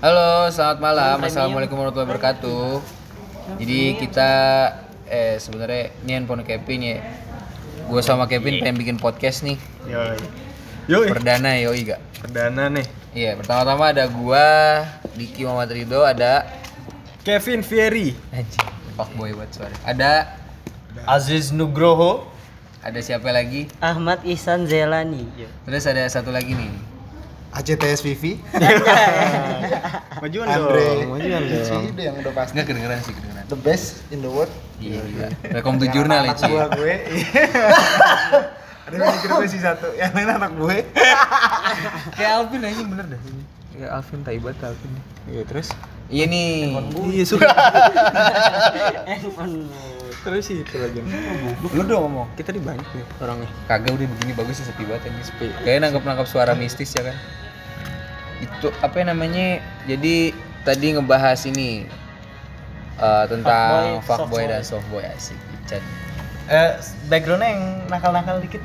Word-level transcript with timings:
Halo, 0.00 0.48
selamat 0.48 0.80
malam. 0.80 1.20
Assalamualaikum 1.20 1.76
warahmatullahi 1.76 2.08
wabarakatuh. 2.08 2.80
Jadi 3.60 4.00
kita 4.00 4.32
eh 5.04 5.36
sebenarnya 5.36 5.92
ini 6.00 6.16
handphone 6.16 6.40
Kevin 6.40 6.80
ya. 6.80 7.04
Gue 7.84 8.00
sama 8.00 8.24
Kevin 8.24 8.64
pengen 8.64 8.80
bikin 8.80 8.96
podcast 8.96 9.44
nih. 9.44 9.60
Yoi. 9.84 10.16
Yoi. 10.88 11.04
Perdana 11.12 11.52
yoi 11.60 11.84
gak? 11.84 12.00
Perdana 12.16 12.72
nih. 12.72 12.88
Iya, 13.12 13.36
pertama-tama 13.44 13.92
ada 13.92 14.08
gua, 14.08 14.48
Diki 15.20 15.44
Muhammad 15.44 15.68
Ridho, 15.68 16.00
ada 16.00 16.48
Kevin 17.20 17.60
Fieri. 17.60 18.16
anjing, 18.32 18.72
fuckboy 18.96 19.36
buat 19.36 19.52
suara. 19.52 19.76
Ada 19.84 20.32
Aziz 21.04 21.52
Nugroho. 21.52 22.24
ada 22.80 23.04
siapa 23.04 23.28
lagi? 23.28 23.68
Ahmad 23.84 24.24
Ihsan 24.24 24.64
Zelani. 24.64 25.28
Terus 25.68 25.84
ada 25.84 26.08
satu 26.08 26.32
lagi 26.32 26.56
nih. 26.56 26.89
ACTS 27.50 28.00
Vivi 28.00 28.38
Majuan 30.20 30.46
Andre 30.46 30.84
dong. 31.02 31.10
Majuan 31.10 31.42
dong. 31.42 31.60
Cici 31.60 31.88
itu 31.88 32.00
yang 32.00 32.14
udah 32.16 32.32
pasti 32.32 32.52
Enggak 32.54 32.66
kedengeran 32.68 32.98
sih 33.00 33.12
kedengeran. 33.12 33.44
the 33.46 33.58
best 33.58 33.86
in 34.08 34.20
the 34.20 34.30
world 34.30 34.50
Iya, 34.78 35.02
iya. 35.04 35.28
Welcome 35.52 35.76
to 35.76 35.86
jurnal 35.86 36.22
ya, 36.22 36.32
gua 36.32 36.64
gue 36.72 36.94
ada 38.88 38.94
yang 38.96 39.12
mikir 39.12 39.28
gue 39.30 39.46
sih 39.46 39.60
satu 39.60 39.92
yang 39.92 40.10
lain 40.10 40.26
anak 40.26 40.50
gue 40.52 40.76
Kayak 42.16 42.32
Alvin 42.34 42.62
aja 42.62 42.82
bener 42.82 43.06
dah. 43.06 43.20
Ya 43.72 43.86
Alvin 43.92 44.20
taibat 44.20 44.56
Alvin. 44.60 44.92
Iya 45.26 45.42
terus? 45.44 45.68
Iya 46.06 46.24
nih. 46.26 46.74
Iya. 47.06 47.24
Handphone. 49.06 49.68
terus 50.20 50.42
sih 50.44 50.60
itu 50.60 50.74
lagi. 50.74 51.00
Lu 51.70 51.82
dong 51.82 52.08
ngomong. 52.08 52.28
Kita 52.34 52.50
di 52.50 52.58
banyak 52.58 52.88
nih 52.88 53.04
orangnya. 53.18 53.48
Kagak 53.66 53.94
udah 53.94 54.06
begini 54.10 54.32
bagus 54.32 54.58
sih 54.58 54.66
sepi 54.66 54.84
banget 54.84 55.06
anjing 55.06 55.26
sepi. 55.28 55.46
Kayaknya 55.60 55.80
nangkep-nangkep 55.86 56.26
suara 56.26 56.52
mistis 56.52 56.90
ya 56.90 57.04
kan. 57.04 57.16
Itu 58.40 58.72
apa 58.76 58.96
namanya? 59.02 59.60
Jadi 59.84 60.32
tadi 60.60 60.86
ngebahas 60.92 61.40
ini 61.44 61.84
eh, 62.96 63.24
tentang 63.26 64.00
fuckboy 64.00 64.26
Fuckboy, 64.26 64.44
dan 64.46 64.62
softboy 64.62 65.02
asik. 65.06 65.38
Chan. 65.64 65.80
Eh, 66.46 66.70
backgroundnya 67.06 67.48
yang 67.48 67.62
nakal-nakal 67.86 68.40
dikit. 68.40 68.60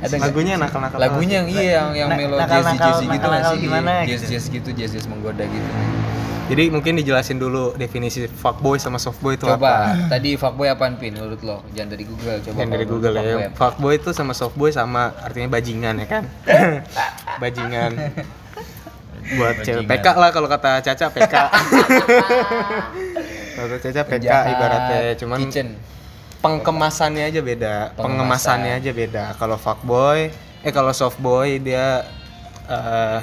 Ada 0.00 0.10
nggak? 0.10 0.26
Lagunya 0.26 0.54
nakal-nakal. 0.58 0.98
Lagunya 0.98 1.36
yang 1.40 1.48
iya 1.48 1.62
yang 1.78 1.88
yang 1.94 2.08
Na- 2.10 2.18
melo 2.18 2.36
nakal- 2.36 2.58
jazzy 2.60 2.74
nakal- 2.74 2.88
jazzy 2.90 3.06
gitu 3.06 3.28
sih? 3.30 3.60
gimana 3.62 3.92
Jazz 4.02 4.10
gitu? 4.10 4.26
jazz 4.28 4.44
gitu, 4.50 4.68
jazz 4.74 4.90
jazz 4.92 5.06
menggoda 5.06 5.44
gitu. 5.44 5.70
Jadi 6.44 6.68
mungkin 6.68 7.00
dijelasin 7.00 7.40
dulu 7.40 7.72
definisi 7.72 8.28
fuckboy 8.28 8.76
sama 8.76 9.00
softboy 9.00 9.32
itu 9.32 9.48
Coba 9.48 9.56
apa. 9.94 10.12
tadi 10.12 10.36
fuckboy 10.36 10.68
apaan 10.68 10.98
pin 10.98 11.14
menurut 11.14 11.40
lo? 11.40 11.64
Jangan 11.72 11.96
dari 11.96 12.04
Google 12.04 12.36
coba. 12.42 12.56
Yang 12.58 12.68
dari 12.68 12.84
Google 12.84 13.12
ya. 13.16 13.48
Fuckboy 13.54 13.96
itu 13.96 14.10
sama 14.10 14.36
softboy 14.36 14.68
sama 14.68 15.16
artinya 15.16 15.48
bajingan 15.48 15.94
ya 15.96 16.08
kan? 16.10 16.22
bajingan. 17.42 17.90
Buat 19.24 19.64
cewek 19.64 19.88
PK 19.88 20.06
lah 20.20 20.30
kalau 20.30 20.48
kata 20.48 20.84
Caca 20.84 21.06
PK. 21.08 21.34
kalau 23.56 23.68
kata 23.72 23.80
Caca 23.88 24.02
PK 24.04 24.12
Penjahat, 24.20 24.44
ibaratnya 24.52 25.00
cuman 25.16 25.38
kitchen. 25.40 25.68
pengkemasannya 26.44 27.24
aja 27.32 27.40
beda. 27.40 27.74
Pengemasan. 27.96 28.04
Pengemasannya 28.04 28.72
aja 28.76 28.90
beda. 28.92 29.24
Kalau 29.40 29.56
fuckboy, 29.56 30.28
eh 30.60 30.72
kalau 30.72 30.92
softboy 30.92 31.56
dia 31.56 32.04
eh, 32.68 33.18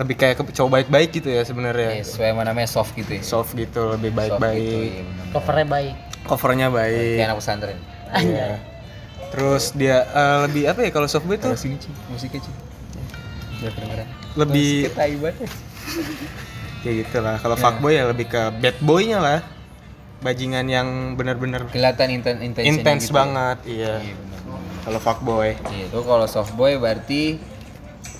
lebih 0.00 0.16
kayak 0.16 0.40
ke 0.40 0.42
cowok 0.56 0.80
baik-baik 0.80 1.12
gitu 1.12 1.28
ya 1.28 1.44
sebenarnya. 1.44 2.00
Ya, 2.00 2.04
sesuai 2.08 2.32
sama 2.32 2.42
namanya 2.48 2.68
soft 2.72 2.96
gitu 2.96 3.12
ya. 3.12 3.20
Soft 3.20 3.52
gitu, 3.52 3.92
lebih 3.92 4.16
gitu, 4.16 4.18
baik-baik. 4.18 4.88
iya, 4.96 5.02
bener. 5.04 5.26
Covernya 5.36 5.66
baik. 5.68 5.94
Covernya 6.24 6.68
baik. 6.72 7.12
Kayak 7.20 7.28
anak 7.28 7.38
pesantren. 7.44 7.78
Iya. 8.16 8.48
Terus 9.32 9.64
dia 9.76 10.08
eh, 10.08 10.38
lebih 10.48 10.62
apa 10.72 10.80
ya 10.84 10.90
kalau 10.92 11.08
softboy 11.08 11.36
tuh 11.36 11.52
sini 11.56 11.76
Ci, 11.76 11.92
musiknya 12.08 12.40
Ci. 12.40 12.52
Biar 13.60 13.72
kedengeran. 13.76 14.08
Lebih 14.34 14.88
kayak 16.82 16.94
gitu 17.06 17.18
lah. 17.22 17.36
Kalau 17.38 17.56
Ya. 17.56 17.62
fuckboy 17.62 17.92
ya 17.94 18.04
lebih 18.06 18.26
ke 18.26 18.42
bad 18.58 18.76
boy-nya 18.80 19.18
lah. 19.18 19.40
Bajingan 20.22 20.66
yang 20.66 20.88
benar-benar 21.18 21.66
Kelihatan 21.66 22.08
inten 22.14 22.38
intens 22.42 23.10
gitu. 23.10 23.14
banget, 23.14 23.58
iya. 23.66 23.98
Iya. 23.98 24.14
Kalau 24.82 24.98
fuckboy. 24.98 25.58
Iya, 25.70 25.84
itu 25.90 25.98
kalau 26.02 26.26
soft 26.26 26.54
boy 26.54 26.78
berarti 26.78 27.38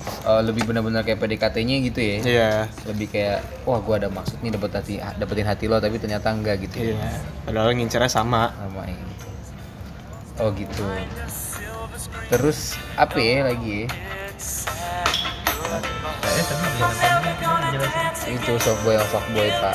eh, 0.02 0.42
lebih 0.42 0.66
benar-benar 0.66 1.06
kayak 1.06 1.22
PDKT-nya 1.22 1.76
gitu 1.86 2.00
ya. 2.02 2.16
Iya. 2.22 2.50
Lebih 2.86 3.06
kayak 3.06 3.38
wah 3.62 3.78
gua 3.78 4.02
ada 4.02 4.10
maksud 4.10 4.38
nih 4.42 4.50
dapet 4.50 4.70
hati 4.74 4.94
dapetin 4.98 5.46
hati 5.46 5.64
lo 5.66 5.78
tapi 5.78 5.98
ternyata 5.98 6.34
enggak 6.34 6.58
gitu. 6.60 6.90
Iya. 6.90 7.22
Padahal 7.46 7.70
ngincernya 7.70 8.10
sama. 8.10 8.50
Sama 8.50 8.82
gitu. 8.86 9.14
Oh 10.42 10.50
gitu. 10.50 10.82
Terus 12.26 12.74
apa 12.98 13.14
ya 13.14 13.46
lagi 13.46 13.86
ya? 13.86 13.88
Itu 18.28 18.52
soft 18.62 18.80
boy 18.86 18.94
yang 18.98 19.06
boy 19.34 19.48
pak. 19.58 19.74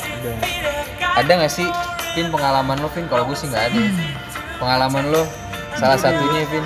Ada 1.18 1.30
nggak 1.40 1.52
sih, 1.52 1.68
Vin 2.14 2.30
pengalaman 2.32 2.78
lo, 2.80 2.88
Vin? 2.92 3.04
Kalau 3.10 3.26
gue 3.26 3.36
sih 3.36 3.50
nggak 3.50 3.64
ada. 3.72 3.80
Pengalaman 4.58 5.04
lo, 5.10 5.22
salah 5.76 5.98
satunya, 5.98 6.46
Vin. 6.48 6.64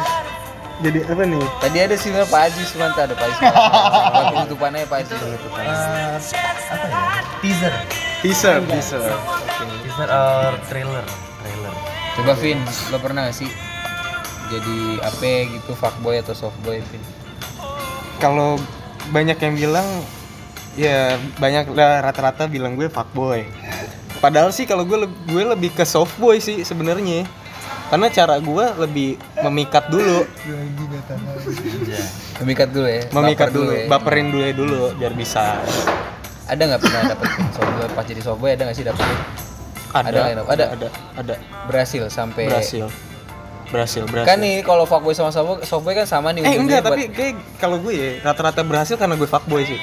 Jadi 0.82 0.98
apa 1.06 1.22
nih? 1.22 1.44
Tadi 1.62 1.78
ada 1.78 1.94
sih 1.94 2.10
Pak 2.10 2.40
Haji, 2.42 2.62
cuma 2.74 2.90
ada 2.90 3.14
Pak 3.14 3.26
Haji. 3.30 3.40
Buat 3.46 4.26
penutupannya 4.34 4.86
Pak 4.90 4.98
Haji. 5.06 5.14
Eh, 5.14 5.38
apa 5.38 5.60
ya? 5.62 5.74
Teaser. 7.38 7.74
Teaser, 8.22 8.56
teaser. 8.66 9.02
Teaser 9.62 10.08
or 10.10 10.52
trailer. 10.66 11.06
Trailer. 11.38 11.74
Coba 12.18 12.32
Vin, 12.34 12.58
lo 12.90 12.98
pernah 12.98 13.30
gak 13.30 13.36
sih 13.40 13.50
jadi 14.52 15.00
apa 15.00 15.48
gitu 15.48 15.72
fuckboy 15.72 16.20
atau 16.20 16.36
softboy, 16.36 16.84
Vin? 16.92 17.02
Kalau 18.20 18.60
banyak 19.08 19.40
yang 19.40 19.54
bilang 19.56 19.88
ya 20.74 20.98
banyak 21.36 21.68
lah 21.70 22.00
rata-rata 22.02 22.46
bilang 22.46 22.74
gue 22.74 22.86
fuckboy. 22.86 23.44
Padahal 24.18 24.50
sih 24.50 24.64
kalau 24.64 24.82
gue 24.82 24.96
gue 25.26 25.42
lebih 25.44 25.70
ke 25.70 25.82
softboy 25.82 26.38
sih 26.38 26.62
sebenarnya. 26.62 27.26
Karena 27.88 28.08
cara 28.08 28.40
gue 28.40 28.66
lebih 28.78 29.20
memikat 29.42 29.86
dulu, 29.86 30.24
Memikat 32.40 32.68
dulu 32.72 32.88
ya. 32.88 33.02
memikat 33.12 33.48
baper 33.48 33.54
dulu, 33.54 33.70
ya. 33.70 33.84
baperin 33.86 34.26
dulu 34.28 34.42
ya 34.42 34.52
dulu 34.54 34.80
biar 34.96 35.12
bisa. 35.12 35.60
Ada 36.42 36.62
nggak 36.64 36.80
pernah 36.80 37.00
dapetin 37.06 37.46
softboy 37.52 37.86
pas 37.92 38.04
jadi 38.04 38.20
softboy 38.20 38.50
ada 38.50 38.62
nggak 38.64 38.76
sih 38.76 38.84
dapetin? 38.84 39.18
Ada 39.92 40.08
dapet? 40.08 40.24
ada, 40.24 40.42
Ada. 40.48 40.64
ada, 40.72 40.88
ada. 41.14 41.34
Berhasil 41.68 42.02
sampai. 42.08 42.48
Berhasil. 42.48 42.88
Berhasil, 43.68 44.04
berhasil. 44.04 44.24
Kan 44.26 44.40
nih 44.40 44.60
kalau 44.60 44.84
fuckboy 44.84 45.12
sama 45.12 45.28
softboy, 45.28 45.60
softboy 45.62 45.92
kan 45.94 46.04
sama 46.04 46.32
nih. 46.32 46.42
eh 46.42 46.56
enggak, 46.56 46.80
buat- 46.80 46.92
tapi 46.92 47.02
kayak 47.08 47.34
kalau 47.56 47.76
gue 47.78 47.92
ya 47.92 48.08
rata-rata 48.22 48.60
berhasil 48.60 48.96
karena 48.96 49.14
gue 49.14 49.24
fuckboy 49.24 49.64
sih. 49.64 49.76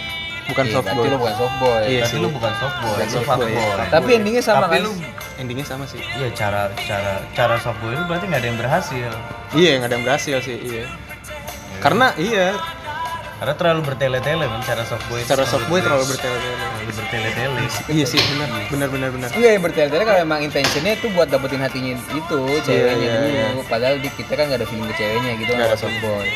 Bukan 0.49 0.65
Iya, 0.65 0.73
softboy. 0.75 0.95
Berarti 0.97 1.09
lo 1.09 1.17
bukan 1.17 1.35
softboy. 1.37 1.79
Iya 1.85 2.01
Tapi 2.01 2.09
sih. 2.09 2.17
lu 2.17 2.29
bukan 2.29 2.53
softboy, 2.55 2.89
Bukan 2.89 3.05
lu 3.05 3.13
softboy. 3.13 3.51
fuckboy. 3.53 3.87
Tapi 3.87 4.09
endingnya 4.11 4.43
sama 4.43 4.65
Tapi 4.65 4.75
kan? 4.75 4.83
lu 4.83 4.91
Endingnya 5.37 5.63
sama 5.63 5.83
sih. 5.85 6.01
iya 6.11 6.27
cara 6.33 6.61
cara 6.75 7.13
cara 7.31 7.55
softboy 7.55 7.93
lu 7.93 8.03
berarti 8.03 8.25
nggak 8.25 8.41
ada 8.41 8.47
yang 8.47 8.59
berhasil. 8.59 9.09
Iya, 9.53 9.71
nggak 9.77 9.87
ada 9.87 9.95
yang 9.95 10.05
berhasil 10.05 10.35
sih, 10.41 10.57
iya. 10.59 10.83
Karena 11.79 12.11
iya, 12.17 12.57
Karena 13.39 13.55
terlalu 13.55 13.81
bertele-tele 13.85 14.45
men 14.45 14.59
cara 14.61 14.83
softboy. 14.83 15.23
cara 15.23 15.47
softboy 15.47 15.79
terlalu 15.79 16.11
bertele-tele. 16.11 16.59
terlalu 16.59 16.91
bertele-tele. 16.91 17.61
Iya 17.87 18.03
sih, 18.03 18.19
benar, 18.27 18.49
benar, 18.67 18.87
benar, 18.91 19.09
benar. 19.15 19.29
Enggak 19.31 19.51
ya 19.55 19.59
bertele-tele 19.63 20.03
kalau 20.03 20.19
emang 20.19 20.39
intentionnya 20.43 20.93
itu 20.93 21.07
buat 21.09 21.31
dapetin 21.31 21.63
hatinya 21.63 21.95
itu 22.11 22.39
ceweknya 22.59 22.99
iya, 22.99 23.15
dulu. 23.15 23.27
iya. 23.31 23.47
Padahal 23.63 23.95
di 23.95 24.11
kita 24.11 24.35
kan 24.35 24.43
nggak 24.43 24.59
ada 24.59 24.67
feeling 24.67 24.83
ke 24.85 24.95
ceweknya 24.97 25.31
gitu 25.39 25.51
Nggak 25.55 25.61
kan 25.61 25.71
ada 25.71 25.79
softboy. 25.79 26.27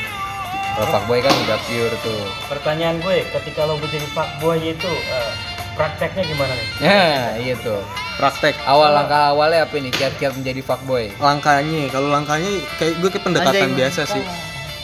Kalau 0.73 0.87
fuckboy 0.89 1.21
kan 1.21 1.33
udah 1.45 1.59
pure 1.69 1.95
tuh. 2.01 2.21
Pertanyaan 2.49 2.97
gue, 2.97 3.21
ketika 3.29 3.69
lo 3.69 3.77
menjadi 3.77 4.07
fuckboy 4.09 4.57
itu 4.57 4.89
eh, 4.89 5.31
prakteknya 5.77 6.23
gimana 6.25 6.53
nih? 6.57 6.67
Nah, 6.81 7.25
iya 7.37 7.55
tuh. 7.61 7.81
Praktek. 8.17 8.57
Awal 8.65 8.89
langkah 8.93 9.33
awalnya 9.33 9.69
apa 9.69 9.75
nih? 9.77 9.93
Kiat-kiat 9.93 10.33
menjadi 10.33 10.61
fuckboy. 10.65 11.13
Langkahnya, 11.21 11.93
kalau 11.93 12.09
langkahnya 12.09 12.61
kayak 12.81 12.93
gue 12.97 13.09
kayak 13.13 13.25
pendekatan 13.25 13.69
Anjay, 13.69 13.77
biasa 13.77 14.01
sih. 14.09 14.23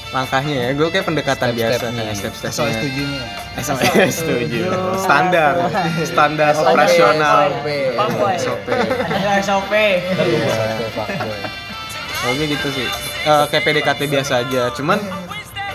Langkahnya 0.10 0.56
ya, 0.58 0.70
gue 0.74 0.88
kayak 0.90 1.06
pendekatan 1.06 1.50
biasa, 1.54 1.74
Step-stepnya. 1.78 2.02
kayak 2.02 2.18
step-stepnya. 2.18 2.54
soal 2.58 2.70
setuju 2.74 3.02
nih 3.06 3.22
SOS 3.60 4.14
setuju. 4.14 4.60
Standar, 4.98 5.54
standar 6.02 6.52
SOP, 6.54 6.66
operasional. 6.66 7.38
SOP. 7.50 7.68
SOP. 8.42 8.68
Ada 9.06 9.32
SOP. 9.42 9.74
SOP 10.18 10.86
fuckboy. 10.98 11.40
Kalau 12.20 12.34
gue 12.36 12.48
gitu 12.50 12.68
sih. 12.74 12.88
Eh, 13.20 13.44
kayak 13.48 13.64
PDKT 13.64 14.02
biasa 14.10 14.34
aja. 14.42 14.62
Cuman 14.74 14.98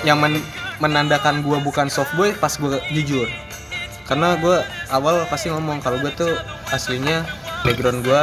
yang 0.04 0.20
men- 0.20 0.44
menandakan 0.78 1.40
gue 1.40 1.58
bukan 1.64 1.88
softboy 1.88 2.36
pas 2.36 2.52
gue 2.52 2.78
jujur. 2.92 3.26
Karena 4.04 4.36
gue 4.36 4.60
awal 4.92 5.24
pasti 5.32 5.48
ngomong 5.48 5.80
kalau 5.80 5.96
gue 5.96 6.12
tuh 6.12 6.32
aslinya 6.68 7.24
background 7.64 8.04
gue 8.04 8.22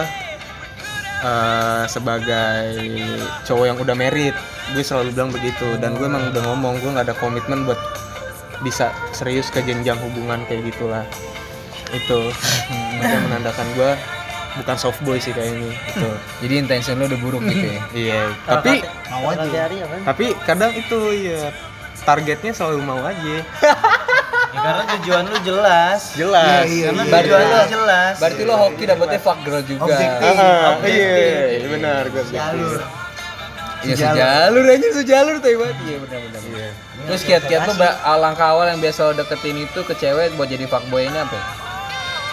eh, 1.25 1.83
sebagai 1.89 2.78
cowok 3.50 3.66
yang 3.66 3.78
udah 3.81 3.95
merit. 3.98 4.38
Gue 4.78 4.86
selalu 4.86 5.12
bilang 5.18 5.33
begitu. 5.33 5.68
Dan 5.81 5.98
gue 5.98 6.06
emang 6.06 6.30
udah 6.30 6.44
ngomong 6.54 6.78
gue 6.80 6.89
nggak 6.94 7.10
ada 7.10 7.18
komitmen 7.18 7.66
buat 7.66 7.81
bisa 8.62 8.94
serius 9.10 9.50
ke 9.50 9.66
jenjang 9.66 9.98
hubungan 10.06 10.45
kayak 10.45 10.69
gitulah. 10.69 11.01
Itu 11.89 12.30
yang 13.01 13.25
menandakan 13.25 13.68
gue 13.74 13.92
bukan 14.62 14.77
softboy 14.77 15.18
sih 15.18 15.34
kayak 15.34 15.57
ini. 15.57 15.72
Gitu. 15.89 16.10
Jadi 16.45 16.54
intention 16.62 16.95
lo 17.01 17.10
udah 17.10 17.19
buruk 17.25 17.42
gitu 17.48 17.66
ya. 17.66 17.81
Iya, 17.92 18.22
tapi 18.45 18.86
tapi 20.06 20.25
kadang 20.45 20.72
itu 20.75 21.00
ya 21.25 21.50
targetnya 22.01 22.51
selalu 22.51 22.80
mau 22.81 23.01
aja 23.01 23.36
Karena 24.51 24.83
tujuan 24.94 25.24
lu 25.25 25.38
jelas. 25.42 26.12
Jelas. 26.13 26.68
Iya, 26.68 26.92
Karena 26.92 27.03
Berarti- 27.03 27.24
tujuan 27.24 27.42
lu 27.42 27.62
jelas. 27.71 28.13
Berarti 28.19 28.42
lo 28.44 28.56
hoki 28.59 28.83
dapetnya 28.83 29.19
fuck 29.19 29.39
girl 29.42 29.62
juga. 29.63 29.83
Objektif. 29.88 30.33
Ah, 30.38 30.75
iya, 30.83 31.15
iya, 31.56 31.68
benar 31.71 32.03
gue 32.06 32.24
jalur 32.27 32.80
Iya 33.81 33.95
sejalur 33.98 34.65
aja 34.68 34.88
sejalur 34.94 35.36
tuh 35.39 35.50
banget. 35.56 35.77
Iya 35.81 35.98
benar 36.03 36.19
benar. 36.21 36.71
Terus 37.01 37.21
kiat-kiat 37.24 37.62
lo 37.63 37.74
ba- 37.74 37.98
langkah 38.15 38.48
awal 38.51 38.69
yang 38.69 38.77
biasa 38.77 39.00
lo 39.01 39.13
deketin 39.15 39.57
itu 39.57 39.80
ke 39.81 39.94
cewek 39.95 40.38
buat 40.38 40.45
jadi 40.45 40.69
fuckboy 40.69 41.01
ini 41.03 41.18
apa? 41.18 41.33
ya? 41.33 41.44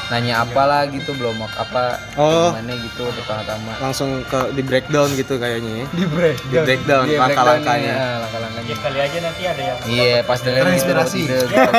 Nanya 0.08 0.40
apa 0.40 0.62
lah 0.62 0.82
gitu 0.86 1.12
belum 1.12 1.36
apa 1.42 2.00
Oh. 2.14 2.48
gimana 2.50 2.72
gitu 2.74 3.04
pertama-tama. 3.12 3.72
langsung 3.78 4.24
ke 4.24 4.40
di 4.52 4.62
breakdown 4.62 5.12
gitu 5.12 5.36
kayaknya 5.36 5.72
ya. 5.78 5.86
Di 5.90 6.04
break. 6.06 6.36
Di 6.42 6.56
breakdown 6.58 7.04
langkah-langkahnya. 7.06 7.92
Iya, 7.92 8.08
langkah-langkahnya. 8.18 8.66
Ya 8.66 8.76
kali 8.78 8.98
aja 8.98 9.18
nanti 9.20 9.42
ada 9.44 9.62
yang 9.62 9.76
Iya, 9.84 10.16
pas 10.22 10.38
dengerin 10.38 10.64
gitu 10.72 10.88
Terinspirasi. 10.88 11.20
ide 11.20 11.38
gitu 11.38 11.46
kan. 11.52 11.72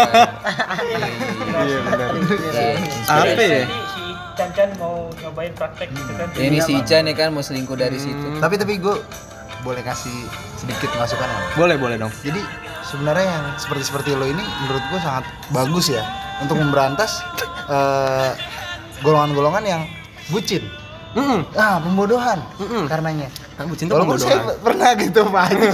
Iya 1.60 1.78
benar. 1.81 2.10
Iya, 2.14 2.70
Apa 3.08 3.26
inspirasi. 3.26 3.50
ya? 3.50 3.64
Chan 4.32 4.50
Chan 4.54 4.70
mau 4.78 4.96
nyobain 5.16 5.52
praktek 5.52 5.90
gitu 5.92 6.12
kan. 6.14 6.28
Ini 6.32 6.58
si 6.62 6.72
Ica 6.75 6.98
nih 7.02 7.12
kan 7.14 7.30
mau 7.30 7.42
selingkuh 7.42 7.75
dari 7.75 7.98
situ. 7.98 8.40
tapi 8.40 8.56
tapi 8.56 8.78
gue 8.78 8.96
boleh 9.60 9.84
kasih 9.84 10.16
sedikit 10.56 10.88
masukan 10.96 11.25
ya 11.25 11.40
Boleh, 11.54 11.75
boleh 11.75 11.98
dong. 11.98 12.08
jadi 12.22 12.40
sebenarnya 12.82 13.28
yang 13.28 13.46
seperti 13.54 13.84
seperti 13.84 14.10
lo 14.14 14.24
ini 14.24 14.40
menurut 14.64 14.80
gue 14.86 15.00
sangat 15.00 15.28
bagus 15.50 15.92
ya 15.92 16.00
untuk 16.39 16.56
memberantas 16.56 17.19
eh, 17.65 18.31
golongan-golongan 19.00 19.63
yang 19.63 19.81
bucin 20.27 20.63
Mm-mm. 21.09 21.41
ah 21.53 21.80
pembodohan 21.80 22.38
Mm-mm. 22.56 22.86
karenanya 22.86 23.27
Kan 23.56 23.68
bucin 23.68 23.86
tuh 23.86 23.97
Walaupun 23.97 24.15
saya 24.15 24.39
pembodohan. 24.39 24.56
p- 24.56 24.62
pernah 24.63 24.89
gitu 24.95 25.21
Pak 25.25 25.44
Haji. 25.44 25.68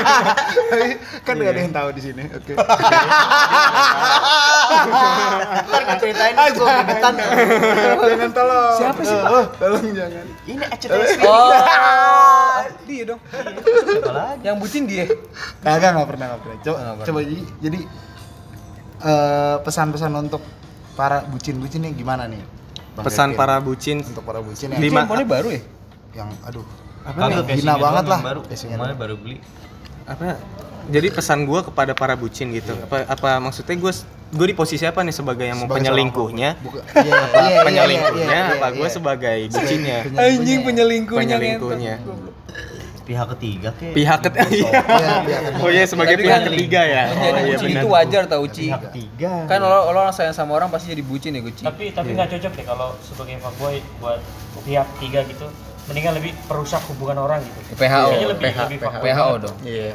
Tapi 0.70 0.88
kan 1.20 1.34
nggak 1.36 1.52
ada 1.52 1.60
yang 1.60 1.74
tahu 1.74 1.88
di 1.92 2.00
sini. 2.00 2.24
Oke. 2.24 2.52
Ntar 5.68 5.96
ceritain 5.98 6.34
Ah, 6.34 6.48
gue. 6.48 6.72
Jangan 8.00 8.30
tolong. 8.32 8.76
Siapa 8.76 9.00
sih 9.02 9.16
Pak? 9.18 9.44
tolong 9.58 9.84
jangan. 9.92 10.24
Ini 10.46 10.64
ACTS. 10.66 11.10
Oh, 11.20 11.52
dia 12.86 13.02
dong. 13.04 13.20
Siapa 13.28 14.10
lagi? 14.10 14.40
Yang 14.42 14.56
bucin 14.58 14.82
dia. 14.84 15.04
Kagak 15.60 15.90
nggak 15.94 16.08
pernah 16.08 16.26
nggak 16.30 16.40
pernah. 16.40 16.56
Coba 16.58 16.76
Nggak 16.78 16.94
pernah. 16.94 17.06
coba 17.06 17.20
jadi 17.22 17.42
jadi 17.60 17.78
eh, 19.02 19.56
pesan-pesan 19.62 20.12
untuk 20.14 20.42
para 20.94 21.22
bucin-bucinnya 21.26 21.94
gimana 21.94 22.26
nih? 22.26 22.42
Bang 22.98 23.06
Pesan 23.06 23.38
para 23.38 23.62
bucin 23.62 24.02
untuk 24.02 24.26
para 24.26 24.42
bucin 24.42 24.74
yang, 24.74 24.82
Lima- 24.82 25.06
Handphonenya 25.06 25.28
baru 25.30 25.48
ya? 25.54 25.62
yang 26.18 26.30
aduh 26.42 26.66
apa 27.06 27.18
nih? 27.30 27.36
Casingnya 27.46 27.76
banget 27.78 28.04
lah. 28.10 28.20
Baru. 28.20 28.40
Kemarin 28.42 28.96
baru 28.98 29.14
beli. 29.14 29.36
Apa? 30.02 30.34
Jadi 30.88 31.08
pesan 31.12 31.44
gue 31.44 31.60
kepada 31.62 31.92
para 31.92 32.16
bucin 32.16 32.48
gitu. 32.50 32.74
Apa 32.74 33.06
apa 33.06 33.30
maksudnya 33.38 33.76
gue 33.76 33.92
gue 34.28 34.46
di 34.50 34.56
posisi 34.56 34.84
apa 34.88 35.04
nih 35.04 35.14
sebagai 35.14 35.46
yang 35.46 35.62
mau 35.62 35.68
Sebagai 35.68 35.84
penyelingkuhnya? 35.84 36.50
Bukan. 36.58 36.82
Iya, 36.96 37.04
iya, 37.04 37.12
iya, 37.14 37.48
iya, 37.48 37.60
penyelingkuhnya 37.64 38.26
iya, 38.40 38.48
iya, 38.50 38.56
apa 38.58 38.66
gue 38.72 38.88
iya. 38.88 38.92
sebagai 38.92 39.38
bucinnya? 39.52 39.98
Anjing 40.16 40.60
penyelingkuhnya. 40.64 41.20
Penyelingkuhnya. 41.22 41.94
Pihak 43.08 43.26
ketiga 43.32 43.68
kek. 43.72 43.92
Pihak 43.96 44.18
ketiga. 44.20 44.68
Iya, 44.88 45.16
iya. 45.24 45.38
Oh 45.56 45.70
iya 45.70 45.84
sebagai 45.88 46.14
Tapi 46.14 46.24
pihak 46.24 46.36
kan 46.36 46.46
ketiga 46.46 46.80
ya. 46.84 47.04
Jadi 47.08 47.24
Oh 47.24 47.40
iya 47.40 47.80
itu 47.80 47.88
wajar 47.88 48.22
tau 48.28 48.44
Ci. 48.46 48.68
Pihak 48.68 48.82
ketiga. 48.86 49.30
Kan 49.48 49.58
lo 49.58 49.68
lo 49.68 49.96
orang 49.96 50.12
sayang 50.12 50.36
sama 50.36 50.52
orang 50.52 50.68
pasti 50.68 50.92
jadi 50.92 51.00
bucin 51.00 51.32
ya 51.32 51.40
Guci. 51.40 51.64
Tapi 51.64 51.84
tapi 51.90 52.12
nggak 52.12 52.28
cocok 52.28 52.52
deh 52.52 52.64
kalau 52.64 52.92
sebagai 53.00 53.40
fuckboy 53.40 53.80
buat 53.98 54.20
pihak 54.62 54.86
tiga 55.00 55.24
gitu. 55.24 55.48
Mendingan 55.88 56.20
lebih 56.20 56.36
perusak 56.44 56.84
hubungan 56.84 57.16
orang 57.18 57.40
gitu. 57.40 57.60
PHO, 57.74 58.12
Kayaknya 58.12 58.28
lebih- 58.28 58.44
PH, 58.44 58.58
lebih 58.62 58.78
fuckboy 58.78 59.08
PHO 59.08 59.32
dong. 59.40 59.56
Iya. 59.64 59.92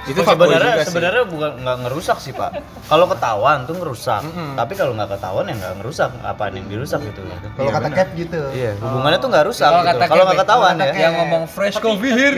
Itu 0.00 0.24
sebenarnya 0.24 0.72
juga 0.72 0.80
sih. 0.80 0.88
sebenarnya 0.88 1.22
bukan 1.24 1.50
nggak 1.60 1.76
ngerusak 1.84 2.18
sih 2.18 2.32
pak 2.32 2.50
kalau 2.88 3.04
ketahuan 3.04 3.68
tuh 3.68 3.76
ngerusak 3.76 4.22
tapi 4.56 4.72
kalau 4.72 4.96
nggak 4.96 5.10
ketahuan 5.12 5.44
ya 5.44 5.54
nggak 5.54 5.74
ngerusak 5.76 6.10
apaan 6.22 6.52
yang 6.54 6.66
dirusak 6.66 7.00
gitu 7.02 7.20
Kalau 7.52 7.70
kata 7.70 7.88
Cap 7.90 8.08
gitu. 8.14 8.40
iya 8.50 8.72
hubungannya 8.76 9.18
tuh 9.18 9.28
nggak 9.28 9.44
rusak 9.46 9.68
Kalau 9.68 9.84
gitu. 9.84 10.24
nggak 10.24 10.40
ketahuan 10.40 10.74
ya 10.74 10.86
Yang 10.90 11.14
ngomong 11.16 11.42
fresh 11.46 11.76
coffee 11.76 12.12
here. 12.12 12.36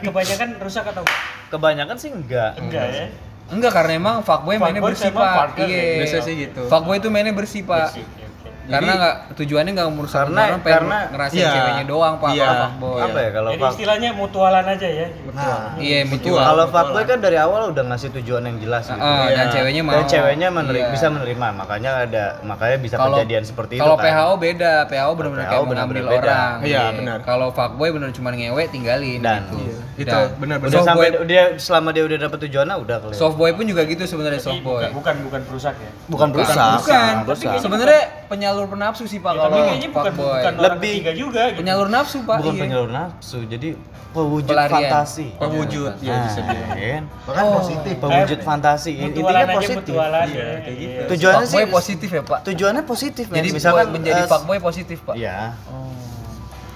Kebanyakan 0.00 0.48
rusak 0.58 0.84
atau 0.86 1.04
kebanyakan 1.48 1.96
sih 1.96 2.10
enggak 2.10 2.56
enggak 2.56 2.84
ya? 2.88 3.06
Enggak 3.44 3.72
karena 3.76 3.92
emang 3.94 4.16
fuckboy 4.24 4.56
mainnya 4.56 4.80
bersih 4.80 5.12
pak. 5.12 5.60
Iya. 5.60 5.68
ya. 5.68 5.84
Biasa 6.00 6.16
sih 6.24 6.34
gitu. 6.40 6.62
Fuckboy 6.64 6.96
itu 6.96 7.08
mainnya 7.12 7.36
bersih 7.36 7.60
pak. 7.60 7.92
Oke. 7.92 8.23
Karena 8.64 8.92
nggak 8.94 9.14
tujuannya 9.34 9.70
nggak 9.72 9.88
merusak 9.90 10.20
Karena- 10.22 10.44
orang, 10.46 10.60
pengen 10.60 10.76
karena- 10.80 11.04
ngerasain 11.10 11.36
iya. 11.36 11.50
ceweknya 11.52 11.84
doang 11.84 12.14
pak. 12.16 12.30
Iya. 12.30 12.48
Fuckboy. 12.54 13.00
apa 13.04 13.18
ya 13.18 13.30
kalau 13.30 13.50
Jadi 13.50 13.62
istilahnya 13.68 14.10
mutualan 14.14 14.64
aja 14.66 14.88
ya. 14.90 15.06
Nah, 15.26 15.60
Iya 15.76 15.98
mutual. 16.06 16.40
kalau 16.40 16.64
fuckboy 16.66 17.04
kan 17.04 17.18
dari 17.18 17.36
awal 17.36 17.62
udah 17.68 17.84
ngasih 17.84 18.08
tujuan 18.14 18.42
yang 18.42 18.56
jelas 18.58 18.84
gitu. 18.86 18.96
Ah, 18.96 19.28
dan 19.28 19.46
ceweknya 19.50 19.82
mau. 19.82 19.92
dan 19.92 20.04
ceweknya 20.06 20.48
menerima 20.48 20.80
Iya. 20.80 20.92
bisa 20.92 21.06
menerima 21.08 21.46
makanya 21.54 21.90
ada 22.02 22.24
makanya 22.40 22.76
bisa 22.78 22.96
Kalau- 22.96 23.16
kejadian 23.16 23.42
seperti 23.42 23.72
itu 23.76 23.82
Kalau 23.82 23.96
kan 23.96 24.04
PHO 24.06 24.32
beda, 24.36 24.72
PHO 24.86 25.12
benar-benar 25.12 25.44
kayak 25.44 25.58
mau 25.58 25.68
benar-benar 25.68 26.02
ngambil 26.02 26.16
beda. 26.16 26.32
orang. 26.32 26.56
Iya, 26.62 26.82
benar. 26.94 27.18
Kalau 27.22 27.48
fuckboy 27.50 27.88
benar 27.90 28.10
cuma 28.10 28.28
ngewe 28.30 28.62
tinggalin 28.66 29.20
Dan- 29.20 29.44
gitu. 29.44 29.56
Iya. 29.60 29.76
Itu 29.94 30.10
Dan 30.10 30.26
benar-benar. 30.36 30.70
udah 30.70 30.80
softboy, 30.80 31.06
sampai 31.06 31.28
dia 31.28 31.44
selama 31.54 31.88
dia 31.90 32.02
udah 32.02 32.18
dapet 32.20 32.38
tujuannya 32.42 32.74
udah 32.76 32.96
kelihatan 32.98 33.20
softboy 33.20 33.50
pun 33.52 33.64
juga 33.64 33.82
gitu 33.84 34.02
sebenarnya 34.04 34.40
softboy. 34.40 34.82
bukan, 34.82 34.90
bukan 34.92 35.14
bukan 35.22 35.40
perusak 35.44 35.74
ya. 35.76 35.90
bukan 36.08 36.28
berusaha 36.30 36.66
Bukan. 36.76 37.14
Sebenarnya 37.56 38.02
penyalur 38.26 38.66
penafsu 38.66 39.04
sih 39.04 39.18
pak 39.18 39.30
Ya, 39.30 39.38
kalau 39.38 39.50
tapi 39.50 39.60
kayaknya 39.64 39.88
bukan 39.90 40.12
bukan 40.14 40.52
orang 40.52 40.64
Lebih- 40.70 40.96
ketiga 40.96 41.12
juga 41.14 41.42
gitu. 41.46 41.58
Penyalur 41.60 41.88
nafsu 41.88 42.18
pak. 42.20 42.36
bukan 42.38 42.52
iya. 42.52 42.62
penyalur 42.62 42.90
nafsu 42.90 43.38
jadi 43.44 43.68
pewujud 44.10 44.46
Pelarian. 44.46 44.74
fantasi 44.78 45.26
Pewujud 45.34 45.92
ya 45.98 46.14
bisa 46.22 46.38
Nah, 46.38 46.46
dibilang. 46.46 46.70
kan? 46.70 47.02
bahkan 47.26 47.44
positif. 47.52 47.94
pewujud 47.98 48.40
fantasi 48.40 48.90
Mutualan 48.94 49.10
intinya 49.10 49.56
positif 49.56 49.92
Iya, 49.94 50.06
ya. 50.06 50.46
kayak 50.56 50.76
gitu. 50.76 50.92
Iya. 50.94 51.08
tujuannya 51.08 51.46
sih 51.46 51.58
positif 51.68 52.08
ya 52.08 52.22
pak. 52.22 52.38
tujuannya 52.42 52.82
positif. 52.84 53.24
Jadi 53.28 53.48
misalkan 53.50 53.86
menjadi 53.90 54.20
eh, 54.20 54.28
fuckboy 54.28 54.58
positif 54.58 54.98
pak. 55.02 55.14
Iya. 55.14 55.36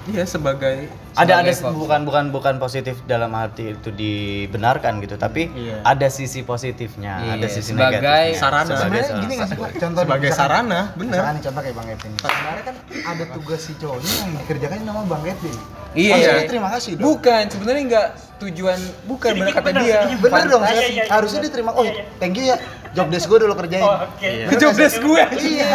Iya 0.08 0.24
sebagai 0.24 0.88
ada 1.12 1.32
ada 1.36 1.50
Sebagai 1.50 1.52
fuckboy. 1.74 1.80
bukan 1.82 2.00
bukan 2.02 2.24
bukan 2.30 2.54
positif 2.56 2.96
dalam 3.04 3.28
arti 3.30 3.72
itu 3.72 3.90
dibenarkan 3.90 4.98
gitu 4.98 5.14
tapi 5.14 5.50
Iya. 5.50 5.82
ada 5.82 6.08
sisi 6.08 6.40
positifnya 6.42 7.20
Iya, 7.20 7.32
ada 7.34 7.46
sisi 7.46 7.70
sebagai 7.70 7.98
negatifnya 7.98 8.38
sarana. 8.38 8.64
sebagai 8.64 8.78
Sebenarnya 8.80 9.04
sarana. 9.04 9.20
gini 9.20 9.32
nggak 9.34 9.48
sih 9.48 9.56
Pak? 9.58 9.70
Contoh 9.76 10.02
sebagai 10.02 10.28
misalkan- 10.28 10.50
sarana, 10.56 10.80
bener. 10.94 11.12
Misalkan 11.12 11.32
nih 11.34 11.42
contoh 11.42 11.60
kayak 11.60 11.76
Bang 11.76 11.86
Kevin. 11.88 12.12
Sebenarnya 12.16 12.62
kan 12.64 12.74
ada 13.04 13.24
tugas 13.30 13.60
si 13.60 13.72
cowoknya 13.74 14.12
yang 14.16 14.30
dikerjakan 14.38 14.76
nama 14.82 15.00
Bang 15.04 15.22
Kevin. 15.22 15.56
Iya. 15.90 16.12
Maksudnya 16.14 16.46
terima 16.46 16.68
kasih 16.70 16.90
dong. 16.94 17.04
Bukan, 17.04 17.42
sebenarnya 17.48 17.82
enggak 17.84 18.06
tujuan 18.38 18.78
bukan 19.04 19.32
benar 19.34 19.50
kata 19.52 19.66
bener, 19.66 19.82
dia. 19.82 20.00
Bener 20.16 20.44
dong, 20.46 20.62
Iya, 20.62 20.70
saya 20.70 20.78
iya, 20.78 20.88
iya. 20.94 21.04
harusnya 21.10 21.40
diterima. 21.42 21.70
Oh, 21.72 21.82
Iya, 21.82 21.92
iya. 21.92 22.04
thank 22.16 22.34
you 22.34 22.44
ya. 22.46 22.56
Job 22.90 23.06
desk 23.08 23.26
gue 23.26 23.38
dulu 23.38 23.54
kerjain. 23.54 23.80
Oh, 23.80 23.96
oke. 24.00 24.30
Job 24.54 24.72
desk 24.72 24.98
gue. 24.98 25.22
Iya, 25.30 25.36
Iya, 25.38 25.68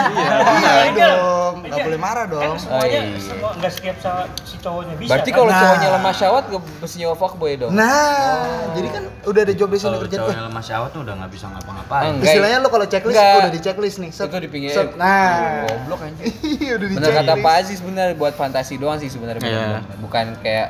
iya 0.52 0.72
iya. 0.88 1.08
dong. 1.14 1.54
Nggak 1.60 1.74
Iya. 1.74 1.86
boleh 1.86 2.00
marah 2.00 2.26
dong. 2.26 2.42
Kan 2.44 2.58
semuanya 2.58 3.00
Oh, 3.00 3.06
iya. 3.06 3.20
semua 3.20 3.50
enggak 3.54 3.72
setiap 3.72 3.98
sama 3.98 4.22
si 4.42 4.56
cowoknya 4.58 4.96
bisa. 4.96 5.10
Berarti 5.10 5.30
kan? 5.30 5.38
kalau 5.38 5.50
Nah. 5.50 5.62
cowoknya 5.62 5.90
lemah 5.92 6.14
syawat 6.14 6.44
gak 6.48 6.62
mesti 6.80 6.96
nyewa 6.98 7.16
fuckboy 7.16 7.54
dong. 7.56 7.72
Nah, 7.72 8.44
jadi 8.72 8.88
kan 8.90 9.04
udah 9.24 9.42
ada 9.42 9.54
job 9.54 9.70
desk 9.70 9.80
yang 9.80 9.88
kalau 9.88 9.98
dikerjain. 10.00 10.20
cowok 10.20 10.28
Oh, 10.28 10.36
yang 10.36 10.48
lemah 10.48 10.64
syahwat 10.64 10.90
tuh 10.90 11.02
udah 11.02 11.14
nggak 11.16 11.32
bisa 11.32 11.46
ngapa-ngapain 11.48 12.10
Enggak. 12.12 12.26
Istilahnya 12.28 12.58
lo 12.58 12.70
kalau 12.70 12.86
checklist 12.86 13.16
Enggak. 13.16 13.40
udah 13.40 13.52
di 13.52 13.62
checklist 13.62 13.98
nih. 14.00 14.12
Set, 14.12 14.26
Itu 14.26 14.38
dipinggirin. 14.40 14.76
set. 14.76 14.90
Nah, 14.96 15.64
Goblok 15.64 16.00
anjing. 16.02 16.26
iya 16.60 16.72
udah 16.74 16.88
di 16.88 16.96
Bener 16.96 17.10
kata 17.10 17.22
checklist. 17.24 17.44
Pak 17.44 17.54
Aziz 17.56 17.80
bener 17.80 18.08
buat 18.14 18.34
fantasi 18.34 18.74
doang 18.76 18.98
sih 18.98 19.08
sebenarnya 19.08 19.42
Iya. 19.44 19.80
Bukan 20.00 20.26
kayak 20.40 20.68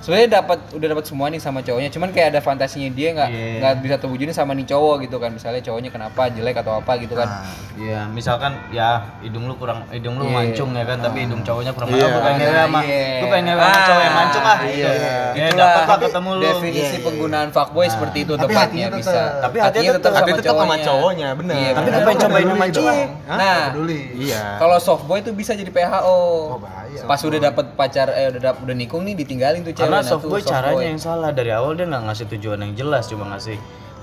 sebenarnya 0.00 0.28
dapat 0.36 0.58
udah 0.70 0.88
dapat 0.88 1.04
semua 1.04 1.26
nih 1.26 1.38
sama 1.38 1.60
cowoknya 1.60 1.90
cuman 1.90 2.08
kayak 2.08 2.28
ada 2.30 2.40
fantasinya 2.40 2.88
dia 2.88 3.08
nggak 3.10 3.28
Iya. 3.28 3.46
nggak 3.58 3.74
bisa 3.80 3.96
terwujudin 3.96 4.30
sama 4.30 4.52
nih 4.52 4.66
cowok 4.66 4.94
gitu 5.02 5.16
kan 5.16 5.30
misalnya 5.30 5.60
cowoknya 5.60 5.90
kenapa 5.90 6.22
jelek 6.28 6.56
atau 6.56 6.76
apa 6.76 6.92
gitu 6.96 7.14
kan 7.14 7.28
Nah, 7.28 7.44
Iya, 7.78 8.00
misalkan 8.08 8.58
ya 8.68 8.88
hidung 9.20 9.46
lu 9.46 9.54
kurang 9.54 9.86
hidung 9.88 10.18
lu 10.18 10.26
Iya. 10.26 10.34
mancung 10.36 10.70
ya 10.72 10.82
kan, 10.82 10.98
tapi 10.98 11.22
hidung 11.22 11.40
cowoknya 11.40 11.70
kurang 11.70 11.88
Iya. 11.88 11.94
mancung. 11.94 12.10
Gue 12.10 12.22
pengen 12.24 12.38
ngewe 12.40 12.58
sama, 12.58 12.80
Iya. 12.80 12.98
gue 13.14 13.28
pengen 13.28 13.44
ngewe 13.46 13.60
sama 13.60 13.70
Ah, 13.70 13.86
cowok 13.86 14.02
yang 14.02 14.16
mancung 14.16 14.44
ah. 14.44 14.58
iya. 14.58 14.66
Gitu. 14.88 14.98
Ya 14.98 15.44
Itulah 15.46 15.62
dapat 15.70 15.86
lah 15.88 15.98
ketemu 16.00 16.28
lu. 16.28 16.42
definisi 16.42 16.80
Iya, 16.80 16.90
iya. 16.90 17.04
penggunaan 17.06 17.48
fuckboy 17.48 17.86
seperti 17.88 18.18
itu 18.20 18.32
Tapi 18.34 18.42
tepatnya 18.50 18.86
bisa 18.92 19.20
Tapi 19.38 19.56
hatinya 19.60 19.90
tetap- 19.94 20.14
hati 20.16 20.30
tetap 20.34 20.54
sama 20.56 20.76
cowoknya, 20.76 21.28
bener. 21.34 21.54
Iya, 21.54 21.70
Tapi 21.70 21.78
bener. 21.84 21.98
ngapain 21.98 22.16
cobain 22.18 22.42
peduli 22.44 22.58
mancung? 22.58 22.84
nah 23.28 23.60
peduli. 23.68 24.00
Iya. 24.18 24.42
kalau 24.58 24.78
softboy 24.78 25.18
itu 25.20 25.30
bisa 25.32 25.52
jadi 25.52 25.70
PHO 25.70 26.02
Oh, 26.08 26.58
bahaya. 26.58 27.00
pas 27.04 27.20
udah 27.20 27.38
dapet 27.40 27.66
pacar 27.74 28.08
eh 28.10 28.26
udah 28.32 28.58
udah 28.58 28.74
nikung 28.74 29.04
nih 29.04 29.14
ditinggalin 29.14 29.62
tuh 29.62 29.70
cewek 29.72 29.86
Karena 29.88 30.04
nah, 30.04 30.10
softboy 30.12 30.44
caranya 30.44 30.84
yang 30.84 31.00
salah 31.00 31.32
dari 31.32 31.48
awal 31.48 31.72
dia 31.72 31.88
nggak 31.88 32.12
ngasih 32.12 32.26
tujuan 32.36 32.60
yang 32.60 32.72
jelas, 32.76 33.08
cuma 33.08 33.24
ngasih 33.32 33.56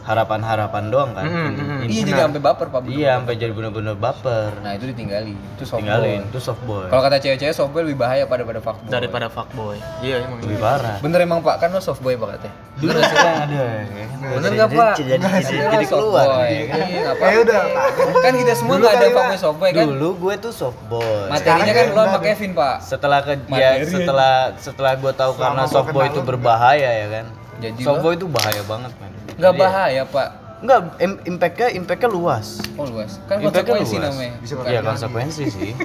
harapan-harapan 0.06 0.84
doang 0.88 1.12
kan. 1.12 1.26
Mm, 1.26 1.34
mm, 1.34 1.56
mm. 1.58 1.80
iya 1.84 2.02
jadi 2.06 2.22
sampai 2.24 2.40
baper 2.40 2.68
pak 2.70 2.82
Iya, 2.86 3.18
sampai 3.18 3.34
jadi 3.36 3.52
bener-bener 3.52 3.96
baper. 3.96 4.50
nah 4.62 4.72
itu 4.72 4.86
ditinggalin 4.88 5.34
itu 5.34 5.64
softboy 5.64 5.82
Tinggalin, 5.82 6.22
itu 6.24 6.40
softboy. 6.40 6.86
kalau 6.88 7.02
kata 7.02 7.18
cewek-cewek 7.18 7.52
softboy 7.52 7.82
lebih 7.84 8.00
bahaya 8.00 8.24
pada 8.24 8.42
pada 8.42 8.60
fuckboy 8.60 8.86
daripada 8.88 9.28
fuckboy. 9.28 9.78
Iya 10.00 10.22
emang. 10.22 10.40
lebih 10.40 10.58
parah. 10.58 10.98
bener 11.00 11.20
emang 11.20 11.42
pak 11.42 11.56
kan 11.58 11.70
lo 11.70 11.80
softboy 11.80 12.14
pak 12.16 12.38
katanya 12.38 12.56
Dulu 12.76 13.00
sih 13.00 13.16
kan 13.16 13.36
ada. 13.42 13.64
bener 14.28 14.52
nggak 14.54 14.70
pak 14.70 14.94
Jadi, 14.96 15.10
jadi, 15.16 15.56
jadi, 15.72 15.86
keluar. 15.88 16.28
iya 16.44 17.12
Eh 17.16 17.38
udah, 17.42 17.62
kan 18.20 18.34
kita 18.36 18.54
semua 18.54 18.76
nggak 18.78 18.94
ada 18.94 19.08
fuckboy 19.10 19.38
softboy 19.40 19.70
kan 19.72 19.86
Dulu 19.88 20.10
gue 20.20 20.34
tuh 20.38 20.54
softboy. 20.54 21.26
materinya 21.28 21.74
kan 21.74 21.86
lo 21.90 22.04
sama. 22.06 22.20
Kevin 22.22 22.52
pak 22.54 22.76
setelah 22.80 23.20
ke 23.22 23.34
ya 23.50 23.70
setelah 23.82 24.34
setelah 24.56 24.94
gue 24.94 25.12
tahu 25.12 25.32
karena 25.34 25.64
softboy 25.66 26.06
kenal 26.06 26.14
itu 26.14 26.22
berbahaya 26.22 26.90
ya 26.96 27.08
kan 27.12 27.26
jadi 27.62 27.82
Sobo 27.84 28.10
itu 28.12 28.26
bahaya 28.28 28.62
banget, 28.68 28.92
men. 29.00 29.12
Enggak 29.36 29.54
ya- 29.54 29.60
bahaya, 29.60 30.02
Pak. 30.08 30.28
Enggak, 30.64 30.80
impact-nya 31.28 31.68
impact-nya 31.76 32.10
luas. 32.10 32.64
Oh, 32.80 32.88
luas. 32.88 33.20
Kan 33.28 33.44
konsekuensi 33.44 34.00
namanya. 34.00 34.34
Bisa 34.40 34.54
Iya, 34.64 34.82
konsekuensi 34.82 35.44
sih. 35.52 35.72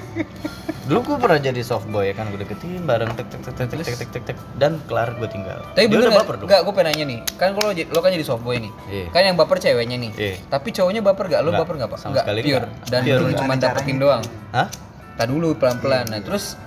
Dulu 0.81 1.07
gue 1.07 1.17
pernah 1.23 1.39
jadi 1.39 1.61
soft 1.61 1.87
boy 1.87 2.09
ya 2.09 2.13
kan 2.17 2.27
gue 2.33 2.41
deketin 2.41 2.83
bareng 2.83 3.15
tek 3.15 3.29
tek 3.29 3.39
tek 3.47 3.53
tek 3.53 3.69
tek 3.69 3.95
tek 3.95 4.09
tek, 4.11 4.23
tek 4.33 4.37
dan 4.57 4.75
kelar 4.89 5.13
gue 5.15 5.29
tinggal. 5.29 5.61
Tapi 5.71 5.87
bener 5.87 6.09
nggak. 6.11 6.43
Enggak, 6.43 6.59
gue 6.67 6.73
pengen 6.73 6.87
nanya 6.91 7.05
nih. 7.05 7.19
Kan 7.37 7.55
kalau 7.55 7.71
lo 7.71 7.99
kan 8.01 8.11
jadi 8.11 8.25
soft 8.25 8.43
boy 8.43 8.57
nih. 8.59 8.71
Yeah. 8.89 9.07
Kan 9.13 9.21
yang 9.23 9.37
baper 9.37 9.61
ceweknya 9.61 9.95
nih. 10.01 10.11
Yeah. 10.17 10.35
Tapi 10.49 10.73
cowoknya 10.73 11.05
baper 11.05 11.31
gak? 11.31 11.41
Lo 11.45 11.53
baper 11.53 11.79
gak, 11.79 11.95
Pak? 11.95 11.99
Enggak, 12.11 12.25
pure. 12.43 12.67
Dan 12.89 13.01
cuma 13.37 13.53
dapetin 13.55 13.97
doang. 14.01 14.23
Hah? 14.51 14.67
Tadi 15.15 15.29
dulu 15.29 15.53
pelan-pelan. 15.55 16.09
Iya. 16.09 16.17
Nah, 16.17 16.19
terus 16.25 16.57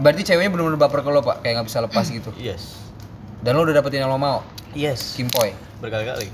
berarti 0.00 0.22
ceweknya 0.26 0.50
benar-benar 0.50 0.80
baper 0.80 1.04
ke 1.04 1.10
lo, 1.12 1.20
Pak? 1.20 1.44
Kayak 1.44 1.60
nggak 1.60 1.66
bisa 1.68 1.78
lepas 1.84 2.04
gitu. 2.18 2.30
Yes 2.40 2.85
dan 3.46 3.54
lo 3.54 3.62
udah 3.62 3.78
dapetin 3.78 4.02
yang 4.02 4.10
lo 4.10 4.18
mau? 4.18 4.42
Yes. 4.74 5.14
Kimpoy. 5.14 5.54
Berkali-kali. 5.78 6.26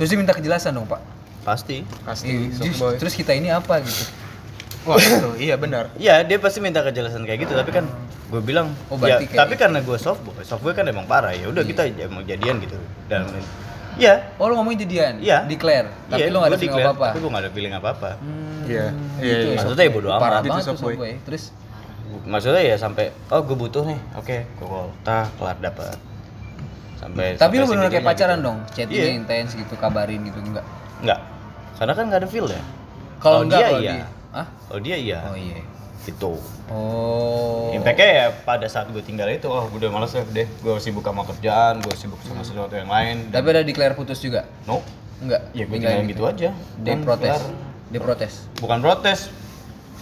Terus 0.00 0.08
dia 0.08 0.16
minta 0.16 0.32
kejelasan 0.32 0.72
dong 0.72 0.88
pak. 0.88 1.04
Pasti. 1.44 1.84
pasti 2.08 2.48
boy 2.80 2.96
Terus 2.96 3.12
kita 3.12 3.36
ini 3.36 3.52
apa 3.52 3.84
gitu? 3.84 4.08
wah 4.88 4.96
itu 5.04 5.28
iya 5.36 5.60
benar 5.60 5.92
Iya, 6.00 6.24
dia 6.24 6.40
pasti 6.40 6.64
minta 6.64 6.80
kejelasan 6.80 7.28
kayak 7.28 7.44
gitu, 7.44 7.52
tapi 7.52 7.72
kan 7.76 7.84
gue 8.32 8.40
bilang, 8.40 8.72
Oh, 8.88 8.96
ya, 8.96 9.20
berarti 9.20 9.24
kayak 9.28 9.40
tapi 9.44 9.54
karena 9.60 9.78
gue 9.84 9.96
soft 10.00 10.24
boy, 10.24 10.32
soft 10.40 10.64
boy 10.64 10.72
kan 10.72 10.88
emang 10.88 11.04
parah 11.04 11.36
ya. 11.36 11.44
Udah 11.52 11.60
kita 11.60 11.84
emang 11.92 12.24
jadian 12.24 12.56
gitu. 12.64 12.80
Dan 13.12 13.28
Iya. 13.94 14.34
Oh 14.40 14.48
lo 14.48 14.56
ngomongin 14.58 14.88
jadian? 14.88 15.20
Iya. 15.20 15.44
Declare. 15.44 15.92
Tapi 16.08 16.24
Iya, 16.24 16.32
lo 16.32 16.36
gak 16.40 16.48
ada 16.48 16.58
feeling 16.58 16.72
declare, 16.72 16.88
apa-apa? 16.88 17.08
Tapi 17.12 17.18
gue 17.20 17.30
gak 17.30 17.44
ada 17.44 17.52
feeling 17.52 17.74
apa-apa. 17.76 18.10
iya 18.64 18.86
Hmm, 18.88 19.20
gitu 19.20 19.46
iya 19.46 19.56
Maksudnya 19.60 19.84
ya 19.84 19.92
bodo 19.92 20.08
amat. 20.08 20.20
Parah 20.24 20.40
Itu 20.40 20.48
banget 20.48 20.64
tuh 20.64 20.76
softboy. 20.80 21.12
Terus 21.28 21.44
Maksudnya 22.22 22.62
ya 22.62 22.76
sampai, 22.78 23.10
oh 23.28 23.40
gue 23.42 23.56
butuh 23.56 23.82
nih, 23.82 23.98
oke, 24.14 24.36
gue 24.46 24.66
call, 24.66 24.88
tah, 25.02 25.26
kelar 25.34 25.58
dapat. 25.58 25.98
Sampai. 26.94 27.36
Tapi 27.36 27.54
sampai 27.60 27.68
bener 27.68 27.88
kayak 27.90 28.00
segitunya 28.00 28.06
pacaran 28.06 28.38
gitu. 28.38 28.46
dong? 28.46 28.58
Chattingnya 28.72 29.04
Iya. 29.10 29.18
intens 29.18 29.50
gitu, 29.52 29.74
kabarin 29.76 30.20
gitu 30.24 30.38
enggak? 30.40 30.66
Enggak. 31.02 31.20
Karena 31.74 31.92
kan 31.92 32.04
gak 32.08 32.20
ada 32.22 32.28
feel 32.30 32.46
ya. 32.48 32.62
Kalau 33.18 33.40
enggak 33.44 33.60
dia 33.60 33.68
kalau 33.68 33.80
iya. 33.82 33.94
Hah? 34.32 34.46
Kalau 34.68 34.80
dia 34.80 34.96
iya. 34.96 35.18
Oh 35.26 35.36
iya. 35.36 35.58
Gitu. 36.04 36.32
Oh. 36.68 37.72
Impactnya 37.72 38.08
ya 38.08 38.26
pada 38.44 38.66
saat 38.68 38.92
gue 38.92 39.00
tinggal 39.00 39.28
itu, 39.28 39.48
oh 39.48 39.64
gue 39.68 39.78
udah 39.80 39.90
males 39.90 40.12
ya 40.12 40.20
deh, 40.24 40.44
gue 40.46 40.72
sibuk 40.76 41.04
sama 41.04 41.24
kerjaan, 41.24 41.80
gue 41.80 41.94
sibuk 41.96 42.20
sama 42.24 42.44
sesuatu 42.44 42.72
yang 42.72 42.88
lain. 42.88 43.28
Tapi 43.32 43.46
ada 43.52 43.64
declare 43.64 43.96
putus 43.96 44.20
juga? 44.20 44.44
No, 44.64 44.80
Enggak. 45.20 45.48
ya 45.52 45.64
gue 45.64 45.76
Tinggalin 45.76 46.04
tinggalin 46.04 46.12
gitu 46.12 46.22
aja. 46.24 46.50
Dia 46.80 46.92
Kan 46.92 47.00
protes. 47.04 47.40
Dia 47.92 48.00
protes. 48.00 48.32
Bukan 48.60 48.78
protes. 48.80 49.20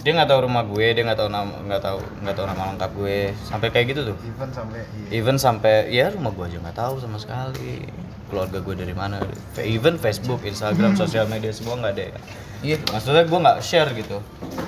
Dia 0.03 0.11
nggak 0.11 0.29
tahu 0.29 0.39
rumah 0.43 0.67
gue, 0.67 0.85
dia 0.91 1.03
nggak 1.03 1.15
tahu 1.15 1.29
nama 1.31 1.47
nggak 1.63 1.81
tahu 1.81 1.99
nggak 2.21 2.35
tahu 2.35 2.45
nama 2.45 2.61
lengkap 2.75 2.91
gue, 2.91 3.19
sampai 3.47 3.67
kayak 3.71 3.85
gitu 3.95 4.01
tuh. 4.11 4.17
Even 4.19 4.51
sampai 4.51 4.79
iya. 4.83 5.07
Even 5.15 5.35
sampai 5.39 5.73
ya 5.87 6.05
rumah 6.11 6.31
gue 6.35 6.43
aja 6.43 6.57
nggak 6.59 6.75
tahu 6.75 6.93
sama 6.99 7.15
sekali. 7.15 7.87
Keluarga 8.27 8.59
gue 8.59 8.75
dari 8.75 8.91
mana? 8.91 9.23
Even 9.57 9.95
Facebook, 9.95 10.43
Instagram, 10.43 10.99
sosial 10.99 11.29
media 11.31 11.55
semua 11.55 11.79
nggak 11.79 11.93
ada. 11.93 12.03
ya. 12.03 12.17
Iya. 12.63 12.77
Maksudnya 12.91 13.23
gue 13.23 13.39
nggak 13.39 13.57
share 13.63 13.91
gitu 13.93 14.19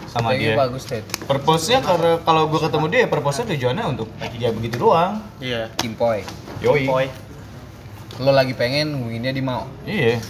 sama 0.08 0.32
Kayaknya 0.32 0.48
dia. 0.48 0.56
bagus. 0.56 0.84
Purpose-nya 1.28 1.80
karena 1.84 2.12
kalau 2.24 2.48
gue 2.48 2.60
ketemu 2.62 2.86
dia, 2.88 3.00
purpose-nya 3.06 3.46
tujuannya 3.52 3.86
untuk 3.90 4.08
ya 4.40 4.50
begitu 4.56 4.80
doang. 4.80 5.20
iya 5.40 5.68
Kimpoy. 5.76 6.24
Yoi. 6.64 7.12
Lo 8.24 8.32
lagi 8.32 8.56
pengen 8.56 8.96
ngomongin 8.96 9.20
dia 9.20 9.34
di 9.36 9.44
mau. 9.44 9.68
Iya, 9.84 10.24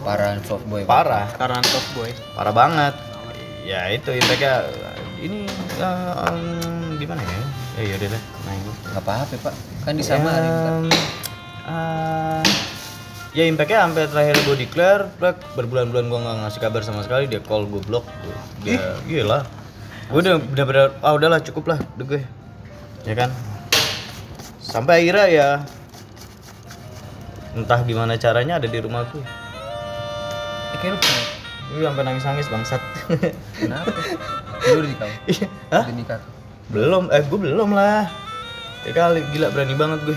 Parah 0.00 0.36
softboy. 0.40 0.84
parah, 0.84 1.28
karena 1.36 1.60
soft 1.60 1.92
boy 1.92 2.08
parah 2.32 2.52
banget. 2.52 2.94
Ya 3.70 3.86
itu 3.94 4.10
impactnya 4.10 4.66
ini 5.22 5.46
uh, 5.78 6.26
um, 6.26 6.98
gimana 6.98 7.22
ya? 7.22 7.42
Ya 7.78 7.82
yaudah 7.94 8.08
deh, 8.10 8.22
gue. 8.66 8.74
Enggak 8.90 9.02
apa-apa, 9.06 9.34
Pak. 9.46 9.54
Kan 9.86 9.94
disamain. 9.94 10.42
Em, 10.42 10.90
ah, 11.70 12.42
ya 13.30 13.46
impactnya 13.46 13.86
sampai 13.86 14.10
terakhir 14.10 14.36
gue 14.42 14.56
declare, 14.66 15.06
berbulan-bulan 15.54 16.10
gue 16.10 16.18
nggak 16.18 16.36
ngasih 16.42 16.60
kabar 16.66 16.82
sama 16.82 17.06
sekali, 17.06 17.30
dia 17.30 17.38
call 17.38 17.62
gue 17.70 17.78
blok, 17.86 18.02
dia 18.66 18.98
iya 19.06 19.22
lah, 19.22 19.46
gue 20.10 20.18
udah 20.18 20.42
udah 20.42 20.64
bener, 20.66 20.86
ah 20.98 21.14
udahlah 21.14 21.38
cukup 21.38 21.70
lah, 21.70 21.78
udah 21.94 22.06
gue, 22.10 22.26
ya 23.06 23.14
kan, 23.14 23.30
sampai 24.58 25.06
akhirnya 25.06 25.26
ya 25.30 25.48
entah 27.54 27.80
gimana 27.86 28.18
caranya 28.18 28.58
ada 28.58 28.66
di 28.66 28.78
rumah 28.82 29.06
gue, 29.14 29.22
Eh, 30.74 31.29
kayak 31.70 31.76
gue 31.76 31.86
sampai 31.86 32.02
nangis-nangis 32.04 32.46
bangsat, 32.48 32.82
Kenapa? 33.56 33.94
Lu 34.66 34.76
udah 34.76 34.88
nikah? 34.88 35.08
Iya. 35.24 35.46
Hah? 35.70 35.84
Udah 35.84 35.96
nikah? 35.96 36.20
belum, 36.66 37.04
eh 37.08 37.18
gue 37.20 37.38
belum 37.40 37.70
lah, 37.70 38.06
ya 38.82 38.92
kali 38.92 39.22
gila 39.30 39.48
berani 39.48 39.74
banget 39.74 39.98
gue, 40.04 40.14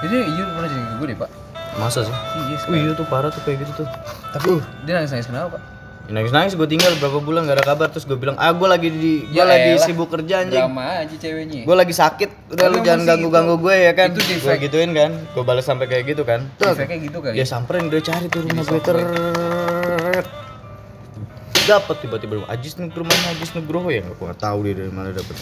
Jadi 0.00 0.16
iya 0.26 0.44
pernah 0.46 0.68
jadi 0.68 0.84
gue 0.96 1.06
deh, 1.06 1.16
Pak. 1.16 1.30
masa 1.72 2.02
sih? 2.02 2.12
Iya, 2.42 2.56
iya 2.74 2.90
tuh 2.92 3.04
parah 3.04 3.28
tuh 3.28 3.40
kayak 3.40 3.62
gitu 3.62 3.72
tuh. 3.78 3.88
Tapi 4.30 4.60
dia 4.84 4.92
nangis-nangis 4.94 5.26
kenapa, 5.26 5.56
Pak? 5.56 5.62
nangis 6.08 6.34
nangis 6.34 6.52
gue 6.52 6.66
tinggal 6.66 6.90
berapa 6.98 7.22
bulan 7.22 7.46
gak 7.46 7.54
ada 7.54 7.64
kabar 7.64 7.86
terus 7.86 8.02
gue 8.02 8.18
bilang 8.18 8.34
ah 8.34 8.50
gue 8.50 8.66
lagi 8.66 8.90
di 8.90 8.98
gue 9.22 9.30
Ya 9.30 9.46
lagi 9.46 9.70
elah. 9.70 9.78
sibuk 9.80 10.10
kerja 10.10 10.42
anjing 10.42 10.58
Drama 10.58 10.98
aja 10.98 11.14
ceweknya. 11.14 11.62
gue 11.62 11.76
lagi 11.76 11.94
sakit 11.94 12.30
udah 12.50 12.66
lu 12.66 12.78
jangan 12.82 13.06
ganggu 13.06 13.28
ganggu 13.30 13.54
gue 13.56 13.74
ya 13.78 13.92
kan 13.94 14.10
itu 14.10 14.42
gue 14.42 14.54
gituin 14.58 14.90
kan 14.90 15.14
gue 15.14 15.44
balas 15.46 15.62
sampai 15.62 15.86
kayak 15.86 16.10
gitu 16.10 16.26
kan 16.26 16.42
Tuh, 16.58 16.74
Efeknya 16.74 16.98
gitu 17.00 17.18
kali. 17.22 17.38
dia 17.38 17.46
samperin 17.46 17.86
dia 17.86 18.02
cari 18.02 18.26
tuh 18.26 18.42
rumah 18.42 18.64
gue 18.66 18.80
ter 18.82 18.96
dapat 21.70 21.96
tiba-tiba 22.02 22.42
Ajis 22.50 22.74
nih 22.74 22.90
rumahnya 22.90 23.28
Ajis 23.32 23.50
Nugroho 23.54 23.88
ya 23.88 24.02
gue 24.02 24.26
gak 24.26 24.40
tahu 24.42 24.58
dia 24.66 24.74
dari 24.74 24.90
mana 24.90 25.14
dapet. 25.14 25.36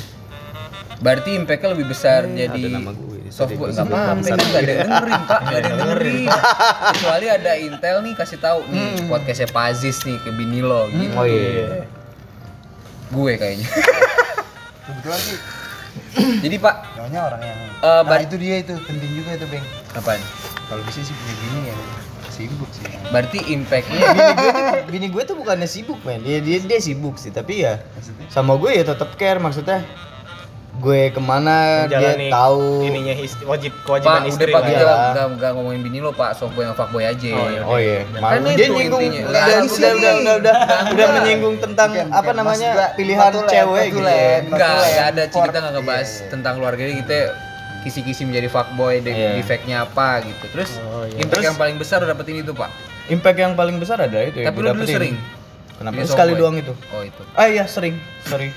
Berarti 0.98 1.30
impactnya 1.38 1.68
lebih 1.72 1.86
besar 1.88 2.26
jadi 2.26 2.52
ada 2.52 2.68
nama 2.68 2.90
gue. 2.90 3.30
Tadi 3.30 3.54
nggak 3.54 3.70
sebut 3.70 3.94
kan 3.94 4.16
nggak 4.18 4.62
ada 4.62 4.72
yang 4.72 4.88
dengerin 4.88 5.22
pak. 5.24 5.40
Nggak 5.40 5.58
ada 5.58 5.68
yang 5.68 5.78
dengerin. 5.78 6.26
kecuali 6.90 7.26
ada 7.30 7.52
intel 7.54 7.96
nih 8.02 8.12
kasih 8.18 8.38
tahu 8.40 8.58
nih 8.66 9.06
podcastnya 9.06 9.48
Pazis 9.48 9.98
nih 10.02 10.16
ke 10.18 10.30
bini 10.34 10.60
lo 10.60 10.90
gitu. 10.90 11.14
Oh 11.14 11.24
iya. 11.24 11.86
Gue 13.08 13.32
kayaknya. 13.38 13.68
Kebetulan 14.88 15.20
sih. 15.22 15.38
Jadi 16.18 16.56
pak 16.58 16.74
nyonya 16.98 17.20
orang 17.24 17.42
yang 17.42 17.58
Eh, 17.78 17.86
nah 17.86 18.02
bar- 18.02 18.22
itu 18.26 18.34
dia 18.34 18.58
itu 18.58 18.74
penting 18.82 19.10
juga 19.14 19.38
itu 19.38 19.46
beng. 19.46 19.62
Apaan? 19.94 20.18
Kalau 20.66 20.82
bisa 20.82 20.98
sih 21.00 21.14
punya 21.14 21.34
gini 21.38 21.58
ya 21.70 21.74
sibuk 22.38 22.70
sih. 22.70 22.86
Berarti 23.10 23.38
impactnya 23.50 23.98
bini 24.06 24.30
gue 24.30 24.52
tuh 24.54 24.86
bini 24.86 25.06
gue 25.10 25.22
tuh 25.24 25.34
bukannya 25.34 25.66
sibuk 25.66 25.98
men. 26.02 26.22
Dia 26.22 26.38
dia 26.38 26.62
dia 26.62 26.78
sibuk 26.78 27.18
sih 27.18 27.28
tapi 27.28 27.66
ya 27.66 27.82
sama 28.30 28.54
gue 28.54 28.70
ya 28.72 28.86
tetap 28.86 29.12
care 29.14 29.36
maksudnya 29.36 29.82
gue 30.78 31.10
ke 31.10 31.18
mana 31.18 31.90
Menjalani 31.90 32.30
dia 32.30 32.30
tahu. 32.30 32.86
ininya 32.86 33.14
istri, 33.18 33.42
wajib 33.42 33.74
pak 33.74 33.82
kewajiban 33.82 34.22
udah 34.22 34.30
istri 34.30 34.46
pak 34.46 34.62
lah 34.62 34.70
kita 34.70 34.78
ya. 34.78 34.94
nggak 35.10 35.26
nggak 35.34 35.50
ngomongin 35.58 35.80
bini 35.82 35.98
lo 35.98 36.14
pak. 36.14 36.38
Softboy 36.38 36.62
yang 36.62 36.76
fuckboy 36.78 37.02
aja. 37.02 37.30
Oh 37.66 37.78
iya, 37.82 38.06
Kan 38.06 38.22
malu. 38.22 38.46
Itu 38.46 38.54
dia 38.54 38.68
nyinggung 38.70 39.02
udah, 39.02 39.26
udah, 39.26 39.58
udah, 39.58 39.90
udah, 39.90 39.90
udah, 39.98 40.34
udah, 40.38 40.54
udah 40.94 41.06
menyinggung 41.18 41.56
tentang 41.58 41.90
Bukan, 41.90 42.14
apa 42.14 42.30
namanya 42.30 42.70
pilihan 42.94 43.30
cewek 43.42 43.86
gitu. 43.90 44.06
Enggak, 44.54 44.74
ada 45.02 45.22
kita 45.26 45.58
nggak 45.58 45.74
ngebahas 45.74 46.10
Iya. 46.14 46.26
tentang 46.30 46.52
keluarga 46.54 46.82
kita 46.86 47.18
kisi-kisi 47.80 48.22
menjadi 48.22 48.48
fuckboy, 48.48 48.98
de- 48.98 49.10
Iya. 49.10 49.30
defectnya 49.36 49.76
apa 49.82 50.20
gitu. 50.20 50.44
Terus 50.50 50.70
Oh, 50.82 51.02
iya. 51.02 51.18
impact 51.18 51.30
Terus- 51.32 51.46
yang 51.46 51.56
paling 51.56 51.76
besar 51.76 51.98
udah 51.98 52.10
dapetin 52.10 52.40
itu 52.40 52.52
pak. 52.52 52.70
Impact 53.08 53.38
yang 53.38 53.54
paling 53.54 53.76
besar 53.76 53.96
ada 53.98 54.18
itu 54.20 54.38
ya. 54.38 54.46
Tapi 54.46 54.58
gue 54.58 54.64
lu 54.64 54.74
dulu 54.74 54.84
sering. 54.84 55.16
Kenapa? 55.74 55.94
Jadi 55.94 56.06
Sekali 56.06 56.32
softboy. 56.32 56.42
doang 56.42 56.56
itu. 56.58 56.72
Oh 56.90 57.02
itu. 57.02 57.22
Ah 57.32 57.46
iya 57.46 57.64
sering, 57.64 57.94
sorry. 58.22 58.50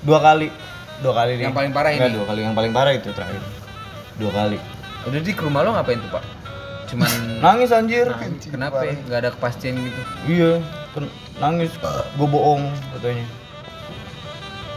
Dua 0.00 0.18
kali. 0.18 0.52
Dua 1.00 1.12
kali 1.14 1.32
nih. 1.34 1.44
Yang 1.44 1.56
paling 1.56 1.72
parah 1.72 1.90
Enggak, 1.90 2.06
ini? 2.06 2.16
dua 2.16 2.26
kali 2.26 2.40
yang 2.42 2.54
paling 2.54 2.72
parah 2.72 2.92
itu 2.92 3.08
terakhir. 3.10 3.40
Dua 4.14 4.30
kali. 4.30 4.58
Udah 5.02 5.16
di 5.18 5.32
ke 5.32 5.40
rumah 5.40 5.60
lo 5.60 5.72
ngapain 5.72 5.96
tuh 5.96 6.10
pak? 6.10 6.24
Cuman 6.86 7.08
Nangis 7.44 7.70
anjir. 7.70 8.06
kenapa? 8.44 8.82
ya? 8.82 8.92
Nggak 9.00 9.18
ada 9.18 9.30
kepastian 9.32 9.80
gitu. 9.80 10.00
Iya, 10.28 10.52
ken- 10.92 11.12
nangis. 11.36 11.72
Gue 12.14 12.28
bohong 12.28 12.68
katanya. 12.92 13.24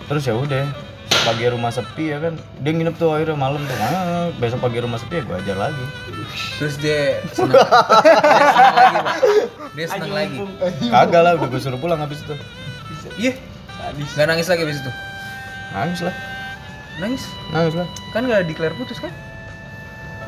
Terus 0.06 0.24
ya 0.24 0.34
udah, 0.34 0.63
pagi 1.24 1.45
rumah 1.48 1.69
sepi 1.69 2.10
ya 2.10 2.17
kan 2.19 2.33
dia 2.57 2.72
nginep 2.72 2.95
tuh 2.95 3.10
akhirnya 3.10 3.36
malam 3.36 3.62
tuh 3.62 3.75
ah, 3.77 4.27
besok 4.36 4.60
pagi 4.60 4.79
rumah 4.79 4.98
sepi 4.98 5.17
ya 5.17 5.24
gue 5.24 5.36
ajar 5.38 5.57
lagi 5.62 5.86
Terus 6.55 6.75
dia 6.77 7.00
senang, 7.29 7.53
dia 7.57 7.67
senang 8.50 8.74
lagi 8.74 8.98
pak. 8.98 9.15
Dia 9.72 9.86
senang 9.88 10.12
lagi. 10.12 10.38
kagak 10.89 11.22
lah 11.22 11.31
udah 11.36 11.48
gue 11.48 11.60
suruh 11.60 11.77
pulang 11.77 11.98
habis 11.98 12.19
itu 12.19 12.36
Iya. 13.15 13.33
Nggak 13.93 14.27
nangis 14.27 14.48
lagi 14.48 14.62
abis 14.63 14.79
itu. 14.79 14.91
nangis 15.72 16.00
lah 16.01 16.15
Nangis? 16.95 17.24
nangis 17.50 17.74
lah 17.75 17.88
Kan 18.10 18.25
nggak 18.25 18.45
declare 18.45 18.74
putus 18.74 18.98
kan? 18.98 19.12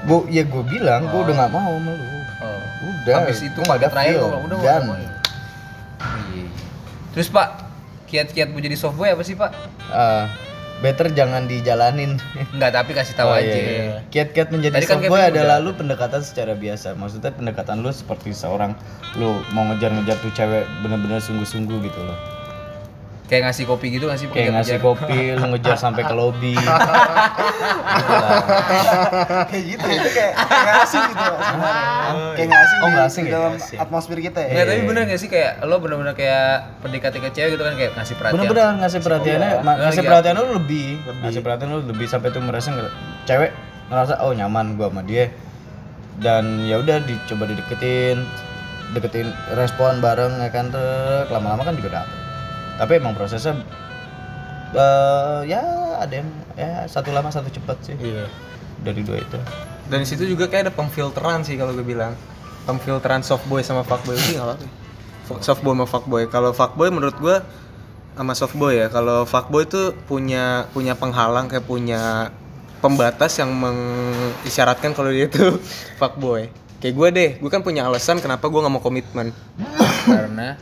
gue 0.01 0.19
ya 0.29 0.43
gue 0.43 0.63
bilang 0.63 1.07
gue 1.07 1.19
udah 1.19 1.33
nggak 1.35 1.51
mau 1.51 1.71
sama 1.73 1.91
lu 1.91 2.05
Oh. 2.35 2.59
udah 3.01 3.15
Habis 3.21 3.41
itu 3.41 3.57
gua 3.57 3.65
nggak 3.65 3.79
ada 3.79 3.87
terakhir 3.89 4.13
feel 4.13 4.27
lo 4.27 4.37
udah 4.43 4.57
dan. 4.59 4.81
Iya. 4.85 5.09
Terus 7.11 7.27
pak, 7.27 7.47
kiat-kiat 8.05 8.47
mau 8.49 8.59
jadi 8.59 8.75
softboy 8.75 9.07
apa 9.09 9.23
sih 9.23 9.33
pak? 9.33 9.55
ah, 9.87 10.27
better 10.77 11.07
jangan 11.09 11.45
dijalanin 11.45 12.19
Enggak, 12.51 12.71
tapi 12.73 12.91
kasih 12.91 13.13
tahu 13.13 13.27
Oh, 13.27 13.35
aja. 13.35 13.45
iya, 13.45 13.63
iya. 13.63 13.97
Kiat-kiat 14.07 14.49
menjadi 14.49 14.75
Tadi 14.75 14.85
kan 14.85 14.97
softboy 14.99 15.17
Kevin 15.17 15.31
adalah 15.33 15.57
udah. 15.57 15.65
lu 15.65 15.71
pendekatan 15.73 16.21
secara 16.21 16.53
biasa. 16.53 16.87
Maksudnya 16.93 17.31
pendekatan 17.31 17.79
lu 17.79 17.89
seperti 17.89 18.31
seorang 18.31 18.75
lu 19.15 19.39
mau 19.49 19.63
ngejar-ngejar 19.65 20.17
tuh 20.19 20.31
cewek 20.31 20.63
bener-bener 20.81 21.17
sungguh-sungguh 21.17 21.79
gitu 21.81 21.99
loh. 22.01 22.17
Kayak 23.25 23.41
ngasih 23.49 23.65
kopi 23.65 23.87
gitu 23.89 24.05
nggak 24.05 24.19
sih? 24.21 24.27
kayak 24.29 24.53
ngasih 24.53 24.77
kopi 24.77 25.33
lu 25.33 25.45
ngejar 25.49 25.73
sampai 25.75 26.05
ke 26.05 26.13
lobby. 26.13 26.53
Kayak 29.45 29.63
gitu 29.65 29.85
ya 29.85 29.95
itu 29.95 30.09
kayak 30.11 30.33
kayak 30.37 30.61
nggak 30.61 30.77
asing 30.83 31.03
gitu 31.05 31.23
sebenarnya 31.25 31.85
kayak 32.35 32.47
nggak 32.47 32.61
asing 32.61 32.77
Oh, 32.77 32.87
nggak 32.87 33.07
di 33.07 33.17
ya? 33.17 33.31
dalam 33.31 33.51
Nggak 33.51 33.65
asing. 33.65 33.77
atmosfer 33.79 34.17
kita 34.19 34.39
ya. 34.39 34.49
Nggak, 34.51 34.65
tapi 34.67 34.81
bener 34.85 35.01
gak 35.05 35.19
sih 35.19 35.29
kayak 35.31 35.51
lo 35.63 35.75
bener-bener 35.79 36.13
kayak 36.13 36.47
pendekati 36.81 37.17
ke 37.17 37.29
cewek 37.31 37.49
gitu 37.55 37.63
kan 37.63 37.73
kayak 37.73 37.91
ngasih 37.95 38.15
perhatian. 38.15 38.35
bener-bener 38.37 38.65
ngasih 38.77 38.99
perhatiannya 39.01 39.49
ngasih 39.63 40.01
apa? 40.01 40.07
perhatian 40.07 40.35
lu 40.35 40.53
lebih. 40.55 40.87
Ngasih 41.23 41.41
perhatian 41.41 41.69
lu 41.71 41.79
lebih 41.83 42.05
sampai 42.05 42.29
tuh 42.29 42.41
merasa 42.41 42.69
cewek 43.25 43.51
ngerasa 43.87 44.13
oh 44.21 44.31
nyaman 44.31 44.77
gua 44.77 44.87
sama 44.89 45.01
dia. 45.01 45.25
Dan 46.15 46.63
ya 46.63 46.77
udah 46.77 47.01
dicoba 47.01 47.49
dideketin 47.49 48.21
deketin 48.93 49.27
respon 49.51 49.97
bareng 49.97 50.39
ya 50.39 50.47
kan 50.47 50.69
lama-lama 51.27 51.65
kan 51.65 51.73
juga 51.73 51.89
dapet 51.99 52.24
tapi 52.75 52.91
emang 52.95 53.13
prosesnya 53.13 53.55
eh, 54.71 55.39
ya 55.47 55.61
ada 55.97 56.13
yang 56.13 56.29
ya 56.53 56.83
satu 56.85 57.11
lama 57.11 57.29
satu 57.29 57.47
cepat 57.47 57.77
sih 57.81 57.95
Iya. 57.95 58.27
dari 58.81 59.01
dua 59.01 59.17
itu 59.17 59.39
Dan 59.85 60.01
di 60.01 60.07
situ 60.07 60.25
juga 60.25 60.45
kayak 60.45 60.63
ada 60.65 60.73
pemfilteran 60.73 61.45
sih 61.45 61.55
kalau 61.55 61.69
gue 61.71 61.85
bilang. 61.85 62.17
Pemfilteran 62.65 63.21
softboy 63.21 63.61
sama 63.61 63.85
fuckboy 63.85 64.17
apa-apa. 64.17 64.65
F- 65.29 65.45
Softboy 65.45 65.77
sama 65.77 65.85
fuckboy. 65.85 66.25
Kalau 66.25 66.49
fuckboy 66.51 66.89
menurut 66.89 67.13
gue 67.15 67.37
sama 68.17 68.33
softboy 68.33 68.81
ya. 68.81 68.87
Kalau 68.89 69.29
fuckboy 69.29 69.69
itu 69.69 69.93
punya 70.09 70.65
punya 70.73 70.97
penghalang 70.97 71.45
kayak 71.45 71.69
punya 71.69 72.33
pembatas 72.81 73.37
yang 73.37 73.53
mengisyaratkan 73.53 74.97
kalau 74.97 75.13
dia 75.13 75.29
itu 75.29 75.61
fuckboy. 76.01 76.49
Kayak 76.81 76.93
gue 76.97 77.07
deh, 77.13 77.29
gue 77.37 77.49
kan 77.53 77.61
punya 77.61 77.85
alasan 77.85 78.17
kenapa 78.17 78.49
gue 78.49 78.57
nggak 78.57 78.73
mau 78.73 78.81
komitmen 78.81 79.29
Karena 80.09 80.57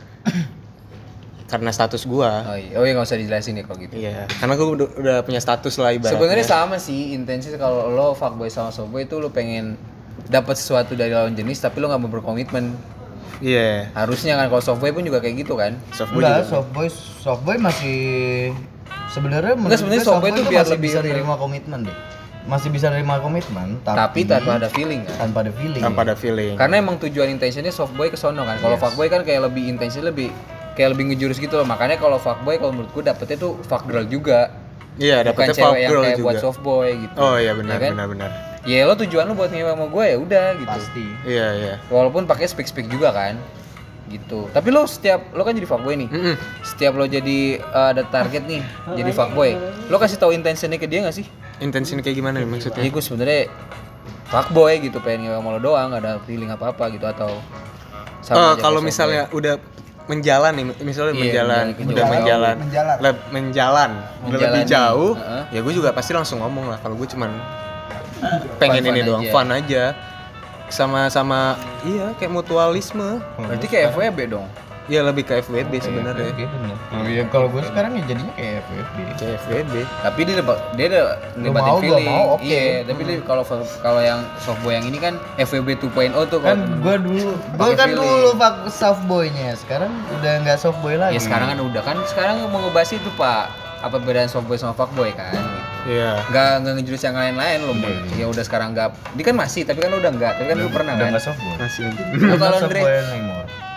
karena 1.54 1.70
status 1.70 2.02
gue. 2.02 2.26
oh 2.26 2.56
iya, 2.56 2.74
oh 2.74 2.82
iya 2.82 2.92
nggak 2.92 3.06
usah 3.06 3.14
dijelasin 3.16 3.54
ya 3.54 3.62
kalau 3.62 3.78
gitu. 3.78 3.94
Iya, 3.94 4.26
karena 4.28 4.52
gue 4.52 4.66
udah, 4.66 4.88
udah 4.96 5.16
punya 5.22 5.38
status 5.38 5.74
lah 5.76 5.94
ibaratnya. 5.94 6.18
Sebenarnya 6.18 6.42
sama 6.44 6.76
sih 6.76 7.14
intensi 7.14 7.54
kalau 7.54 7.86
lo 7.88 8.10
fuckboy 8.12 8.50
sama 8.50 8.68
softboy 8.68 9.02
itu 9.02 9.16
lo 9.16 9.30
pengen 9.30 9.78
dapat 10.26 10.54
sesuatu 10.54 10.92
dari 10.92 11.10
lawan 11.10 11.32
jenis 11.32 11.62
tapi 11.62 11.78
lo 11.78 11.86
nggak 11.86 12.00
mau 12.00 12.10
berkomitmen. 12.10 12.74
Iya, 13.38 13.90
Harusnya 13.92 14.34
kan 14.34 14.46
kalau 14.48 14.62
softboy 14.62 14.90
pun 14.90 15.02
juga 15.02 15.18
kayak 15.18 15.46
gitu 15.46 15.54
kan. 15.54 15.78
softboy 15.90 16.18
Enggak, 16.20 16.34
juga. 16.40 16.50
softboy 16.50 16.86
softboy 17.20 17.56
masih 17.56 17.98
sebenarnya 19.08 19.54
menurut 19.54 19.74
sebenarnya 19.76 20.00
gue 20.00 20.10
softboy 20.10 20.30
itu 20.32 20.42
biar 20.44 20.60
masih 20.60 20.74
lebih- 20.74 20.90
bisa 20.90 20.98
nerima 21.00 21.34
komitmen 21.36 21.80
deh. 21.84 21.98
Masih 22.44 22.68
bisa 22.68 22.92
nerima 22.92 23.16
komitmen, 23.18 23.80
tapi, 23.80 23.96
Tapi 23.96 24.20
tanpa 24.28 24.60
ada 24.60 24.68
feeling 24.68 25.00
kan. 25.02 25.16
tanpa 25.18 25.38
ada 25.40 25.52
feeling. 25.54 25.80
tanpa 25.80 26.00
ada 26.04 26.14
feeling. 26.14 26.54
Karena 26.54 26.74
emang 26.76 27.00
tujuan 27.00 27.28
intentionnya 27.30 27.72
softboy 27.72 28.12
ke 28.12 28.16
sono 28.16 28.44
kan. 28.44 28.60
Kalau 28.60 28.76
fuckboy 28.76 29.08
kan 29.08 29.24
kayak 29.24 29.48
lebih 29.48 29.64
intensi 29.66 29.98
lebih 29.98 30.28
kayak 30.74 30.92
lebih 30.92 31.04
ngejurus 31.08 31.38
gitu 31.38 31.54
loh. 31.54 31.64
Makanya 31.64 31.96
kalau 31.96 32.18
fuckboy 32.18 32.56
kalau 32.56 32.72
menurut 32.72 32.90
gue 32.90 33.04
dapetnya 33.04 33.36
tuh 33.36 33.58
fuck 33.62 33.84
girl 33.84 34.04
juga. 34.04 34.50
Iya, 34.94 35.22
Bukan 35.22 35.28
dapetnya 35.28 35.54
cewek 35.54 35.64
fuck 35.64 35.74
yang 35.76 35.90
girl 35.90 36.02
kayak 36.02 36.16
juga. 36.16 36.24
buat 36.24 36.36
softboy 36.38 36.88
gitu. 37.00 37.16
Oh 37.16 37.34
iya 37.34 37.52
benar 37.52 37.72
Ya 37.72 37.78
kan? 37.80 37.90
benar 37.94 38.06
benar. 38.06 38.30
Ya 38.64 38.80
lo 38.82 38.94
tujuan 38.94 39.24
lo 39.26 39.34
buat 39.34 39.50
ngewe 39.50 39.68
sama 39.68 39.86
gue 39.86 40.04
ya 40.06 40.16
udah 40.16 40.46
gitu. 40.54 40.70
Pasti. 40.70 41.06
Iya 41.24 41.46
iya. 41.52 41.74
Walaupun 41.88 42.24
pakai 42.24 42.44
speak 42.44 42.64
speak 42.64 42.86
juga 42.86 43.10
kan. 43.10 43.34
Gitu. 44.04 44.46
Tapi 44.50 44.68
lo 44.68 44.84
setiap 44.84 45.32
lo 45.32 45.42
kan 45.42 45.52
jadi 45.52 45.64
fuckboy 45.64 45.96
nih. 45.96 46.08
Mm-mm. 46.08 46.34
Setiap 46.62 46.92
lo 46.92 47.04
jadi 47.04 47.38
uh, 47.64 47.90
ada 47.90 48.02
target 48.04 48.44
nih 48.44 48.62
jadi 48.92 49.10
fuckboy. 49.10 49.56
Lo 49.86 49.96
kasih 49.96 50.16
tahu 50.16 50.30
intentionnya 50.30 50.76
ke 50.76 50.86
dia 50.86 51.02
gak 51.02 51.16
sih? 51.16 51.26
Intensinya 51.58 52.00
kayak 52.00 52.14
gimana 52.14 52.38
nih 52.38 52.46
maksudnya? 52.46 52.78
Jadi 52.78 52.88
gue 52.88 53.02
sebenarnya 53.02 53.40
fuckboy 54.26 54.80
gitu 54.80 54.98
pengen 54.98 55.26
ngewe 55.26 55.36
sama 55.36 55.48
lo 55.50 55.60
doang 55.60 55.88
gak 55.90 56.02
ada 56.02 56.12
feeling 56.22 56.48
apa-apa 56.48 56.84
gitu 56.90 57.04
atau 57.04 57.30
Oh, 58.24 58.56
aja 58.56 58.56
kalau 58.56 58.80
kayak 58.80 58.88
misalnya 58.88 59.22
udah 59.30 59.60
menjalan 60.04 60.52
nih, 60.52 60.64
misalnya 60.82 61.12
Iya, 61.12 61.22
menjalan, 61.22 61.64
menjalan 61.70 61.88
udah 61.88 62.04
menjalan, 62.06 62.54
Menjalan. 62.58 62.96
leb- 63.00 63.26
menjalan, 63.30 63.90
udah 64.22 64.38
lebih 64.38 64.62
jauh, 64.64 65.12
Heeh. 65.14 65.42
ya 65.50 65.60
gue 65.60 65.72
juga 65.72 65.90
pasti 65.90 66.12
langsung 66.12 66.38
ngomong 66.38 66.68
lah. 66.68 66.78
Kalau 66.78 66.92
gue 66.94 67.08
cuman 67.08 67.30
pengen 68.58 68.80
Fun-fun 68.80 68.92
ini 68.92 69.00
doang, 69.02 69.22
aja. 69.22 69.32
fun 69.32 69.48
aja, 69.50 69.84
sama-sama, 70.66 71.40
iya 71.82 72.12
kayak 72.14 72.32
mutualisme, 72.32 73.20
Berarti 73.38 73.66
kayak 73.66 73.92
FWB 73.92 74.18
dong. 74.30 74.46
Ya 74.84 75.00
lebih 75.00 75.24
ke 75.24 75.40
FWB 75.40 75.72
sebenarnya, 75.80 76.28
Oke, 76.28 76.44
bener. 76.44 76.76
Kalau 76.84 77.08
ya, 77.08 77.24
kalau 77.26 77.46
gue 77.48 77.62
sekarang 77.64 77.90
ya 77.94 78.02
jadinya 78.04 78.32
kayak 78.32 78.52
FFB. 78.62 78.96
kayak 79.16 79.36
FWB. 79.40 79.74
Tapi 79.80 80.20
dia 80.22 80.34
dapat 80.38 80.56
dia 80.74 80.86
ada 80.86 81.02
ngelibatin 81.34 81.64
mau, 81.64 81.74
gua 81.74 81.82
feeling. 81.82 82.06
mau, 82.06 82.24
oke. 82.34 82.44
Iya, 82.44 82.64
tapi 82.84 83.00
dia 83.02 83.16
kalau 83.22 83.44
kalau 83.80 84.00
yang 84.00 84.20
softboy 84.38 84.72
yang 84.74 84.86
ini 84.86 84.98
kan 84.98 85.14
FWB 85.36 85.68
2.0 85.80 85.88
tuh 86.28 86.38
Kan 86.38 86.58
gue 86.78 86.96
dulu, 87.00 87.30
gue 87.32 87.68
kan 87.72 87.88
feeling. 87.88 87.96
dulu 87.96 88.28
pak 88.36 88.54
softboynya. 88.68 89.48
Sekarang 89.56 89.90
udah 90.12 90.32
nggak 90.42 90.58
softboy 90.58 90.94
lagi. 90.94 91.16
ya 91.16 91.20
sekarang 91.20 91.46
kan 91.48 91.58
udah 91.60 91.82
kan 91.82 91.96
sekarang 92.04 92.36
mau 92.46 92.60
ngebahas 92.60 92.90
itu 92.92 93.10
Pak. 93.14 93.44
Apa 93.80 94.00
bedanya 94.00 94.28
softboy 94.28 94.56
sama 94.56 94.72
fuckboy 94.72 95.12
kan. 95.12 95.32
Iya. 95.84 96.16
Nggak 96.28 96.50
nggak 96.60 96.72
ngejurus 96.80 97.02
yang 97.04 97.16
lain-lain 97.16 97.58
loh. 97.62 97.76
Ya 98.16 98.24
udah 98.28 98.40
sekarang 98.40 98.72
nggak. 98.72 98.96
Dia 99.12 99.24
kan 99.24 99.36
masih, 99.36 99.64
tapi 99.64 99.80
kan 99.80 99.92
lu 99.92 100.00
udah 100.00 100.12
enggak. 100.12 100.32
Tapi 100.40 100.46
kan 100.48 100.56
lu 100.56 100.68
pernah 100.72 100.92
udah 100.92 101.04
kan? 101.04 101.12
nggak 101.12 101.24
softboy. 101.24 101.54
Masih. 101.60 101.84
Lu 102.16 102.36
kalau 102.36 102.56
Andre, 102.60 102.80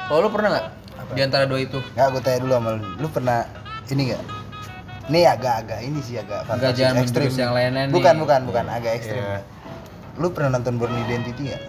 kalau 0.08 0.20
lu 0.24 0.30
pernah 0.32 0.50
nggak 0.56 0.66
di 1.10 1.22
antara 1.22 1.44
dua 1.44 1.60
itu? 1.60 1.80
nggak 1.94 2.08
gue 2.10 2.22
tanya 2.22 2.40
dulu 2.40 2.54
sama 2.54 2.70
lu 2.74 2.86
lu 2.98 3.08
pernah 3.08 3.40
ini 3.88 4.02
nggak 4.08 4.24
ini 5.08 5.20
agak-agak 5.24 5.80
ini 5.82 6.00
sih 6.02 6.16
agak 6.16 6.44
Enggak 6.44 6.48
fantasi 6.68 6.78
jangan 6.78 6.96
ekstrim 7.02 7.30
yang 7.32 7.54
lain-lain 7.54 7.88
bukan 7.90 8.14
nih. 8.14 8.22
bukan 8.22 8.40
bukan 8.44 8.66
agak 8.68 8.92
ekstrim 8.94 9.22
Iya. 9.22 9.40
lu 10.18 10.28
pernah 10.30 10.50
nonton 10.54 10.74
Born 10.76 10.94
Identity 11.00 11.42
nggak 11.48 11.64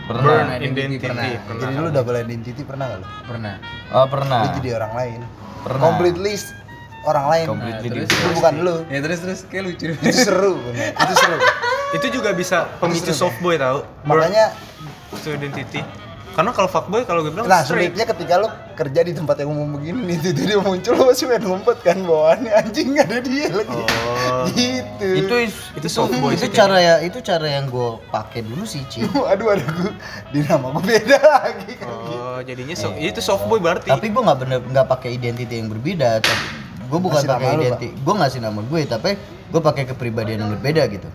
Pernah. 0.00 0.22
Burn 0.24 0.48
Identity 0.52 0.70
Identity, 0.96 0.96
pernah. 1.00 1.24
pernah. 1.40 1.60
jadi 1.60 1.74
lu 1.76 1.88
double 1.90 2.16
identity 2.18 2.62
pernah 2.62 2.84
nggak 2.86 2.98
lu 2.98 3.08
Pernah. 3.26 3.54
Oh 3.90 4.06
pernah. 4.06 4.40
lu 4.40 4.48
jadi 4.56 4.70
orang 4.76 4.92
lain 4.94 5.20
Pernah. 5.60 5.82
completely 5.82 6.34
orang 7.02 7.26
lain 7.26 7.46
Completely 7.48 7.88
Nah, 7.88 7.94
terus? 7.96 8.10
itu 8.12 8.28
bukan 8.32 8.54
lu 8.60 8.76
Ya 8.86 8.98
terus 9.00 9.18
terus 9.18 9.40
kayak 9.44 9.62
lucu. 9.66 9.84
itu 9.90 10.12
seru 10.14 10.52
bener. 10.62 10.92
itu 10.94 11.14
seru 11.16 11.38
Itu 11.90 12.06
juga 12.12 12.30
bisa 12.30 12.70
pemicu 12.78 13.10
softboy 13.10 13.56
tau. 13.56 13.82
makanya 14.04 14.54
Itu 15.10 15.32
identity. 15.32 15.82
Karena 16.40 16.56
kalau 16.56 16.72
fuckboy 16.72 17.04
kalau 17.04 17.20
gue 17.20 17.36
bilang 17.36 17.44
nah 17.44 17.60
straight. 17.60 17.92
sulitnya 17.92 18.08
ketika 18.08 18.40
lu 18.40 18.48
kerja 18.72 19.00
di 19.04 19.12
tempat 19.12 19.44
yang 19.44 19.52
umum 19.52 19.76
begini 19.76 20.08
nih 20.08 20.16
tiba 20.24 20.40
dia 20.48 20.56
muncul 20.56 20.96
lu 20.96 21.02
pasti 21.12 21.28
pengen 21.28 21.44
ngumpet 21.44 21.78
kan 21.84 22.00
bawaannya 22.00 22.52
anjing 22.56 22.96
ada 22.96 23.20
dia 23.20 23.52
lagi 23.52 23.82
Oh. 23.84 24.48
gitu 24.56 25.08
Itu 25.20 25.34
Itu 25.76 25.88
softboy 25.92 26.32
itu 26.32 26.48
cara 26.48 26.80
ya 26.80 26.94
itu 27.04 27.20
cara 27.20 27.44
yang 27.44 27.68
gue 27.68 28.00
pakai 28.08 28.40
dulu 28.40 28.64
sih 28.64 28.80
Ci. 28.88 29.04
aduh 29.36 29.52
aduh 29.52 29.68
gue 29.68 29.92
di 30.32 30.40
nama 30.40 30.72
gue 30.72 30.80
beda 30.80 31.18
lagi 31.20 31.72
kan 31.76 31.92
Oh, 31.92 32.40
jadinya 32.40 32.72
so, 32.72 32.88
itu 32.96 33.20
softboy 33.20 33.60
berarti. 33.60 33.92
Tapi 33.92 34.08
gue 34.08 34.22
nggak 34.24 34.38
bener 34.40 34.58
nggak 34.64 34.86
pakai 34.88 35.20
identity 35.20 35.60
yang 35.60 35.68
berbeda. 35.68 36.24
Tapi 36.24 36.44
gue 36.88 37.00
bukan 37.04 37.20
pakai 37.20 37.52
lu, 37.52 37.68
identity. 37.68 37.88
Gue 38.00 38.14
ngasih 38.16 38.40
nama 38.40 38.64
gue 38.64 38.80
tapi 38.88 39.10
gue 39.52 39.60
pakai 39.60 39.84
kepribadian 39.92 40.40
yang 40.40 40.50
berbeda 40.56 40.88
gitu. 40.88 41.08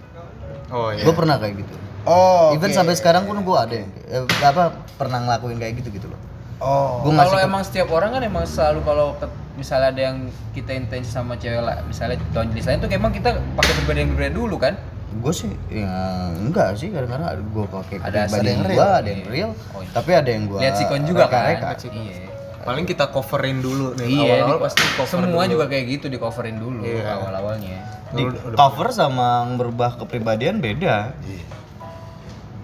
oh 0.70 0.94
iya. 0.94 1.02
Gue 1.02 1.18
pernah 1.18 1.42
kayak 1.42 1.66
gitu. 1.66 1.76
Oh 2.06 2.52
Even 2.52 2.72
sampai 2.72 2.94
sekarang 2.94 3.24
pun 3.24 3.38
gue 3.38 3.58
ada 3.58 3.76
yang 3.76 3.90
eh, 4.08 4.24
apa 4.42 4.64
pernah 4.94 5.20
ngelakuin 5.20 5.58
kayak 5.58 5.74
gitu 5.78 5.90
gitu 5.92 6.08
loh. 6.08 6.20
oh 6.58 7.02
Gue 7.02 7.12
Kalau 7.14 7.38
emang 7.38 7.62
setiap 7.62 7.90
orang 7.90 8.10
kan 8.12 8.22
emang 8.22 8.46
selalu 8.46 8.80
kalau 8.82 9.08
misalnya 9.54 9.90
ada 9.90 10.02
yang 10.04 10.18
kita 10.52 10.72
intensi 10.72 11.08
sama 11.08 11.36
cewek 11.36 11.60
lah, 11.60 11.80
misalnya 11.82 12.20
tahun 12.30 12.52
jenis 12.52 12.66
lain 12.66 12.78
tuh 12.78 12.90
emang 12.90 13.10
kita 13.10 13.30
pakai 13.54 13.74
berbeda 13.78 14.00
yang 14.00 14.12
berbeda 14.12 14.32
dulu 14.34 14.58
kan? 14.58 14.76
gue 15.16 15.32
sih 15.32 15.48
ya 15.70 15.88
enggak 16.36 16.76
sih 16.76 16.92
kadang-kadang 16.92 17.40
gue 17.40 17.66
pakai 17.66 17.96
Ada- 18.04 18.28
ada 18.28 18.44
yang 18.44 18.64
real. 18.64 18.84
ada 18.92 19.08
yang 19.08 19.22
Iya. 19.22 19.32
real 19.32 19.52
Oh, 19.72 19.80
iya. 19.80 19.92
tapi 19.94 20.12
ada 20.12 20.28
yang 20.28 20.44
gue 20.46 20.60
Lihat 20.60 20.76
sikon 20.76 21.02
juga 21.04 21.24
kan? 21.26 21.44
reka 21.50 21.72
Iya. 21.88 22.28
Paling 22.60 22.84
kita 22.84 23.06
coverin 23.08 23.62
dulu 23.62 23.94
nih. 23.96 24.10
Iya, 24.10 24.34
Awal-awal 24.42 24.58
pasti 24.60 24.84
cover 24.92 25.12
semua 25.24 25.44
dulu. 25.46 25.54
juga 25.54 25.66
kayak 25.70 25.86
gitu 25.88 26.06
di 26.10 26.18
coverin 26.18 26.58
dulu 26.58 26.82
Iya. 26.82 27.16
awal-awalnya. 27.16 27.78
di 28.12 28.24
cover 28.52 28.88
sama 28.92 29.28
merubah 29.46 29.96
kepribadian 29.96 30.60
beda 30.60 31.16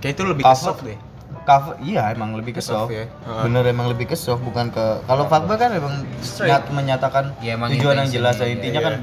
Kayak 0.02 0.14
itu 0.14 0.24
lebih 0.26 0.42
ke 0.42 0.50
Cover- 0.50 0.66
soft 0.68 0.82
deh. 0.84 1.00
cover 1.42 1.74
iya 1.80 2.10
emang 2.10 2.34
lebih 2.34 2.54
ke 2.54 2.60
Ke 2.60 2.66
soft 2.66 2.90
soft 2.90 2.94
ya. 2.94 3.06
Bener 3.42 3.64
emang 3.64 3.88
lebih 3.88 4.06
ke 4.06 4.16
soft 4.16 4.42
bukan 4.42 4.70
ke 4.70 4.86
kalau 5.04 5.26
fuckboy 5.26 5.56
kan 5.56 5.72
emang 5.72 6.06
nyat, 6.40 6.64
menyatakan 6.70 7.34
Ya, 7.40 7.54
emang 7.54 7.70
tujuan 7.72 7.98
yang 7.98 8.10
jelas 8.12 8.36
dan 8.36 8.46
iya, 8.46 8.54
intinya 8.56 8.80
iya. 8.80 8.88
kan 8.88 8.96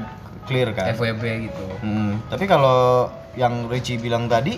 clear 0.45 0.69
kan 0.71 0.85
FWB 0.93 1.23
gitu. 1.45 1.63
Hmm, 1.79 2.19
tapi 2.25 2.45
kalau 2.45 3.07
yang 3.33 3.67
Richie 3.67 3.95
bilang 3.95 4.25
tadi 4.25 4.55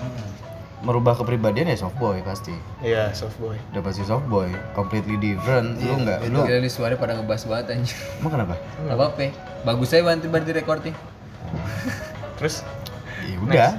merubah 0.82 1.13
kepribadian 1.13 1.67
ya 1.67 1.77
softboy 1.80 2.21
pasti 2.21 2.54
Iya, 2.82 3.13
softboy. 3.13 3.54
udah 3.69 3.82
pasti 3.82 4.01
softboy 4.01 4.49
completely 4.73 5.13
different 5.15 5.77
lu 5.77 5.93
nggak 5.99 6.25
lu 6.27 6.41
Gila 6.41 6.58
nih 6.58 6.71
suara 6.71 6.93
pada 6.95 7.13
ngebahas 7.13 7.45
banget 7.45 7.65
anjir. 7.71 7.97
emang 8.17 8.32
kenapa 8.32 8.56
Gak 8.80 8.95
apa-apa. 8.95 9.25
Bagus 9.63 9.88
saya 9.88 10.01
bantu 10.01 10.25
bantu 10.27 10.49
recordnya. 10.51 10.93
Terus 12.38 12.65
ya 13.21 13.38
udah 13.39 13.71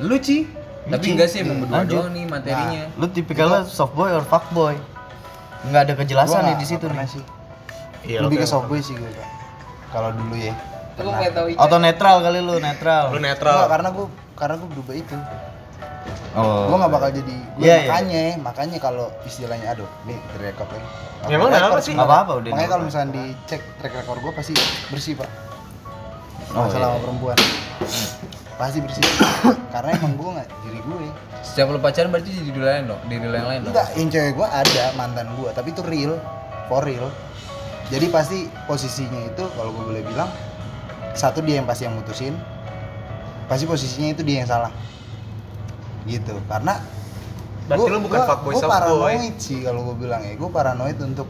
Lu 0.00 0.16
Ci. 0.16 0.63
Tapi 0.84 1.06
enggak 1.10 1.28
sih 1.28 1.40
emang 1.40 1.64
berdua 1.64 1.82
doang 1.84 2.12
nih 2.12 2.24
materinya. 2.24 2.82
lu 2.94 3.06
tipikalnya 3.08 3.64
softboy 3.64 4.10
or 4.10 4.20
fuckboy 4.22 4.76
nggak 5.64 5.80
ada 5.82 5.94
kejelasan 5.96 6.36
Gua 6.36 6.46
nih 6.46 6.56
di 6.60 6.66
situ 6.68 6.84
nih 6.84 7.08
sih 7.08 7.24
iya 8.04 8.18
lebih 8.20 8.36
ke 8.36 8.44
lo- 8.44 8.52
softboy 8.52 8.80
sih 8.80 8.92
gue 8.92 9.08
kalau 9.88 10.12
dulu 10.12 10.36
ya 10.36 10.52
pengen 10.94 11.32
tahu 11.32 11.46
atau 11.56 11.78
netral 11.78 12.16
kali 12.20 12.38
lu 12.38 12.60
netral 12.60 13.08
lu 13.08 13.16
Enggak, 13.16 13.40
netral. 13.40 13.64
karena 13.66 13.88
gue 13.90 14.06
karena 14.34 14.54
gue 14.54 14.68
berubah 14.70 14.94
itu 14.94 15.16
oh 16.34 16.68
gue 16.68 16.76
nggak 16.76 16.92
bakal 16.92 17.10
jadi 17.10 17.34
gue 17.50 17.64
Iya, 17.64 17.74
iya. 17.74 17.88
makanya 17.88 18.22
makanya 18.44 18.78
kalau 18.78 19.06
istilahnya 19.24 19.66
aduh 19.72 19.88
nih 20.04 20.20
direkod 20.34 20.68
lagi 20.68 20.88
Emang 21.24 21.48
Rekor 21.48 21.56
kenapa 21.56 21.78
sih. 21.80 21.84
sih? 21.88 21.92
Nggak 21.96 22.04
apa-apa 22.04 22.32
udah. 22.36 22.50
Makanya 22.52 22.68
kalau 22.68 22.84
misalnya 22.84 23.10
dicek 23.16 23.62
track 23.80 23.94
record 23.96 24.20
gue 24.20 24.32
pasti 24.36 24.52
bersih 24.92 25.16
pak. 25.16 25.30
Oh, 26.52 26.68
Masalah 26.68 26.76
iya. 26.76 26.84
sama 26.84 26.98
perempuan. 27.00 27.36
Pasti 28.54 28.78
bersih. 28.78 29.02
Karena 29.74 29.90
emang 29.98 30.14
gue 30.14 30.30
nggak 30.38 30.48
diri 30.62 30.80
gue. 30.80 31.08
Setiap 31.42 31.70
lu 31.70 31.78
pacaran 31.78 32.08
berarti 32.10 32.30
di 32.30 32.42
diri 32.48 32.62
lain 32.62 32.84
dong, 32.88 33.00
di 33.06 33.14
diri 33.18 33.34
yang 33.34 33.48
lain 33.48 33.60
dong. 33.66 33.72
Enggak, 33.74 33.88
yang 33.98 34.08
cewek 34.08 34.32
gue 34.34 34.46
ada 34.46 34.84
mantan 34.94 35.26
gue, 35.34 35.50
tapi 35.52 35.68
itu 35.70 35.82
real, 35.84 36.12
for 36.66 36.82
real. 36.82 37.10
Jadi 37.92 38.06
pasti 38.08 38.38
posisinya 38.64 39.28
itu 39.28 39.44
kalau 39.54 39.70
gue 39.70 39.84
boleh 39.92 40.02
bilang 40.02 40.30
satu 41.12 41.44
dia 41.44 41.60
yang 41.60 41.66
pasti 41.68 41.84
yang 41.84 41.94
mutusin, 41.94 42.34
pasti 43.46 43.68
posisinya 43.68 44.14
itu 44.14 44.22
dia 44.24 44.42
yang 44.42 44.48
salah. 44.48 44.72
Gitu, 46.04 46.36
karena 46.48 46.80
Berarti 47.64 47.88
lu 47.88 47.98
bukan 48.04 48.20
fuckboy, 48.28 48.52
gue 48.52 48.60
paranoid 48.68 49.34
sih 49.40 49.58
kalau 49.64 49.80
gue 49.88 49.96
bilang 50.04 50.20
ya, 50.20 50.36
gue 50.36 50.50
paranoid 50.52 50.98
untuk 51.00 51.28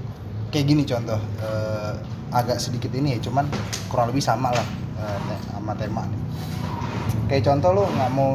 kayak 0.51 0.67
gini 0.67 0.83
contoh, 0.83 1.19
eh, 1.39 1.93
agak 2.35 2.59
sedikit 2.59 2.91
ini 2.91 3.15
ya, 3.15 3.19
cuman 3.23 3.47
kurang 3.87 4.11
lebih 4.11 4.19
sama 4.19 4.51
lah 4.51 4.67
te- 4.99 5.43
sama 5.55 5.79
tema 5.79 6.03
nih. 6.07 6.21
Kayak 7.25 7.43
contoh 7.45 7.71
lu 7.73 7.83
nggak 7.89 8.11
mau 8.11 8.31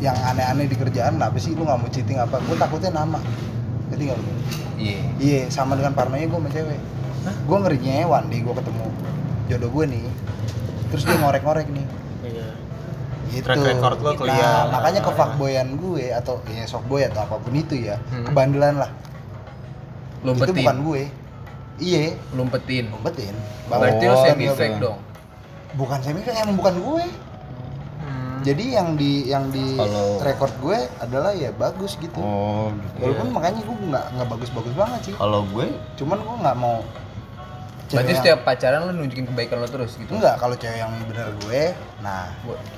yang 0.00 0.16
aneh-aneh 0.16 0.64
di 0.64 0.76
kerjaan, 0.76 1.20
kenapa 1.20 1.36
sih 1.36 1.52
lu 1.52 1.62
nggak 1.62 1.78
mau 1.78 1.88
cheating 1.88 2.16
apa? 2.16 2.40
Gue 2.40 2.56
takutnya 2.56 2.90
nama, 2.94 3.20
ngerti 3.90 4.02
nggak 4.06 4.16
lu? 4.16 4.32
Iya. 4.80 4.98
Iya, 5.20 5.40
sama 5.52 5.76
dengan 5.76 5.92
parnonya 5.92 6.24
gue 6.24 6.38
sama 6.38 6.48
cewek. 6.48 6.80
Gue 7.44 7.56
ngerinya 7.60 7.94
one 8.08 8.26
day 8.32 8.40
gue 8.40 8.54
ketemu 8.54 8.86
jodoh 9.46 9.70
gue 9.70 9.84
nih, 9.92 10.04
terus 10.88 11.02
dia 11.04 11.16
ngorek-ngorek 11.18 11.68
nih. 11.68 11.86
Gitu. 13.30 13.46
Track 13.46 13.62
record 13.62 13.98
lo 14.02 14.10
Nah, 14.26 14.66
makanya 14.72 15.00
ke 15.06 15.12
fuckboyan 15.14 15.78
gue 15.78 16.10
atau 16.10 16.42
ya 16.50 16.66
softboy 16.66 17.06
atau 17.06 17.22
apa 17.22 17.38
pun 17.38 17.54
itu 17.54 17.78
ya, 17.78 17.94
Hmm. 18.10 18.26
kebandelan 18.26 18.82
lah. 18.82 18.90
Lu 20.26 20.34
Itu 20.34 20.50
bukan 20.50 20.76
gue. 20.82 21.02
Iya, 21.78 22.18
Lu 22.34 22.42
umpetin. 22.42 22.90
umpetin. 22.90 23.32
Berarti 23.70 24.04
lu 24.04 24.12
Oh, 24.12 24.24
semi 24.26 24.50
fake 24.50 24.82
dong. 24.82 24.98
Bukan 25.78 25.98
semi 26.02 26.20
fake, 26.20 26.42
emang 26.42 26.58
bukan 26.58 26.74
gue. 26.76 27.04
Hmm. 28.40 28.46
Jadi 28.46 28.64
yang 28.72 28.88
di 28.96 29.12
yang 29.28 29.44
di 29.48 29.76
Kalau- 29.76 30.16
record 30.18 30.54
gue 30.58 30.78
adalah 30.96 31.30
ya 31.30 31.52
bagus 31.52 31.94
gitu. 31.94 32.16
Oh, 32.16 32.72
gitu. 32.72 33.04
Walaupun 33.04 33.28
makanya 33.30 33.60
gue 33.60 33.76
nggak 33.86 34.04
nggak 34.16 34.28
bagus-bagus 34.28 34.72
banget 34.72 35.00
sih. 35.04 35.14
Kalau 35.14 35.44
gue 35.46 35.66
Cuman 35.94 36.18
gue 36.18 36.36
nggak 36.40 36.56
mau. 36.56 36.80
Berarti 36.80 37.90
cewek 37.90 38.06
yang- 38.06 38.20
setiap 38.22 38.38
pacaran 38.40 38.80
lu 38.86 38.92
nunjukin 38.96 39.26
kebaikan 39.26 39.56
lu 39.58 39.68
terus 39.68 39.92
gitu. 39.94 40.08
Enggak, 40.08 40.38
kalau 40.38 40.54
cewek 40.54 40.78
yang 40.78 40.92
bener 41.04 41.28
gue, 41.36 41.62
nah 42.00 42.32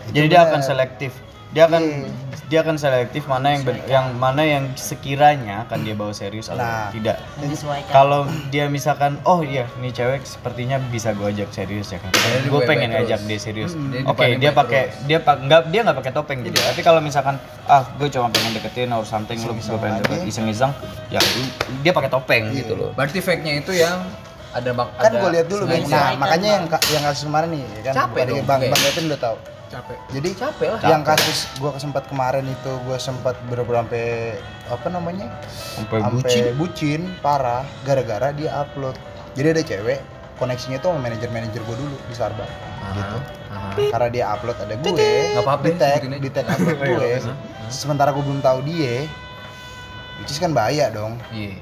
itu 0.08 0.10
jadi 0.10 0.26
dia 0.26 0.34
bener. 0.34 0.48
akan 0.50 0.60
selektif. 0.64 1.12
Dia 1.52 1.64
akan 1.64 1.84
Iya. 1.84 2.08
dia 2.48 2.60
akan 2.60 2.76
selektif 2.76 3.24
mana 3.24 3.48
yang 3.50 3.62
ben- 3.62 3.84
yang 3.86 4.06
mana 4.14 4.42
yang 4.42 4.64
sekiranya 4.72 5.64
akan 5.64 5.78
dia 5.80 5.92
bawa 5.92 6.12
serius 6.12 6.48
atau 6.48 6.60
Nah. 6.60 6.88
tidak. 6.88 7.16
Kalau 7.88 8.24
dia 8.48 8.68
misalkan 8.68 9.16
oh 9.22 9.40
iya 9.40 9.64
ini 9.74 9.88
cewek 9.88 10.20
sepertinya 10.22 10.76
bisa 10.82 11.12
gue 11.12 11.24
ajak 11.26 11.48
serius 11.48 11.88
ya 11.88 11.98
kan. 11.98 12.12
Gue 12.44 12.60
pengen 12.62 12.88
terus. 12.88 13.04
ngajak 13.04 13.20
dia 13.24 13.38
serius. 13.38 13.72
Jadi 13.72 14.04
Oke, 14.04 14.16
depannya 14.26 14.36
dia 14.38 14.52
pakai 14.52 14.82
dia 15.02 15.18
pak 15.18 15.36
nggak 15.40 15.60
dia 15.68 15.80
nggak 15.82 15.98
pakai 15.98 16.12
topeng 16.12 16.38
gitu. 16.42 16.56
Tapi 16.58 16.80
kalau 16.80 17.00
misalkan 17.00 17.36
ah 17.66 17.84
gue 17.90 18.08
cuma 18.08 18.28
pengen 18.28 18.52
deketin 18.52 18.88
or 18.90 19.00
something 19.02 19.36
lu 19.38 19.52
gue 19.52 19.56
Iseng-iseng 19.58 19.78
pengen 19.78 19.96
deket 20.02 20.18
iseng-iseng 20.26 20.72
ya 21.08 21.20
dia 21.80 21.92
pakai 21.94 22.10
topeng 22.10 22.44
Iya. 22.48 22.58
gitu 22.58 22.72
loh. 22.74 22.90
Berarti 22.92 23.18
fake-nya 23.18 23.52
itu 23.58 23.72
yang 23.74 24.04
ada 24.52 24.70
bak 24.70 24.88
kan 24.94 25.08
gue 25.10 25.30
lihat 25.30 25.46
dulu. 25.48 25.64
Bang. 25.64 25.84
nah 25.86 26.12
makanya 26.14 26.48
yang 26.54 26.64
yang 26.68 27.02
kasus 27.02 27.24
kemarin 27.24 27.48
nih 27.50 27.64
ya 27.64 27.80
kan 27.82 27.92
Capek 28.04 28.22
dong, 28.26 28.44
bang 28.44 28.60
bang 28.66 28.80
Kevin 28.82 29.04
udah 29.08 29.20
tahu 29.22 29.36
Capek. 29.72 29.96
jadi 30.12 30.28
Capek 30.36 30.68
lah. 30.76 30.80
yang 30.84 31.00
kasus 31.00 31.48
gue 31.56 31.70
sempat 31.80 32.04
kemarin 32.12 32.44
itu 32.44 32.72
gue 32.84 32.98
sempat 33.00 33.32
bener-bener 33.48 33.88
sampai 33.88 34.06
apa 34.68 34.86
namanya? 34.92 35.26
Sampai 35.48 36.04
sampai 36.04 36.12
bucin. 36.12 36.44
bucin 36.60 37.00
parah 37.24 37.64
gara-gara 37.88 38.28
dia 38.36 38.52
upload. 38.52 38.92
Jadi 39.32 39.46
ada 39.48 39.62
cewek 39.64 39.98
koneksinya 40.36 40.76
tuh 40.76 40.92
sama 40.92 41.08
manajer-manajer 41.08 41.60
gue 41.64 41.76
dulu 41.80 41.96
di 41.96 42.14
Starbucks. 42.14 42.52
Gitu. 42.92 43.18
Aha. 43.52 43.72
karena 43.94 44.08
dia 44.12 44.24
upload 44.28 44.58
ada 44.60 44.74
gue 44.76 44.90
Nggak 44.92 45.44
apa-apa, 45.44 45.64
di 45.64 45.72
tag 45.80 46.00
di 46.04 46.28
tag 46.28 46.44
upload 46.52 46.78
gue. 46.92 47.10
sementara 47.72 48.12
gue 48.12 48.20
belum 48.20 48.44
tahu 48.44 48.60
dia 48.68 49.08
which 50.20 50.28
is 50.28 50.36
kan 50.36 50.52
bahaya 50.52 50.92
dong. 50.92 51.16
Iya. 51.32 51.56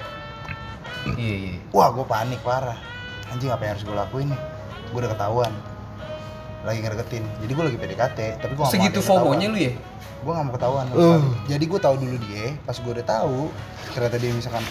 Iya, 1.17 1.35
iya. 1.49 1.55
wah 1.71 1.95
gue 1.95 2.03
panik 2.05 2.43
parah. 2.43 2.77
Anjing 3.31 3.49
apa 3.55 3.63
yang 3.63 3.73
harus 3.79 3.85
gue 3.87 3.95
lakuin 3.95 4.27
nih? 4.35 4.41
Gue 4.91 4.99
udah 5.07 5.13
ketahuan 5.15 5.53
lagi 6.67 6.79
ngedeketin. 6.85 7.25
Jadi 7.41 7.53
gue 7.57 7.65
lagi 7.65 7.79
PDKT 7.81 8.19
tapi 8.41 8.53
gue 8.53 8.65
Segitu 8.69 9.01
FOMO-nya 9.01 9.49
lu 9.49 9.59
ya? 9.59 9.73
gue 10.21 10.33
gak 10.37 10.45
mau 10.45 10.53
ketahuan 10.53 10.85
sekali. 10.93 11.33
jadi 11.49 11.65
gue 11.65 11.81
tahu 11.81 11.95
dulu 11.97 12.17
dia 12.29 12.53
pas 12.69 12.77
gue 12.77 12.93
udah 12.93 13.07
tahu 13.09 13.49
ternyata 13.97 14.17
dia 14.21 14.31
misalkan 14.37 14.65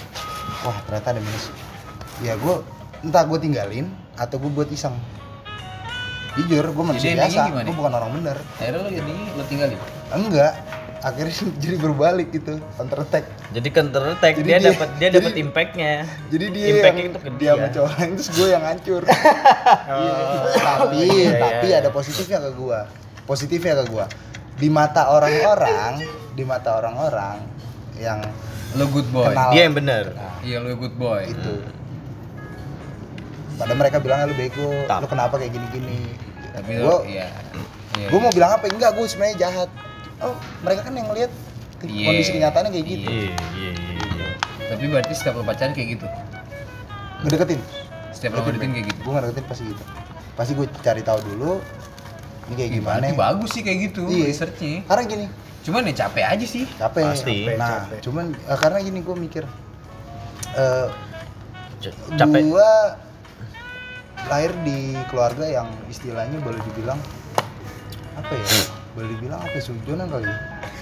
wah 0.61 0.77
ternyata 0.85 1.17
ada 1.17 1.21
minus. 1.25 1.45
Ya 2.21 2.37
gue 2.37 2.55
entah 3.01 3.23
gue 3.25 3.39
tinggalin 3.41 3.89
atau 4.13 4.37
gue 4.37 4.51
buat 4.53 4.69
iseng. 4.69 4.93
Jujur 6.37 6.61
gue 6.69 6.85
manusia 6.85 7.17
biasa. 7.17 7.49
gue 7.65 7.73
bukan 7.73 7.91
orang 7.97 8.11
bener. 8.13 8.37
Akhirnya 8.61 8.79
lu 8.85 8.89
jadi 8.93 9.13
lu 9.33 9.43
tinggalin. 9.49 9.79
enggak 10.13 10.53
akhirnya 10.99 11.31
jadi 11.63 11.75
berbalik 11.75 12.27
gitu 12.29 12.59
counter 12.73 12.99
attack 13.01 13.25
Jadi 13.49 13.67
counter 13.69 14.03
attack 14.11 14.33
Jadi 14.35 14.45
dia 14.45 14.57
dia- 14.57 14.69
dapat 14.69 14.89
dia 14.95 15.09
dapat 15.09 15.33
impactnya. 15.35 15.93
jadi 16.27 16.45
dia 16.49 16.67
Impact-nya 16.71 17.01
yang 17.01 17.09
itu 17.09 17.19
ke 17.19 17.29
dia 17.33 17.51
dia. 17.55 17.69
sama 17.71 17.89
lain 17.95 18.11
terus 18.13 18.29
gue 18.29 18.47
yang 18.47 18.63
hancur 18.63 19.01
Iya. 19.89 20.15
tapi 20.59 20.97
iya, 21.01 21.31
tapi 21.35 21.67
iya. 21.67 21.75
ada 21.79 21.89
positifnya 21.89 22.39
ke 22.39 22.51
gue 22.53 22.79
positifnya 23.23 23.73
ke 23.75 23.85
gue 23.87 24.05
di 24.55 24.67
mata 24.67 25.07
orang-orang 25.07 25.93
di 26.31 26.43
mata 26.43 26.69
orang-orang 26.75 27.37
yang 27.95 28.19
Lu 28.71 28.85
good 28.87 29.09
boy. 29.09 29.25
kenal 29.25 29.49
Dia 29.49 29.65
yang 29.65 29.73
benar. 29.73 30.13
Nah, 30.13 30.37
Iya, 30.39 30.61
lu 30.61 30.77
good 30.77 30.93
boy. 30.93 31.25
itu 31.25 31.55
pada 33.55 33.73
mereka 33.73 33.97
bilang 33.97 34.23
lu 34.23 34.33
bego 34.33 34.69
lu 34.85 35.05
kenapa 35.05 35.35
kayak 35.35 35.51
gini-gini 35.51 36.05
Tapi 36.49 36.79
iya. 37.05 37.27
Iya. 37.97 38.07
gue 38.07 38.19
mau 38.19 38.29
bilang 38.29 38.51
apa 38.53 38.67
enggak 38.67 38.93
gue 38.93 39.05
sebenarnya 39.05 39.37
jahat 39.41 39.69
oh 40.21 40.33
mereka 40.59 40.81
kan 40.81 40.93
yang 40.93 41.07
ngelihat 41.07 41.31
ke- 41.77 41.87
Iya. 41.87 42.05
kondisi 42.05 42.31
kenyataannya 42.31 42.71
kayak 42.71 42.87
gitu 42.87 43.09
Iya, 43.09 43.31
iya, 43.53 43.71
iya, 43.73 43.95
iya. 44.09 44.27
Tapi 44.67 44.83
berarti 44.85 45.13
setiap 45.13 45.33
lu 45.33 45.43
pacaran 45.43 45.71
kayak 45.71 45.89
gitu. 45.95 46.05
ngedeketin 47.21 47.59
Setiap 48.09 48.31
lu 48.31 48.39
ngedeketin 48.41 48.71
kayak 48.73 48.85
gitu. 48.87 48.99
gue 49.01 49.11
ngedeketin 49.13 49.45
pasti 49.45 49.63
gitu 49.65 49.83
pasti 50.33 50.51
gue 50.53 50.67
cari 50.77 51.01
tahu 51.01 51.19
dulu 51.25 51.51
ini 52.45 52.53
kayak 52.53 52.69
Iya, 52.69 52.77
gimana 52.77 52.99
berarti 53.01 53.15
bagus 53.17 53.49
sih 53.51 53.61
kayak 53.61 53.79
gitu 53.85 54.01
Iya. 54.05 54.25
researchnya. 54.27 54.81
karena 54.85 55.03
gini 55.05 55.25
Cuman 55.59 55.83
ya 55.83 55.93
capek 55.99 56.23
aja 56.25 56.45
sih. 56.45 56.63
capek 56.73 57.03
Pasti. 57.05 57.37
nah 57.53 57.83
cuman 57.99 58.25
eh, 58.33 58.57
karena 58.57 58.79
gini 58.79 58.99
gue 58.99 59.15
mikir 59.17 59.43
eh 60.51 60.87
C- 61.79 61.95
Capek. 62.13 62.43
gua 62.45 62.97
lahir 64.25 64.51
di 64.61 64.77
keluarga 65.05 65.45
yang 65.45 65.67
istilahnya 65.85 66.39
boleh 66.39 66.59
dibilang 66.61 66.99
apa 68.15 68.33
ya 68.33 68.47
boleh 68.97 69.07
dibilang 69.15 69.39
apa 69.39 69.55
ya, 69.55 69.63
sujonan 69.63 70.07
kali 70.09 70.25
ya 70.25 70.37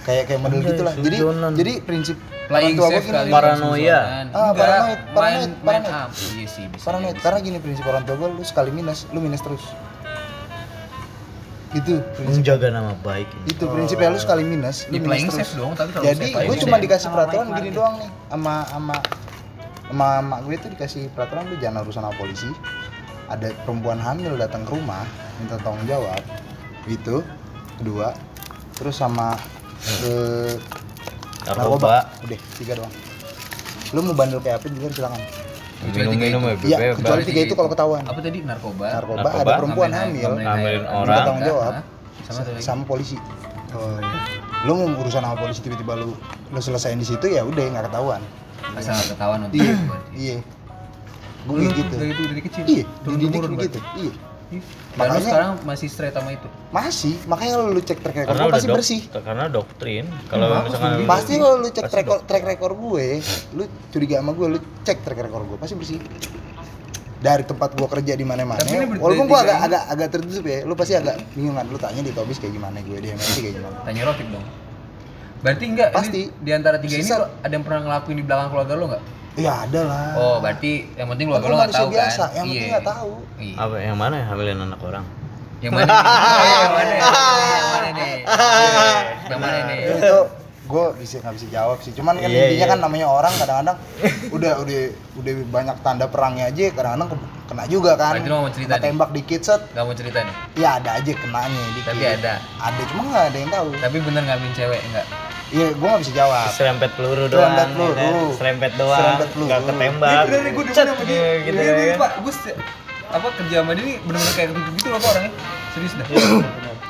kayak 0.08 0.24
kayak 0.32 0.40
model 0.40 0.60
gitulah 0.64 0.94
jadi 0.96 1.18
sujonan. 1.20 1.52
jadi 1.56 1.74
prinsip 1.84 2.18
Playing 2.48 2.80
safe 2.80 3.04
gini, 3.04 3.12
kali. 3.12 3.28
Paranoia. 3.28 4.00
Ah, 4.32 4.56
paranoid, 4.56 5.00
paranoid, 5.12 5.52
paranoid. 5.68 5.92
up. 5.92 6.16
Iya 6.16 6.48
sih, 6.48 6.64
bisa. 6.72 6.84
paranoid 6.88 7.20
karena 7.20 7.40
gini 7.44 7.58
prinsip 7.60 7.84
orang 7.84 8.08
tua 8.08 8.16
gue 8.16 8.30
lu 8.40 8.44
sekali 8.48 8.72
minus 8.72 9.04
lu 9.12 9.20
minus 9.20 9.44
terus 9.44 9.60
itu 11.76 12.00
prinsip 12.16 12.40
Menjaga 12.48 12.68
nama 12.72 12.96
baik 13.04 13.28
ini. 13.28 13.52
itu 13.52 13.64
prinsipnya 13.68 14.16
lu 14.16 14.20
sekali 14.24 14.48
minus 14.48 14.88
Di 14.88 14.96
lu 14.96 15.12
playing 15.12 15.28
minus 15.28 15.36
safe 15.36 15.52
terus 15.52 15.60
dong, 15.60 15.74
tapi 15.76 15.92
kalau 15.92 16.06
jadi 16.08 16.28
gue 16.48 16.58
cuma 16.64 16.78
dikasih 16.80 17.10
peraturan 17.12 17.46
gini 17.60 17.70
doang 17.76 17.96
nih 18.00 18.10
sama 18.32 18.54
sama 18.72 18.96
sama 19.92 20.08
mak 20.24 20.40
gue 20.48 20.56
tuh 20.56 20.70
dikasih 20.72 21.04
peraturan 21.12 21.44
lu 21.52 21.56
jangan 21.60 21.84
urusan 21.84 22.02
sama 22.08 22.16
polisi 22.16 22.48
ada 23.28 23.52
perempuan 23.68 24.00
hamil 24.00 24.40
datang 24.40 24.64
ke 24.64 24.72
rumah 24.72 25.04
minta 25.44 25.60
tanggung 25.60 25.84
jawab 25.84 26.24
itu 26.88 27.20
kedua 27.78 28.08
terus 28.74 28.94
sama 28.94 29.34
eh, 30.04 30.54
Narkoba. 31.48 32.12
udah 32.22 32.40
tiga 32.60 32.74
doang. 32.76 32.94
Lu 33.96 34.04
mau 34.04 34.12
bandel 34.14 34.44
kayak 34.44 34.60
apa 34.60 34.68
juga 34.68 34.88
silakan. 34.92 35.22
Minum-minum 35.88 36.42
ya 36.44 36.56
iya 36.60 36.78
kecuali 36.92 37.24
tiga 37.24 37.42
itu 37.46 37.54
kalau 37.54 37.70
ketahuan. 37.70 38.04
Apa 38.04 38.20
tadi? 38.20 38.44
Narkoba? 38.44 38.86
narkoba, 38.92 39.22
Narkoba, 39.24 39.30
ada 39.40 39.54
perempuan 39.56 39.90
Ngambilin- 39.90 40.44
hamil. 40.44 40.66
air- 40.68 40.88
orang. 40.90 41.24
tanggung 41.24 41.46
jawab. 41.46 41.72
Hah? 41.72 41.84
Sama 42.28 42.40
lagi. 42.44 42.60
sama 42.60 42.82
polisi. 42.84 43.16
Oh, 43.70 43.96
iya. 43.96 44.20
lu 44.66 44.74
mau 44.74 44.88
urusan 44.98 45.22
sama 45.22 45.38
polisi 45.38 45.60
tiba-tiba 45.62 45.94
lu 45.96 46.12
lu 46.50 46.60
selesaiin 46.60 46.98
di 46.98 47.06
situ 47.06 47.26
ya 47.26 47.46
udah 47.46 47.64
nggak 47.64 47.86
ketahuan. 47.88 48.22
Asal 48.74 48.92
nggak 48.92 49.10
ketahuan? 49.14 49.40
Untuk 49.46 49.56
iya. 49.56 49.74
Berarti. 49.78 50.12
iya 50.18 50.38
gue 51.48 51.58
gitu. 51.72 51.94
Dari 51.94 52.12
itu 52.12 52.24
dari 52.26 52.42
kecil. 52.44 52.64
iya 52.66 52.84
Turun 53.02 53.18
dididik 53.18 53.40
temurun 53.40 53.52
begitu. 53.56 53.80
berarti. 53.80 54.02
iya 54.02 54.12
Dan 54.48 54.58
lu 54.58 54.96
Makanya- 54.98 55.20
sekarang 55.22 55.52
masih 55.62 55.88
straight 55.88 56.12
sama 56.12 56.32
itu. 56.32 56.48
masih 56.70 57.16
makanya 57.26 57.52
kalau 57.54 57.68
lu 57.68 57.82
cek 57.82 58.00
track 58.00 58.16
record 58.18 58.36
gue 58.38 58.48
pasti 58.50 58.68
dok- 58.68 58.76
bersih 58.76 59.02
Karena 59.10 59.46
doktrin. 59.48 60.06
Kalau 60.26 60.46
bagus 60.48 60.68
misalkan 60.72 60.90
dong, 60.94 61.06
pasti 61.06 61.34
kalau 61.36 61.56
lu 61.58 61.70
cek 61.70 61.86
track, 61.86 62.08
track 62.24 62.44
record 62.46 62.76
gue 62.78 63.08
lu 63.54 63.64
curiga 63.90 64.16
sama 64.18 64.32
gue 64.32 64.48
lu 64.50 64.60
cek 64.82 64.98
track 65.02 65.20
record 65.22 65.44
gue 65.46 65.58
pasti 65.58 65.76
bersih 65.76 66.00
dari 67.18 67.44
tempat 67.44 67.74
gue 67.74 67.88
kerja 67.90 68.14
di 68.14 68.24
mana-mana 68.24 68.62
walaupun 68.96 69.26
gue 69.26 69.40
agak 69.40 69.58
agak 69.64 69.84
agak 69.90 70.08
tertutup 70.12 70.46
ya 70.46 70.60
lu 70.64 70.74
pasti 70.74 70.94
agak 70.94 71.18
bingungan 71.34 71.66
lu 71.66 71.76
tanya 71.76 72.00
di 72.00 72.14
Tobis 72.14 72.38
kayak 72.38 72.54
gimana 72.54 72.78
gue 72.80 72.98
di 72.98 73.10
MSC 73.10 73.36
kayak 73.42 73.56
gimana 73.58 73.78
Tanya 73.84 74.02
Rotik 74.06 74.28
dong. 74.30 74.46
Berarti 75.38 75.64
enggak 75.68 75.90
Pasti. 75.92 76.22
ini 76.24 76.40
di 76.40 76.52
antara 76.52 76.78
tiga 76.78 76.96
ini 76.96 77.04
Sisa- 77.04 77.20
lu 77.20 77.26
ada 77.42 77.52
yang 77.52 77.62
pernah 77.62 77.82
ngelakuin 77.84 78.16
di 78.16 78.26
belakang 78.26 78.50
keluarga 78.50 78.74
lu 78.74 78.86
enggak? 78.88 79.04
Ya 79.38 79.64
ada 79.64 79.82
lah 79.84 80.08
Oh, 80.14 80.36
berarti 80.38 80.72
yang 80.92 81.08
penting 81.08 81.26
Kan 81.28 81.38
keluarga 81.38 81.48
lu 81.48 81.54
lo 81.54 81.58
nggak 81.60 81.72
tahu 81.72 81.90
biasa, 81.90 82.24
kan? 82.24 82.30
yang 82.34 82.46
penting 82.46 82.58
Iya. 82.60 82.74
nggak 82.74 82.88
tahu. 82.88 83.12
Iya. 83.38 83.56
Apa 83.56 83.76
yang 83.80 83.96
mana 83.96 84.16
ya 84.16 84.26
hamilin 84.28 84.60
anak 84.60 84.82
orang? 84.82 85.06
Yang 85.58 85.74
mana? 85.74 85.86
nih? 85.88 85.98
yang 86.58 86.74
mana? 86.78 86.94
Yang 86.94 87.68
mana 87.68 87.90
nih? 87.92 88.16
Yang 89.24 89.40
mana 89.40 89.58
nih? 89.64 89.80
itu 89.94 90.20
gue 90.68 90.86
bisa 91.00 91.16
nggak 91.18 91.34
bisa 91.34 91.48
jawab 91.50 91.78
sih 91.80 91.94
cuman 91.94 92.14
kan 92.14 92.28
Iya, 92.28 92.44
intinya 92.46 92.60
iya. 92.60 92.68
kan 92.68 92.80
namanya 92.82 93.08
orang 93.08 93.32
kadang-kadang 93.34 93.78
udah 94.30 94.54
udah 94.60 94.80
udah 95.16 95.34
banyak 95.48 95.76
tanda 95.80 96.06
perangnya 96.06 96.46
aja 96.46 96.64
kadang-kadang 96.70 97.08
ke- 97.10 97.24
kena 97.48 97.64
juga 97.66 97.92
kan 97.96 98.20
itu 98.20 98.28
lo 98.28 98.38
mau 98.38 98.52
cerita 98.52 98.76
nih? 98.76 98.84
tembak 98.84 99.10
dikit 99.10 99.42
set 99.42 99.62
Gak 99.72 99.80
mau 99.82 99.96
cerita 99.96 100.20
nih. 100.20 100.36
ya 100.58 100.76
ada 100.76 100.90
aja 100.94 101.12
kenanya 101.14 101.64
dikit 101.72 101.88
Tapi 101.88 102.04
ada. 102.12 102.34
ada 102.60 102.82
cuma 102.84 103.02
nggak 103.06 103.26
ada 103.26 103.38
yang 103.38 103.48
tahu 103.50 103.68
Tapi 103.80 103.98
bener 104.02 104.22
ngambilin 104.22 104.54
cewek 104.54 104.82
enggak? 104.84 105.08
Iya 105.50 105.68
gue 105.70 105.88
nggak 105.88 106.02
bisa 106.02 106.14
jawab 106.14 106.48
Serempet 106.52 106.90
peluru 106.94 107.26
doang. 107.28 107.48
Serempet 107.48 107.68
ya 107.68 107.74
peluru. 107.74 107.96
kan? 107.96 108.14
Serempet 108.36 108.72
doang. 108.76 109.00
Serempet 109.00 109.28
peluru. 109.30 109.48
Nggak 109.48 109.60
ketembak. 109.62 110.24
gue 110.28 110.64
Cet, 110.68 110.88
iya, 111.02 111.28
gitu 111.42 111.58
ya 111.58 111.74
kan. 111.90 111.98
Pak, 111.98 112.12
gue 112.20 112.34
apa 113.08 113.28
kerja 113.34 113.56
sama 113.58 113.72
dia 113.72 113.84
nih 113.86 113.98
bener-bener 114.04 114.34
kayak 114.36 114.48
ketutup 114.52 114.74
gitu 114.76 114.88
loh 114.92 115.00
Pak 115.00 115.10
orangnya. 115.10 115.32
Serius 115.72 115.94
dah. 115.94 116.08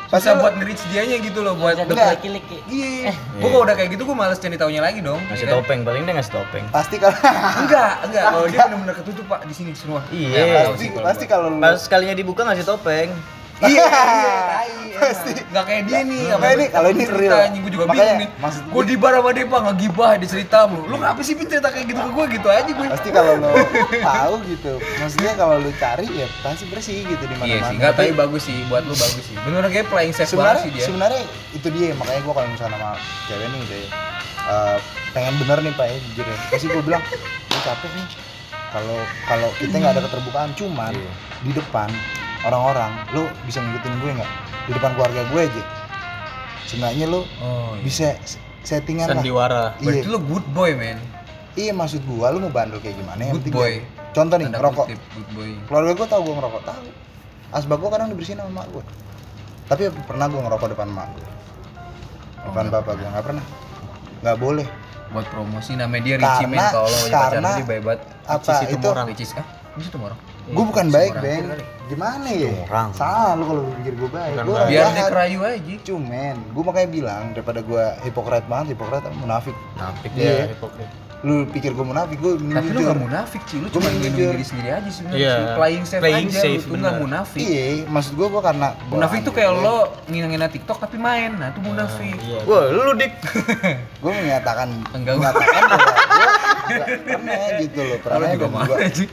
Pasti 0.07 0.23
Susah 0.23 0.33
lo- 0.33 0.41
buat 0.41 0.53
nge-reach 0.55 0.83
dianya 0.87 1.17
gitu 1.19 1.39
loh 1.43 1.53
buat. 1.53 1.75
Laki-laki. 1.83 2.57
Iya. 2.65 3.11
Gue 3.37 3.49
kalau 3.51 3.63
udah 3.63 3.75
kayak 3.75 3.89
gitu 3.91 4.01
gue 4.01 4.15
males 4.15 4.39
cari 4.39 4.55
taunya 4.55 4.79
lagi 4.79 5.03
dong. 5.03 5.19
Ngasih 5.21 5.35
Iya 5.37 5.45
kan? 5.45 5.55
topeng, 5.59 5.79
paling 5.83 6.01
dia 6.01 6.13
ngasih 6.15 6.33
topeng. 6.33 6.63
pasti 6.71 6.95
kalau 6.95 7.17
Enggak, 7.61 7.91
enggak. 8.01 8.25
Kalau 8.25 8.47
dia 8.47 8.59
bener-bener 8.65 8.95
ketutup 8.95 9.25
Pak 9.27 9.39
di 9.43 9.53
sini 9.53 9.71
semua. 9.75 9.99
Iya. 10.09 10.31
Ya, 10.31 10.43
pasti 10.65 10.87
pasti 10.95 11.23
gua. 11.23 11.29
kalau 11.29 11.47
lu 11.51 11.59
Pas 11.59 11.75
sekalinya 11.77 12.15
dibuka 12.15 12.41
ngasih 12.41 12.65
topeng. 12.65 13.11
Iya, 13.59 13.89
pasti. 14.97 15.31
Enggak 15.43 15.65
kayak 15.65 15.81
dia 15.83 15.99
nih. 16.01 16.21
Makanya 16.31 16.53
ini 16.53 16.65
kalau 16.69 16.89
ini 16.89 17.03
real. 17.07 17.37
Gue 17.57 17.71
juga 17.71 17.85
Makanya, 17.85 17.97
bingung 18.03 18.19
nih. 18.19 18.29
maksud 18.37 18.61
Gue 18.67 18.83
di 18.83 18.95
bar 18.95 19.13
sama 19.13 19.29
dia 19.31 19.45
Pak 19.45 19.61
ngegibah 19.63 20.11
di 20.15 20.25
cerita 20.25 20.57
lu. 20.65 20.81
Lu 20.83 20.95
ngapa 20.95 21.21
sih 21.21 21.33
Pin 21.33 21.47
cerita 21.47 21.67
kayak 21.67 21.85
gitu 21.85 21.99
ke 21.99 22.11
gue 22.11 22.25
gitu 22.33 22.47
aja 22.47 22.65
gue. 22.67 22.87
pasti 22.87 23.09
kalau 23.09 23.33
lo 23.35 23.51
tahu 23.99 24.33
gitu 24.47 24.73
maksudnya 24.97 25.33
kalau 25.33 25.55
lu 25.57 25.71
cari 25.73 26.05
ya 26.07 26.27
pasti 26.39 26.63
bersih 26.67 27.01
gitu 27.03 27.23
di 27.23 27.33
mana-mana 27.33 27.47
Iya 27.47 27.59
sih, 27.59 27.75
enggak 27.75 27.91
tapi 27.95 28.11
bagus 28.13 28.41
sih, 28.43 28.57
buat 28.65 28.83
lu 28.83 28.93
bagus 28.93 29.23
sih. 29.23 29.35
Bener 29.39 29.61
kayak 29.67 29.87
playing 29.87 30.13
safe 30.13 30.33
banget 30.33 30.61
sih 30.63 30.71
dia. 30.71 30.85
sebenarnya 30.85 31.21
itu 31.51 31.67
dia 31.69 31.89
makanya 31.93 32.21
gua 32.21 32.33
kalau 32.35 32.49
misalnya 32.49 32.75
sama 32.75 32.91
cewek 33.25 33.47
nih 33.47 33.59
udah 33.59 33.79
eh, 34.47 34.77
pengen 35.11 35.33
bener 35.37 35.57
nih 35.59 35.73
pak 35.73 35.85
ya 35.87 35.97
jujur 36.03 36.25
ya 36.25 36.37
pasti 36.47 36.65
gua 36.67 36.83
bilang 36.83 37.01
gue 37.03 37.59
capek 37.59 37.89
nih 37.91 38.05
kalau 38.67 38.97
kalau 39.25 39.49
kita 39.55 39.75
nggak 39.75 39.93
ada 39.93 40.01
keterbukaan 40.03 40.49
cuman 40.53 40.91
Iya. 40.91 41.11
di 41.39 41.51
depan 41.53 41.89
orang-orang 42.43 42.91
lu 43.11 43.25
bisa 43.43 43.59
ngikutin 43.59 43.93
gue 43.97 44.11
nggak 44.13 44.31
di 44.63 44.71
depan 44.73 44.91
keluarga 44.93 45.21
gue 45.25 45.41
aja 45.43 45.63
seenggaknya 46.63 47.05
lu 47.07 47.21
Oh, 47.39 47.73
iya. 47.73 47.81
bisa 47.81 48.07
settingan 48.61 49.07
lah 49.07 49.15
Sandiwara. 49.15 49.63
Berarti 49.79 50.03
iya 50.03 50.11
lu 50.11 50.19
good 50.19 50.43
boy, 50.51 50.75
man. 50.75 50.99
iya 51.55 51.71
maksud 51.71 52.03
gua 52.03 52.29
lu 52.29 52.37
mau 52.39 52.51
bandel 52.51 52.77
kayak 52.77 52.95
gimana 52.95 53.21
yang 53.23 53.39
Good 53.39 53.49
boy. 53.49 53.71
ya. 53.73 53.81
contoh 54.11 54.35
nih 54.35 54.45
Tanda 54.45 54.57
ngerokok 54.59 54.85
kutip, 54.85 54.99
good 55.15 55.29
boy. 55.31 55.49
keluarga 55.65 55.91
gue 55.93 56.07
tahu 56.07 56.21
gue 56.21 56.35
ngerokok 56.35 56.63
tahu 56.65 56.85
asbak 57.49 57.77
gue 57.77 57.89
kadang 57.89 58.07
dibersihin 58.09 58.37
sama 58.37 58.51
mak 58.53 58.67
gue 58.69 58.83
tapi 59.65 59.83
pernah 60.03 60.25
gue 60.27 60.37
ngerokok 60.37 60.67
depan 60.69 60.87
mak 60.87 61.07
gue 61.11 61.27
Oh, 62.37 62.53
depan 62.53 62.65
bapak 62.69 62.93
gue 62.93 63.07
nggak 63.07 63.25
pernah 63.25 63.45
nggak 64.21 64.37
boleh 64.37 64.67
Buat 65.07 65.23
promosi 65.31 65.71
namanya 65.73 66.03
dia 66.03 66.15
Richie 66.17 66.43
Karena- 66.45 66.67
kalau 66.67 66.87
punya 66.91 67.07
pacar 67.07 67.31
dia 67.31 67.95
apa 68.27 68.51
itu- 68.67 68.75
Tumorang. 68.77 69.05
Richie 69.07 69.27
ah? 69.33 69.45
Richie 69.73 69.87
Tumorang. 69.89 70.19
Gue 70.47 70.63
bukan 70.65 70.85
Iya, 70.85 70.93
baik 70.93 71.13
beng 71.17 71.43
kali. 71.45 71.63
gimana 71.87 72.27
ya 72.29 72.51
Orang. 72.63 72.89
salah 72.91 73.33
lu 73.33 73.43
kalau 73.45 73.63
pikir 73.75 73.93
gue 73.95 74.09
baik 74.09 74.35
gue 74.37 74.55
Biar 74.61 74.67
dia 74.67 74.79
jahat 74.89 75.09
kerayu 75.09 75.39
aja. 75.41 75.75
cuman 75.85 76.35
gue 76.45 76.63
makanya 76.63 76.89
bilang 76.89 77.23
daripada 77.31 77.59
gue 77.61 77.83
hipokrat 78.01 78.43
banget 78.45 78.67
hipokrat 78.73 79.03
munafik 79.13 79.55
Iya. 80.09 80.47
dia. 80.47 80.51
hipokrit. 80.51 80.89
lu 81.17 81.49
pikir 81.49 81.73
gue 81.73 81.81
munafik 81.83 82.15
gue 82.15 82.37
Tapi 82.37 82.69
lu 82.69 82.77
jujur 82.77 82.87
gak 82.87 83.01
munafik 83.01 83.41
sih, 83.43 83.57
lu 83.57 83.67
cuma 83.67 83.89
jujur. 83.89 83.97
ngelindungin 83.97 84.31
diri 84.31 84.45
sendiri 84.45 84.69
aja 84.71 84.85
sebenarnya. 84.87 85.17
Iya. 85.17 85.33
sih. 85.33 85.45
Playing 85.57 85.83
safe 85.83 85.97
Playing 85.99 86.29
aja, 86.29 86.39
safe, 86.39 86.61
lu 86.61 86.69
tuh 86.69 86.77
gak 86.79 86.97
munafik. 86.99 87.39
iya 87.41 87.65
maksud 87.87 88.13
gue 88.13 88.27
gue 88.29 88.41
karena 88.43 88.67
Munafik 88.87 89.19
tuh 89.19 89.33
kayak 89.33 89.51
lo 89.55 89.77
ngina-ngina 90.05 90.47
TikTok 90.47 90.77
tapi 90.77 90.97
main. 90.97 91.33
Nah, 91.33 91.49
itu 91.49 91.59
munafik. 91.59 92.13
Iya. 92.21 92.39
Wah, 92.45 92.63
lu 92.69 92.91
dik. 92.93 93.11
gue 93.97 94.11
menyatakan 94.13 94.69
Enggak. 94.93 95.13
menyatakan 95.17 95.61
bahwa 95.71 95.89
gue 95.89 96.26
pernah 96.67 97.41
gitu 97.57 97.79
loh 97.81 97.97
pernah 97.99 98.27
juga 98.29 98.47
juga 98.51 98.75
sih? 98.91 99.07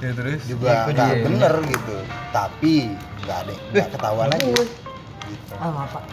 Ya 0.00 0.10
terus. 0.12 0.40
juga 0.44 0.68
nggak 0.86 1.14
bener 1.24 1.54
gitu 1.66 1.96
tapi 2.30 2.74
nggak 3.22 3.38
ada 3.40 3.52
nggak 3.70 3.88
ketahuan 3.90 4.28
aja 4.30 4.46
gitu. 4.46 4.64
Ah, 5.56 5.70
maaf, 5.70 5.92
Pak. 5.92 6.04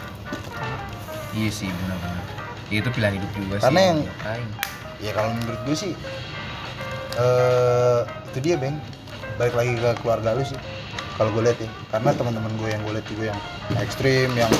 Iya 1.31 1.49
sih, 1.49 1.69
benar-benar. 1.69 2.23
Ya, 2.67 2.77
itu 2.77 2.89
pilihan 2.91 3.13
hidup 3.15 3.31
juga 3.31 3.55
Karena 3.59 3.79
sih. 3.79 3.87
yang- 3.87 4.03
Ngapain. 4.03 4.47
ya 4.97 5.11
kalau 5.13 5.29
menurut 5.31 5.61
gue 5.63 5.75
sih 5.77 5.93
eh 7.15 7.99
itu 8.27 8.39
dia 8.43 8.55
beng 8.55 8.77
balik 9.35 9.53
lagi 9.53 9.73
ke 9.73 9.89
keluarga 10.01 10.33
lu 10.33 10.43
sih 10.43 10.57
kalau 11.15 11.29
gue 11.31 11.43
lihat 11.43 11.57
ya 11.57 11.69
karena 11.87 12.09
teman-teman 12.13 12.51
gue 12.55 12.69
yang 12.69 12.81
gue 12.81 12.93
lihat 12.93 13.07
juga 13.07 13.23
yang 13.27 13.39
ekstrim 13.79 14.29
yang 14.33 14.53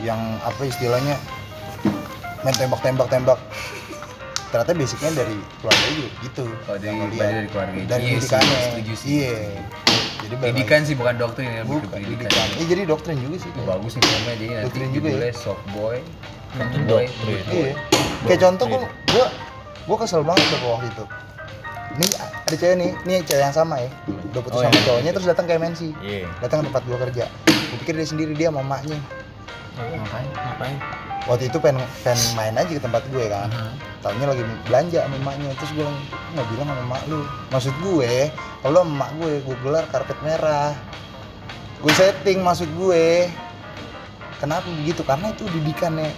yang 0.00 0.20
apa 0.42 0.62
istilahnya 0.62 1.14
main 2.40 2.54
tembak-tembak 2.54 3.08
tembak 3.08 3.38
ternyata 4.48 4.72
basicnya 4.72 5.10
dari 5.14 5.36
keluarga 5.58 5.86
juga 5.90 6.08
gitu 6.20 6.44
Oh, 6.64 6.76
dari- 6.76 7.12
dari 7.12 7.46
keluarga. 7.46 7.76
dari 7.86 8.02
Iya 8.02 8.16
sih, 8.16 8.28
pendidikannya 8.28 8.58
setuju 8.64 8.92
sih. 8.94 9.08
iya 9.14 9.36
jadi 10.18 10.34
Pendidikan 10.34 10.80
sih 10.82 10.94
bukan 10.94 11.14
doktrin 11.16 11.46
ya, 11.46 11.52
lebih 11.58 11.68
ke 11.68 11.72
bukan 11.78 11.88
pendidikan. 11.94 12.28
pendidikan 12.28 12.46
eh, 12.54 12.66
jadi 12.66 12.82
doktrin 12.84 13.18
juga 13.18 13.36
sih 13.38 13.50
Itu 13.50 13.60
bagus 13.62 13.92
nih 13.94 14.02
filmnya 14.02 14.34
jadi 14.34 14.46
nanti 14.50 14.64
Doktrin 14.64 14.88
juga 14.88 15.06
ya. 15.06 15.12
judulnya 15.14 15.34
soft 15.34 15.64
boy, 15.70 15.96
soft 16.50 16.70
Itu 16.70 16.78
boy, 16.84 17.04
doktrin. 17.06 17.44
Iya. 17.50 17.72
Kayak 18.20 18.40
contoh 18.42 18.64
gua 18.66 18.80
gua 19.08 19.26
gua 19.86 19.96
kesel 19.98 20.22
banget 20.22 20.44
tuh 20.46 20.58
waktu 20.66 20.86
itu. 20.86 21.04
Nih 21.90 22.10
ada 22.20 22.54
cewek 22.54 22.76
nih, 22.76 22.90
nih 23.02 23.16
cewek 23.22 23.42
yang 23.42 23.54
sama 23.54 23.74
ya. 23.78 23.90
Udah 24.28 24.40
putus 24.42 24.54
Oh, 24.54 24.62
sama 24.62 24.74
iya. 24.74 24.84
cowoknya 24.84 25.10
terus 25.12 25.26
datang 25.26 25.44
ke 25.44 25.52
MNC. 25.54 25.80
Iya. 25.98 26.26
Datang 26.38 26.58
ke 26.58 26.64
tempat 26.66 26.82
gua 26.84 26.98
kerja. 27.00 27.24
Gua 27.46 27.76
pikir 27.78 27.94
dia 27.94 28.06
sendiri 28.06 28.32
dia 28.32 28.48
sama 28.48 28.60
emaknya. 28.62 28.98
Ngapain? 29.74 30.28
Ngapain? 30.28 30.76
Waktu 31.28 31.52
itu 31.52 31.60
pengen, 31.60 31.84
pengen 32.00 32.20
main 32.32 32.54
aja 32.56 32.72
ke 32.72 32.80
tempat 32.80 33.04
gue 33.12 33.24
kan. 33.28 33.52
Aha. 33.52 33.70
Taunya 34.00 34.26
lagi 34.32 34.42
belanja 34.64 34.98
sama 35.04 35.14
emaknya. 35.20 35.52
Terus 35.60 35.70
gue 35.76 35.84
bilang, 35.84 35.96
"Lu 36.00 36.30
nggak 36.32 36.48
bilang 36.56 36.66
sama 36.72 36.82
emak 36.88 37.02
lu. 37.04 37.20
Maksud 37.52 37.74
gue, 37.84 38.12
kalau 38.64 38.80
emak 38.88 39.10
gue, 39.20 39.32
gue 39.44 39.56
gelar 39.60 39.84
karpet 39.92 40.18
merah. 40.24 40.72
Gue 41.84 41.92
setting 41.92 42.40
maksud 42.40 42.72
gue. 42.80 43.28
Kenapa 44.40 44.64
begitu? 44.72 45.04
Karena 45.04 45.30
itu 45.30 45.44
didikannya 45.52 46.10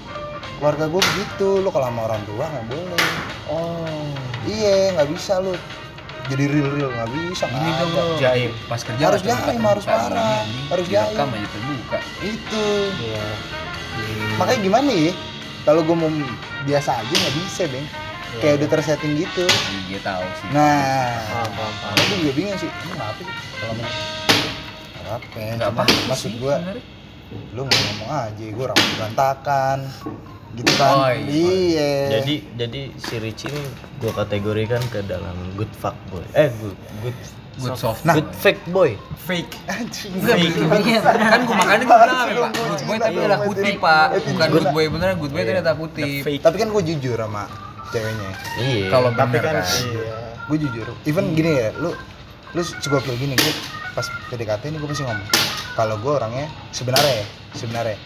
keluarga 0.63 0.87
gue 0.87 1.03
begitu. 1.03 1.59
Lu 1.59 1.69
kalau 1.75 1.91
sama 1.91 2.01
orang 2.07 2.23
tua 2.31 2.45
nggak 2.47 2.67
boleh. 2.71 3.05
Oh. 3.51 4.07
Iya, 4.47 4.95
nggak 4.95 5.09
bisa 5.11 5.43
lu. 5.43 5.59
Jadi 6.31 6.47
real 6.47 6.71
real 6.71 6.91
nggak 6.95 7.11
bisa. 7.11 7.51
Nggak 7.51 7.75
dong 7.83 7.91
lo. 7.99 8.05
Jaim. 8.23 8.51
Pas 8.71 8.81
kerja 8.87 9.03
Harus 9.03 9.23
jaim, 9.27 9.59
harus 9.59 9.85
parah. 9.89 10.47
Harus 10.71 10.87
jaim. 10.87 11.19
aja 11.19 11.49
terbuka. 11.51 11.99
Itu. 12.23 12.67
Iya. 13.03 13.59
Makanya 14.41 14.61
gimana 14.61 14.91
ya? 14.91 15.13
Kalau 15.61 15.85
gue 15.85 15.93
mau 15.93 16.09
biasa 16.65 16.91
aja 16.97 17.13
nggak 17.13 17.35
bisa, 17.39 17.63
beng. 17.69 17.87
Kayak 18.41 18.55
udah 18.63 18.69
tersetting 18.73 19.13
gitu. 19.19 19.45
Iya, 19.45 19.81
dia 19.87 20.01
tahu 20.01 20.25
sih. 20.39 20.47
Nah, 20.55 21.19
Paham, 21.29 21.51
paham, 21.53 21.75
paham. 21.83 21.95
Aku 21.99 22.15
juga 22.17 22.33
bingung 22.33 22.57
sih, 22.57 22.71
ini 22.71 22.93
apa 22.97 23.21
sih 23.21 23.27
kalau 23.59 23.75
mau 23.75 23.91
apa 25.11 25.37
ya? 25.37 25.53
Nggak 25.53 25.69
Cuma 25.69 25.83
apa-apa 25.83 26.09
maksud 26.09 26.31
sebenarnya. 26.33 26.83
lu 27.55 27.61
nggak 27.63 27.81
ngomong 27.85 28.11
aja, 28.11 28.45
gua 28.51 28.67
rambut 28.71 28.91
berantakan, 28.99 29.79
gitu 30.55 30.73
kan? 30.75 30.91
Oh, 30.95 31.11
iya. 31.15 31.47
iya. 31.47 31.91
Jadi 32.19 32.35
jadi 32.55 32.81
si 32.97 33.15
Rich 33.19 33.43
ini 33.47 33.61
gua 33.99 34.13
kategorikan 34.17 34.83
ke 34.91 35.03
dalam 35.05 35.35
good 35.55 35.71
fuck 35.75 35.95
boy. 36.11 36.23
Eh 36.33 36.51
good 36.59 36.75
good 37.03 37.15
Good 37.59 37.77
soft. 37.77 38.07
Nah. 38.07 38.15
good 38.15 38.31
fake 38.37 38.63
boy. 38.71 38.95
fake. 39.27 39.53
anjing. 39.75 40.13
Enggak, 40.17 40.37
Iya, 40.87 41.01
kan 41.03 41.41
gua 41.45 41.57
makanya 41.59 41.85
gua 41.85 41.99
bilang 41.99 42.19
Pak? 42.19 42.31
Iya, 42.31 42.49
Good 42.55 42.83
boy 42.87 42.97
iya, 42.97 43.03
tapi 43.03 43.19
iya, 43.19 43.27
ada 43.27 43.37
iya, 43.37 43.47
putih, 43.47 43.73
iya. 43.75 43.83
Pak. 43.83 44.07
Bukan 44.31 44.47
good 44.55 44.69
boy 44.71 44.85
beneran, 44.89 45.17
good 45.19 45.33
boy 45.35 45.43
ternyata 45.43 45.73
putih. 45.75 46.13
Tapi 46.41 46.57
kan 46.57 46.69
gua 46.71 46.83
jujur 46.83 47.19
sama 47.19 47.45
ceweknya. 47.91 48.31
Iya. 48.57 48.87
Kalau 48.89 49.11
Tapi 49.13 49.37
kan 49.43 49.55
kan. 49.61 49.67
iya. 49.67 50.17
Gue 50.47 50.57
jujur. 50.59 50.87
Even 51.07 51.35
gini 51.35 51.51
ya, 51.55 51.71
lu 51.79 51.95
lu 52.51 52.63
segokil 52.67 53.15
gini, 53.15 53.39
gue 53.39 53.53
pas 53.95 54.07
PDKT 54.35 54.75
ini 54.75 54.77
gue 54.83 54.89
pasti 54.91 55.07
ngomong. 55.07 55.29
Kalau 55.79 55.95
gue 56.03 56.11
orangnya 56.11 56.47
sebenarnya 56.75 57.23
ya, 57.23 57.27
sebenarnya 57.55 57.97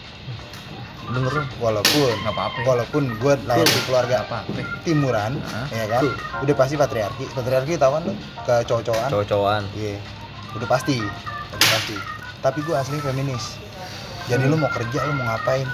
denger 1.05 1.33
lu. 1.33 1.43
walaupun 1.59 2.13
Nggak 2.21 2.33
apa-apa. 2.33 2.59
walaupun 2.65 3.03
gue 3.17 3.33
lahir 3.45 3.63
di 3.63 3.81
keluarga 3.85 4.15
Apa? 4.23 4.37
timuran, 4.81 5.37
Hah? 5.43 5.67
ya 5.69 5.85
kan, 5.87 6.01
udah 6.41 6.55
pasti 6.55 6.73
patriarki. 6.75 7.25
Patriarki 7.29 7.77
tahu 7.77 7.91
kan 7.93 8.03
lu 8.05 8.13
ke 8.41 8.55
cowok-cowokan. 8.65 9.09
Cowok-cowokan. 9.09 9.63
Iya, 9.75 9.97
udah 10.53 10.67
pasti, 10.67 10.97
udah 11.51 11.69
pasti. 11.71 11.95
Tapi 12.39 12.59
gue 12.61 12.75
asli 12.75 12.97
feminis. 12.99 13.57
Jadi 14.25 14.45
lu 14.45 14.57
mau 14.57 14.69
kerja, 14.69 15.05
lu 15.05 15.13
mau 15.13 15.25
ngapain, 15.27 15.65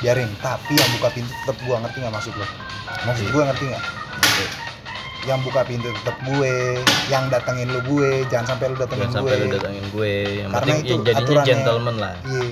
biarin. 0.00 0.28
Tapi 0.38 0.72
yang 0.76 0.90
buka 0.96 1.08
pintu 1.08 1.32
tetap 1.32 1.56
gue 1.56 1.72
ngerti 1.74 1.96
nggak 2.00 2.12
maksud 2.12 2.32
lo? 2.36 2.46
Maksud 3.08 3.26
gue 3.32 3.42
ngerti 3.42 3.64
nggak? 3.68 3.84
Yang 5.22 5.38
buka 5.40 5.62
pintu 5.62 5.86
tetap 5.94 6.18
gue 6.20 6.82
yang 7.06 7.30
datengin 7.30 7.70
lu 7.70 7.78
gue 7.84 8.26
jangan 8.26 8.52
sampai 8.52 8.66
lu 8.68 8.76
datengin 8.76 9.06
Jangan 9.06 9.22
gue 9.22 9.30
sampai 9.30 9.38
lu 9.38 9.54
datangin 9.54 9.84
gue. 9.88 10.14
Yang 10.34 10.50
Karena 10.50 10.58
penting 10.58 10.78
itu 10.80 10.90
yang 10.90 11.02
jadinya 11.04 11.22
aturannya. 11.22 11.46
gentleman 11.46 11.96
lah. 11.96 12.14
iya 12.24 12.46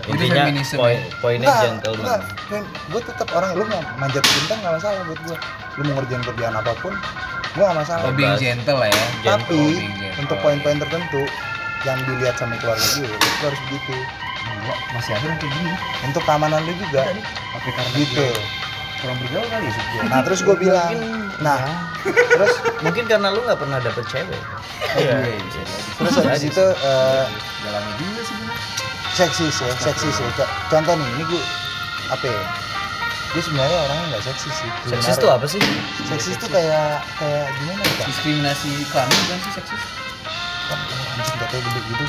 Itu 0.00 0.10
Intinya 0.10 0.42
poin 0.74 0.98
ya? 0.98 1.02
poinnya 1.20 1.46
Enggak, 1.46 1.62
gentleman. 1.62 2.02
enggak. 2.02 2.20
Men, 2.48 2.62
gue 2.90 3.00
tetap 3.04 3.28
orang 3.30 3.50
lu 3.52 3.64
mau 3.64 3.80
manjat 3.96 4.24
bintang 4.24 4.58
nggak 4.58 4.74
masalah 4.74 5.00
buat 5.04 5.20
gue 5.20 5.36
lu 5.70 5.82
mau 5.84 5.94
ngerjain 5.96 6.22
kerjaan 6.24 6.54
apa 6.54 6.72
pun 6.76 6.92
gue 7.48 7.62
nggak 7.62 7.78
masalah 7.78 8.02
Oh, 8.02 8.12
being 8.12 8.36
gentle 8.36 8.76
lah 8.76 8.88
ya. 8.88 9.04
tapi 9.22 9.54
Oh, 9.54 9.68
being 9.68 9.94
gentle. 9.94 10.18
untuk 10.18 10.36
poin-poin 10.40 10.76
tertentu 10.76 11.22
yang 11.80 11.98
dilihat 12.02 12.34
sama 12.34 12.54
keluarga 12.56 12.82
gue 12.96 13.06
lu 13.06 13.14
harus 13.40 13.60
begitu 13.64 13.94
masih 14.90 15.12
ada 15.14 15.24
yang 15.24 15.38
kayak 15.38 15.52
gini. 15.54 15.72
untuk 16.02 16.22
keamanan 16.24 16.60
lu 16.60 16.72
juga 16.76 17.02
Tapi 17.54 17.68
karena 17.70 17.90
gitu 17.94 18.26
dia 18.26 18.57
kurang 18.98 19.16
bergaul 19.18 19.46
kali 19.46 19.66
ya 19.66 19.72
gua. 19.74 20.02
nah 20.06 20.20
terus 20.20 20.40
gue 20.40 20.56
bilang 20.56 20.92
nah 21.38 21.58
terus 22.04 22.54
Mungkin 22.78 23.04
karena 23.04 23.28
lu 23.28 23.42
nggak 23.42 23.58
pernah 23.58 23.78
dapet 23.78 24.06
cewek. 24.06 24.38
Iya. 24.94 25.34
terus 25.96 26.14
habis 26.16 26.42
itu 26.44 26.64
eh, 26.64 27.24
Dalami 27.60 27.90
juga 27.96 28.20
sih 28.22 28.34
bener. 28.36 28.56
seksis 29.12 29.56
ya 29.58 29.72
seksis 29.76 30.14
ya 30.14 30.28
Co- 30.32 30.50
contoh 30.68 30.94
nih 30.94 31.08
ini 31.12 31.24
gue 31.26 31.42
apa 32.08 32.24
ya 32.24 32.42
gue 33.28 33.42
sebenarnya 33.44 33.78
orangnya 33.80 34.06
nggak 34.08 34.24
seksis 34.24 34.54
sih 34.56 34.70
Seksis 34.84 34.88
sebenarnya. 34.88 35.18
tuh 35.18 35.30
apa 35.30 35.46
sih? 35.46 35.60
seksis 36.06 36.34
tuh 36.36 36.48
kayak 36.48 36.88
kayak 37.16 37.46
gimana 37.52 37.80
ya 37.80 37.92
Kak? 37.92 38.06
diskriminasi 38.06 38.70
kelamin 38.88 39.20
kan 39.26 39.38
sih 39.38 39.52
seksis? 39.54 39.82
Kok 40.64 40.78
anjing 41.12 41.36
katanya 41.36 41.62
gede 41.64 41.80
gitu 41.88 42.06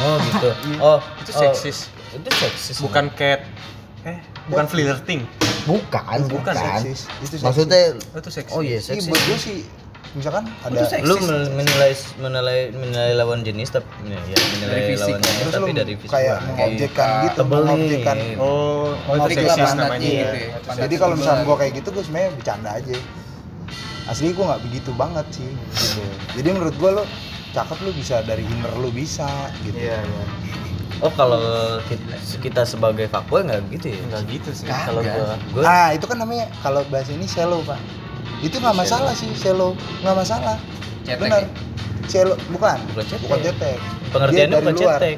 Oh 0.00 0.16
gitu. 0.18 0.48
Oh 0.84 0.98
Itu 1.18 1.30
oh, 1.30 1.40
seksis. 1.44 1.78
Itu 2.10 2.28
seksis. 2.32 2.76
Bukan 2.78 3.08
cat 3.12 3.46
eh 4.02 4.18
bukan 4.46 4.66
flirting. 4.66 5.22
Bukan, 5.62 6.18
bukan. 6.26 6.54
seksis 6.54 7.04
itu 7.18 7.36
seksis. 7.36 7.42
Maksudnya 7.42 7.80
Oh, 8.06 8.18
itu 8.18 8.30
seksis. 8.30 8.52
Oh 8.52 8.62
iya 8.62 8.70
Iya, 8.72 8.80
seksis. 8.82 9.06
buat 9.06 9.22
gue 9.22 9.38
sih 9.38 9.58
misalkan 10.10 10.42
ada 10.58 10.74
Lu 11.00 11.14
men- 11.20 11.54
menilai 11.54 11.92
menilai 12.18 12.58
menilai 12.72 13.10
lawan 13.14 13.40
jenis 13.40 13.70
tapi 13.70 13.86
ya, 14.02 14.18
menilai 14.18 14.66
Dari 14.66 14.82
fisik, 14.88 15.06
lawan 15.06 15.22
jenis 15.22 15.38
terus 15.40 15.54
tapi 15.54 15.62
lu 15.62 15.76
dari 15.76 15.94
fisik. 15.94 16.10
kayak 16.10 16.36
mengobjekkan 16.44 17.08
gitu 17.22 17.36
tebel 17.36 17.58
nih. 17.58 17.62
mengobjekkan 17.62 18.16
Oh, 18.36 18.90
oh 19.06 19.14
lah 19.14 19.26
seksis 19.28 19.70
namanya. 19.72 20.02
gitu 20.02 20.18
ya. 20.18 20.30
ya. 20.34 20.58
Pantat 20.60 20.82
jadi 20.82 20.94
kalau 20.96 21.14
misalnya 21.14 21.42
gue 21.44 21.56
kayak 21.56 21.72
gitu 21.76 21.88
gue 21.90 22.02
sebenarnya 22.02 22.30
bercanda 22.34 22.70
aja 22.74 22.96
asli 24.04 24.28
gue 24.28 24.42
nggak 24.42 24.62
begitu 24.64 24.90
banget 24.92 25.26
sih 25.30 25.50
gitu 25.70 26.02
jadi 26.34 26.48
menurut 26.50 26.74
gue 26.74 26.90
lo 26.92 27.04
cakep 27.50 27.78
lu 27.80 27.90
bisa 27.92 28.16
dari 28.20 28.42
inner 28.42 28.72
lu 28.74 28.90
bisa 28.90 29.30
gitu 29.62 29.78
Iya, 29.78 29.94
iya. 29.94 30.24
Oh 31.00 31.08
kalau 31.10 31.40
kita, 31.82 32.12
kita 32.38 32.62
sebagai 32.62 33.06
fuckboy 33.06 33.40
nggak 33.42 33.72
gitu 33.72 33.86
ya? 33.88 33.98
Enggak 34.02 34.22
gitu 34.28 34.50
sih. 34.52 34.68
Kalau 34.68 35.00
gua 35.00 35.32
Gue 35.50 35.62
ah 35.62 35.90
itu 35.90 36.04
kan 36.04 36.16
namanya 36.16 36.44
kalau 36.60 36.84
bahasa 36.86 37.10
ini 37.10 37.24
shallow 37.24 37.60
pak 37.62 37.80
itu 38.40 38.56
nggak 38.56 38.72
masalah 38.74 39.12
sih 39.12 39.28
shallow 39.32 39.72
nggak 40.00 40.12
masalah 40.14 40.56
Cetek 41.02 41.16
benar 41.18 41.40
ya? 41.40 41.48
shallow 42.06 42.36
bukan 42.48 42.76
Bukan 42.90 43.04
cetek. 43.06 43.20
bukan 43.22 43.38
cetek 43.42 43.78
pengertiannya 44.10 44.40
Dia 44.46 44.54
dari 44.54 44.64
bukan 44.66 44.74
luar. 44.78 44.98
cetek. 44.98 45.16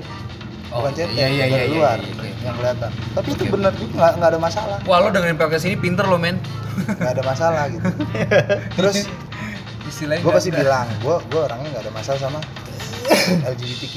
Oh, 0.68 0.76
bukan 0.80 0.92
cetek 0.92 1.14
iya, 1.14 1.26
iya, 1.28 1.44
dari 1.44 1.54
iya, 1.64 1.66
luar 1.72 1.98
iya, 1.98 2.12
iya. 2.16 2.34
yang 2.40 2.54
kelihatan 2.56 2.90
tapi 3.12 3.28
itu 3.28 3.44
benar 3.46 3.72
juga 3.72 3.92
nggak 3.92 4.12
nggak 4.16 4.28
ada 4.28 4.40
masalah 4.40 4.78
Wah 4.82 4.98
lo 4.98 5.08
dengerin 5.08 5.34
podcast 5.36 5.64
ini 5.64 5.76
pinter 5.76 6.02
lo 6.04 6.16
men. 6.16 6.36
nggak 6.88 7.12
ada 7.12 7.22
masalah 7.22 7.62
gitu 7.68 7.86
terus 8.76 8.96
Istilahnya 9.84 10.18
gue 10.18 10.24
nggak- 10.24 10.36
pasti 10.36 10.48
nggak- 10.48 10.62
bilang 10.62 10.86
gue 10.96 11.16
gue 11.24 11.40
orangnya 11.40 11.68
nggak 11.70 11.84
ada 11.84 11.92
masalah 11.92 12.18
sama 12.20 12.38
LGBTQ 13.52 13.94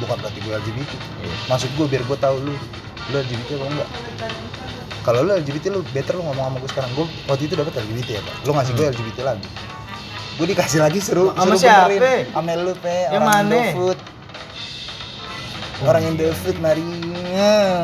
bukan 0.00 0.16
berarti 0.18 0.38
gue 0.38 0.52
LGBT 0.52 0.90
Iya. 1.20 1.34
maksud 1.46 1.70
gue 1.70 1.86
biar 1.86 2.02
gue 2.02 2.18
tahu 2.18 2.36
lu 2.40 2.54
lu 3.10 3.16
LGBT 3.16 3.48
apa 3.54 3.66
enggak. 3.68 3.88
Kalau 5.00 5.20
lu 5.22 5.30
LGBT 5.32 5.64
lu 5.70 5.80
better 5.90 6.14
lu 6.14 6.22
ngomong 6.22 6.44
sama 6.46 6.56
gue 6.58 6.70
sekarang. 6.70 6.90
Gue 6.92 7.06
waktu 7.24 7.42
itu 7.44 7.54
dapat 7.54 7.72
LGBT 7.74 8.08
ya 8.10 8.20
pak. 8.20 8.34
Lu 8.44 8.52
ngasih 8.52 8.72
gue 8.72 8.86
LGBT 8.88 9.18
lagi. 9.24 9.48
Gue 10.36 10.46
dikasih 10.46 10.80
lagi 10.80 10.98
seru 10.98 11.32
Sama 11.32 11.52
siapa? 11.52 11.92
sama 12.32 12.52
lu 12.54 12.72
pe. 12.74 13.08
Yang 13.08 13.12
orang 13.12 13.24
mana? 13.26 13.56
Indofood. 13.56 13.98
Orang 15.80 16.02
Indofood 16.04 16.56
mari 16.60 16.84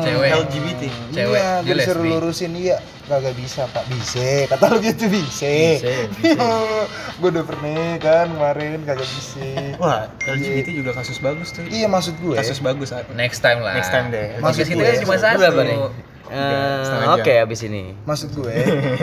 Cewek. 0.01 0.29
LGBT. 0.39 0.81
Cewek. 1.09 1.35
iya 1.35 1.49
Dia 1.57 1.65
gue 1.65 1.75
disuruh 1.77 2.01
lesbi. 2.01 2.13
lurusin 2.13 2.51
iya 2.53 2.77
kagak 3.07 3.33
bisa 3.33 3.63
pak 3.71 3.87
bisa 3.87 4.51
kata 4.51 4.67
lu 4.67 4.83
gitu 4.83 5.07
bisa 5.07 5.47
Bisa, 5.47 5.91
bisa. 6.19 6.43
gue 7.19 7.29
udah 7.29 7.45
pernah 7.45 7.95
kan 7.97 8.27
kemarin 8.29 8.83
kagak 8.83 9.07
bisa 9.07 9.47
Wah, 9.77 10.11
LGBT 10.21 10.67
juga 10.75 10.91
kasus 10.91 11.17
bagus 11.17 11.51
tuh. 11.51 11.63
iya 11.67 11.87
maksud 11.87 12.19
gue 12.19 12.35
Kasus 12.35 12.59
bagus 12.59 12.91
Next 13.15 13.39
time 13.39 13.63
lah. 13.63 13.73
Next 13.73 13.89
time 13.89 14.11
deh. 14.11 14.35
Maksud 14.37 14.67
kita 14.67 14.83
gue, 14.83 15.01
cuma 15.01 15.15
satu. 15.15 15.39
Berapa 15.39 15.63
nih? 15.63 15.79
Jam. 16.27 17.15
Oke 17.15 17.33
abis 17.39 17.63
ini. 17.63 17.95
maksud 18.03 18.35
gue 18.35 18.51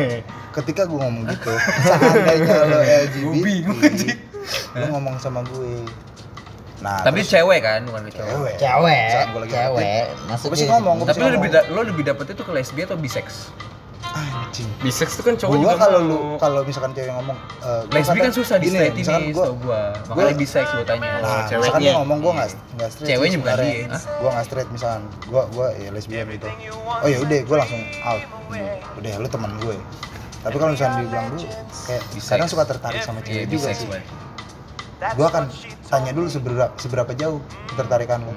ketika 0.57 0.85
gue 0.85 0.99
ngomong 1.01 1.25
gitu 1.25 1.49
seandainya 1.81 2.69
lo 2.69 2.79
LGBT 2.85 4.05
lo 4.77 4.85
ngomong 4.93 5.17
sama 5.17 5.41
gue 5.43 5.89
nah 6.79 7.01
Tapi 7.01 7.21
terus 7.21 7.31
cewek 7.31 7.61
kan, 7.61 7.81
bukan 7.83 8.03
cowok. 8.09 8.29
cewek 8.29 8.55
Cewek, 8.57 9.09
Saat 9.09 9.29
gua 9.29 9.41
lagi 9.41 9.53
cewek. 9.53 9.79
gue 9.79 10.27
Maksudnya 10.27 10.51
pasti 10.51 10.67
ngomong 10.67 10.97
Tapi 11.03 11.19
lo 11.19 11.29
lebih 11.31 11.51
da- 11.51 11.67
lebih 11.69 12.05
dapetnya 12.05 12.35
tuh 12.35 12.45
ke 12.45 12.53
lesbi 12.53 12.81
atau 12.83 12.97
bisex? 12.97 13.27
anjing 14.07 14.69
Bisex 14.79 15.19
tuh 15.19 15.25
kan 15.25 15.35
cowok 15.35 15.51
gue 15.51 15.61
juga 15.61 15.75
kalau 15.77 15.99
lu 16.01 16.19
kalau 16.37 16.61
misalkan 16.63 16.93
cewek 16.93 17.11
ngomong 17.11 17.35
eh, 17.35 17.83
gua 17.83 17.95
Lesbi 17.95 18.19
kan 18.21 18.31
susah 18.31 18.57
di 18.57 18.67
straight 18.69 18.95
misalkan 18.95 19.23
ini, 19.25 19.33
gua 19.33 19.43
setahu 19.43 19.57
gua. 19.61 19.81
Makanya 20.07 20.35
bisex 20.37 20.65
gua 20.69 20.85
tanya. 20.85 21.03
nah 21.03 21.19
misalkan 21.19 21.49
ceweknya. 21.51 21.79
dia 21.81 21.93
ngomong 21.97 22.19
gue 22.21 22.33
nggak 22.33 22.49
nggak 22.77 22.89
straight 22.89 23.09
Ceweknya 23.11 23.33
sih 23.33 23.41
bukan 23.41 23.55
dia. 23.57 23.75
Hah? 23.89 24.03
gue 24.15 24.31
nggak 24.31 24.45
straight 24.45 24.69
misalkan 24.71 25.03
gue 25.25 25.43
gue 25.49 25.67
ya 25.77 25.89
lesbian 25.91 26.27
gitu 26.29 26.49
oh 26.95 27.09
ya 27.09 27.19
udah 27.19 27.39
gue 27.43 27.57
langsung 27.59 27.83
out 28.03 28.23
udah 28.95 29.13
lu 29.17 29.29
teman 29.29 29.51
gue 29.59 29.77
tapi 30.45 30.57
kalau 30.61 30.71
misalnya 30.71 30.95
dia 30.95 31.07
bilang 31.09 31.27
dulu 31.33 31.43
kayak 31.83 32.03
Bisex. 32.07 32.29
kadang 32.29 32.47
suka 32.47 32.65
tertarik 32.69 33.01
sama 33.01 33.19
Iya, 33.19 33.27
cewek 33.27 33.45
juga 33.49 33.67
bisex 33.67 33.77
sih 33.81 33.89
gue. 35.13 35.27
akan 35.27 35.45
tanya 35.85 36.11
dulu 36.11 36.27
seberapa 36.27 36.73
seberapa 36.75 37.13
jauh 37.13 37.39
ketertarikan 37.69 38.25
lo 38.25 38.33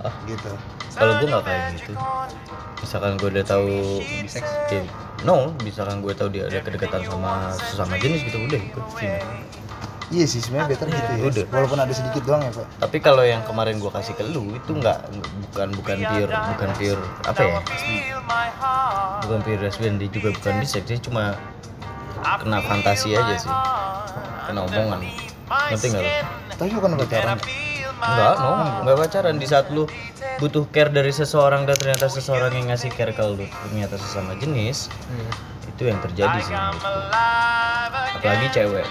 Ah. 0.00 0.14
gitu 0.24 0.50
Kalau 0.92 1.14
gue 1.16 1.26
nggak 1.26 1.42
kayak 1.42 1.62
gitu. 1.78 1.94
Misalkan 2.78 3.16
gue 3.16 3.28
udah 3.32 3.44
tahu 3.48 3.70
ya, 4.68 4.82
no, 5.22 5.54
misalkan 5.62 6.02
gue 6.02 6.12
tahu 6.12 6.28
dia 6.28 6.44
ada 6.44 6.58
kedekatan 6.60 7.00
sama 7.02 7.54
sesama 7.54 7.94
jenis 7.96 8.26
gitu 8.26 8.42
udah 8.42 8.60
sini. 8.92 9.18
iya 10.12 10.28
sih 10.28 10.44
sebenarnya 10.44 10.76
better 10.76 10.86
gitu 10.90 11.08
ya 11.08 11.24
Udah. 11.24 11.44
walaupun 11.48 11.78
ada 11.80 11.88
sedikit 11.88 12.20
doang 12.26 12.44
ya 12.44 12.52
pak 12.52 12.66
Tapi 12.82 12.96
kalau 12.98 13.24
yang 13.24 13.40
kemarin 13.42 13.80
gue 13.80 13.88
kasih 13.88 14.12
ke 14.12 14.28
lu 14.28 14.52
itu 14.52 14.68
nggak 14.68 14.98
bukan 15.48 15.68
bukan 15.72 15.96
pure 16.04 16.28
bukan 16.28 16.68
pure 16.76 17.02
apa 17.24 17.40
ya? 17.40 17.58
Bukan 19.22 19.38
pure 19.40 19.60
lesbian 19.62 19.96
dia 19.96 20.10
juga 20.10 20.28
bukan 20.34 20.52
bisex 20.60 20.82
dia 20.84 20.98
cuma 20.98 21.38
kena 22.20 22.58
fantasi 22.60 23.16
aja 23.16 23.34
sih. 23.38 23.52
Kena 24.44 24.66
omongan. 24.66 25.00
Ngerti 25.48 25.86
nggak 25.90 26.02
lo? 26.02 26.12
tapi 26.52 26.70
bukan 26.78 26.90
pacaran 27.00 27.38
Enggak, 28.02 28.34
no, 28.42 28.50
enggak 28.82 28.96
pacaran 28.98 29.36
di 29.38 29.46
saat 29.46 29.70
lu 29.70 29.86
butuh 30.42 30.66
care 30.74 30.90
dari 30.90 31.14
seseorang 31.14 31.70
dan 31.70 31.78
ternyata 31.78 32.10
seseorang 32.10 32.50
yang 32.50 32.74
ngasih 32.74 32.90
care 32.90 33.14
ke 33.14 33.22
lu 33.22 33.38
ternyata 33.70 33.94
sesama 33.94 34.34
jenis. 34.42 34.90
Itu 35.70 35.86
yang 35.86 36.02
terjadi 36.02 36.38
sih 36.42 36.50
menurutku. 36.50 36.90
Apalagi 38.18 38.46
cewek. 38.50 38.86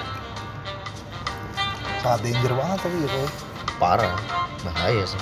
sangat 2.01 2.19
danger 2.25 2.51
banget 2.57 2.77
tapi 2.81 2.97
gitu 3.05 3.21
Parah, 3.77 4.15
bahaya 4.65 5.03
sih. 5.05 5.21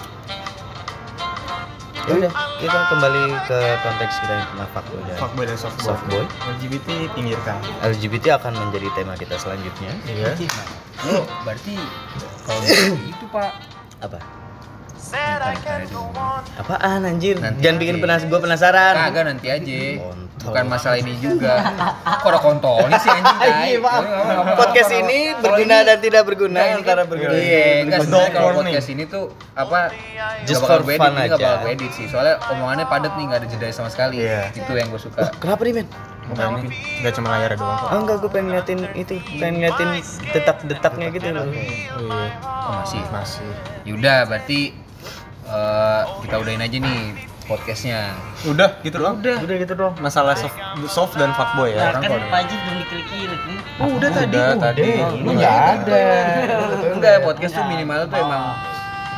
Ya 2.07 2.13
udah, 2.15 2.31
kita 2.57 2.79
kembali 2.89 3.23
ke 3.45 3.59
konteks 3.83 4.13
kita 4.23 4.33
yang 4.33 4.47
tentang 4.55 4.69
fuckboy 4.73 5.01
dan 5.05 5.15
Fuckboy 5.19 5.45
dan 5.45 5.57
softboy. 5.59 5.85
softboy. 5.93 6.23
LGBT 6.57 6.87
pinggirkan. 7.13 7.57
LGBT 7.83 8.25
akan 8.39 8.53
menjadi 8.55 8.87
tema 8.95 9.13
kita 9.19 9.35
selanjutnya. 9.37 9.91
Iya. 10.07 10.33
Lo 11.01 11.17
berarti 11.41 11.75
kalau 12.43 12.59
gitu 12.61 12.95
itu 13.11 13.25
pak. 13.29 13.51
Apa? 14.01 14.19
Apaan 16.55 17.01
anjir? 17.01 17.35
Nanti 17.37 17.59
Jangan 17.59 17.77
bikin 17.77 17.95
penas 17.97 18.21
gua 18.25 18.39
penasaran. 18.39 18.93
Kagak 18.95 19.23
nanti 19.25 19.47
aja. 19.47 19.79
Kontol. 19.97 20.27
Bukan 20.39 20.65
masalah 20.67 20.97
ini 20.97 21.13
juga. 21.17 21.51
Kok 22.23 22.29
ada 22.29 22.39
kontolnya 22.39 22.95
sih 22.95 23.09
anjing 23.09 23.37
tai. 23.37 23.51
Iya, 23.69 23.77
nggak, 23.77 23.95
nggak, 23.99 24.55
Podcast 24.55 24.91
ini 24.93 25.19
berguna 25.35 25.75
ini- 25.75 25.85
dan 25.85 25.97
tidak 25.99 26.23
berguna 26.23 26.59
ini 26.61 26.73
antara 26.77 27.01
kan- 27.03 27.09
berguna. 27.09 27.33
Iya, 27.33 27.65
enggak 27.83 27.99
sebenarnya 27.99 28.29
kalau 28.31 28.49
podcast 28.55 28.89
ini 28.89 29.03
tuh 29.05 29.23
apa 29.53 29.79
Just 30.45 30.61
bakal 30.63 30.79
for 30.79 30.87
edit, 30.87 30.99
fun 31.01 31.11
nggak 31.11 31.25
aja. 31.25 31.35
bakal 31.35 31.55
gue 31.59 31.71
edit 31.73 31.91
sih. 31.91 32.05
Soalnya 32.05 32.35
omongannya 32.47 32.85
padat 32.85 33.13
nih, 33.13 33.25
nggak 33.25 33.39
ada 33.39 33.47
jeda 33.49 33.65
sama 33.73 33.89
sekali. 33.89 34.17
Iya. 34.21 34.41
Itu 34.53 34.71
yang 34.71 34.87
gue 34.87 35.01
suka. 35.01 35.19
Kenapa 35.35 35.61
nih, 35.61 35.73
men? 35.75 35.87
Enggak 36.29 36.47
mungkin. 36.53 36.71
Enggak 36.71 37.13
cuma 37.17 37.27
layar 37.33 37.51
doang 37.57 37.77
kok. 37.77 37.87
Oh 37.89 37.99
enggak, 38.05 38.17
gue 38.21 38.29
pengen 38.29 38.45
ngeliatin 38.53 38.79
itu, 38.93 39.13
pengen 39.41 39.53
ngeliatin 39.59 39.89
detak-detaknya 40.33 41.07
gitu 41.13 41.27
loh. 41.33 41.45
Oh 41.45 41.53
iya. 41.53 42.29
Oh, 42.45 42.73
masih. 42.81 43.01
Masih. 43.09 43.49
Yaudah, 43.89 44.29
berarti 44.29 44.59
eh, 45.49 46.01
kita 46.25 46.35
udahin 46.37 46.61
aja 46.61 46.77
nih 46.77 47.01
podcastnya. 47.49 48.13
Udah 48.45 48.77
gitu 48.85 49.01
doang. 49.01 49.17
Udah. 49.17 49.37
Udah 49.41 49.55
gitu 49.57 49.73
doang. 49.73 49.93
Masalah 49.97 50.37
soft, 50.37 50.53
soft 50.85 51.13
dan 51.17 51.33
fuckboy 51.33 51.73
ya. 51.73 51.97
Orang 51.97 52.05
Kan 52.05 52.21
Haji 52.29 52.55
belum 52.55 52.75
diklik-klik 52.85 53.29
nih. 53.33 53.59
udah 53.81 54.09
tadi. 54.13 54.37
Udah 54.37 54.57
tadi. 54.61 54.89
Lu 55.25 55.31
nggak 55.33 55.57
ada. 55.81 56.01
Enggak, 56.93 57.13
podcast 57.25 57.57
tuh 57.57 57.65
minimal 57.65 58.05
tuh 58.05 58.17
emang 58.21 58.43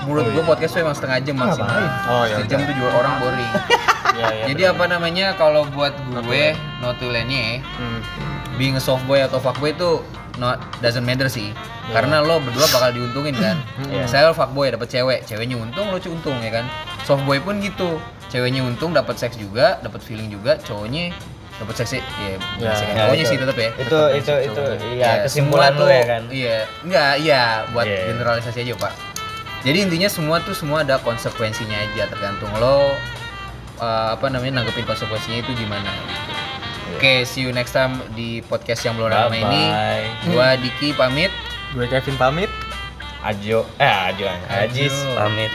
menurut 0.01 0.25
gue 0.33 0.43
podcast 0.47 0.71
tuh 0.73 0.81
emang 0.81 0.95
setengah 0.95 1.17
jam 1.21 1.35
maksimal. 1.37 1.77
Oh 2.07 2.23
ya. 2.25 2.39
Sejam 2.41 2.63
tuh 2.63 2.73
juga 2.73 2.89
orang 2.95 3.13
boring. 3.19 3.51
Iya, 4.11 4.27
iya. 4.29 4.43
Jadi 4.47 4.61
apa 4.67 4.83
namanya 4.85 5.33
kalau 5.33 5.63
buat 5.67 5.93
gue 6.19 6.51
notulennya 6.81 7.63
Hmm. 7.75 7.99
being 8.53 8.73
a 8.73 8.81
soft 8.81 9.03
boy 9.03 9.19
atau 9.19 9.37
fuck 9.37 9.57
boy 9.57 9.71
itu 9.71 10.03
not 10.37 10.59
doesn't 10.79 11.01
matter 11.01 11.27
sih 11.27 11.51
karena 11.89 12.19
lo 12.19 12.39
berdua 12.39 12.63
bakal 12.67 12.89
diuntungin 12.89 13.33
kan 13.33 13.57
saya 14.05 14.31
fuckboy 14.31 14.69
dapat 14.69 14.87
cewek 14.87 15.19
ceweknya 15.23 15.55
untung 15.55 15.87
lo 15.87 15.99
untung 15.99 16.37
ya 16.39 16.51
kan 16.53 16.65
softboy 17.01 17.37
pun 17.37 17.59
gitu 17.59 17.99
ceweknya 18.27 18.61
untung 18.61 18.91
dapat 18.91 19.17
seks 19.17 19.35
juga 19.35 19.75
dapat 19.79 19.99
feeling 19.99 20.29
juga 20.29 20.55
cowoknya 20.57 21.11
dapat 21.57 21.75
seks 21.75 21.91
ya 21.91 22.01
Ya, 22.17 22.37
ya, 22.59 22.71
ya, 22.71 22.93
cowoknya 23.01 23.21
itu. 23.21 23.29
sih 23.29 23.37
tetap 23.37 23.57
ya 23.57 23.69
Itu 23.75 23.99
itu 24.13 24.33
itu 24.45 24.61
iya 24.89 25.03
Ya, 25.03 25.11
kesimpulan 25.25 25.71
lu 25.73 25.85
ya 25.85 26.03
kan. 26.05 26.21
Iya, 26.27 26.57
enggak, 26.81 27.11
iya 27.19 27.41
buat 27.69 27.85
Iya. 27.85 27.99
generalisasi 28.07 28.57
aja, 28.61 28.73
Pak. 28.77 28.93
Jadi 29.61 29.77
intinya 29.79 30.09
semua 30.09 30.37
tuh 30.41 30.53
semua 30.53 30.81
ada 30.81 30.97
konsekuensinya 30.97 31.77
aja 31.77 32.07
tergantung 32.07 32.49
lo 32.55 32.97
uh, 33.81 34.13
apa 34.15 34.29
namanya 34.29 34.61
nanggepin 34.61 34.85
konsekuensinya 34.85 35.41
itu 35.41 35.51
gimana 35.57 35.89
gitu. 35.89 36.13
Oke, 36.91 37.25
see 37.25 37.41
you 37.41 37.49
next 37.49 37.73
time 37.73 37.97
di 38.13 38.45
podcast 38.45 38.85
yang 38.85 38.93
belum 38.93 39.09
lama 39.09 39.33
ini. 39.33 39.63
Bye. 39.67 40.05
Gua 40.29 40.47
Diki 40.55 40.93
pamit. 40.93 41.33
gue 41.71 41.87
Kevin 41.87 42.19
pamit 42.19 42.51
Ajo, 43.23 43.63
eh 43.79 43.87
Ajo, 44.11 44.27
Ajis 44.51 44.91
Ajo. 44.91 45.15
pamit. 45.15 45.47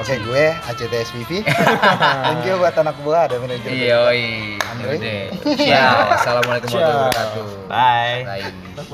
Oke, 0.00 0.16
gue 0.16 0.44
ACTSPV. 0.64 1.44
Thank 2.24 2.48
you 2.48 2.56
buat 2.56 2.72
anak 2.72 2.96
buah 3.04 3.28
ada 3.28 3.36
manajer. 3.36 3.68
Yoi. 3.68 4.56
Andre. 4.56 5.28
Ciao. 5.60 6.16
Assalamualaikum 6.16 6.72
warahmatullahi 6.72 7.12
wabarakatuh. 7.12 7.46
Bye. 7.68 8.20
Bye. 8.24 8.84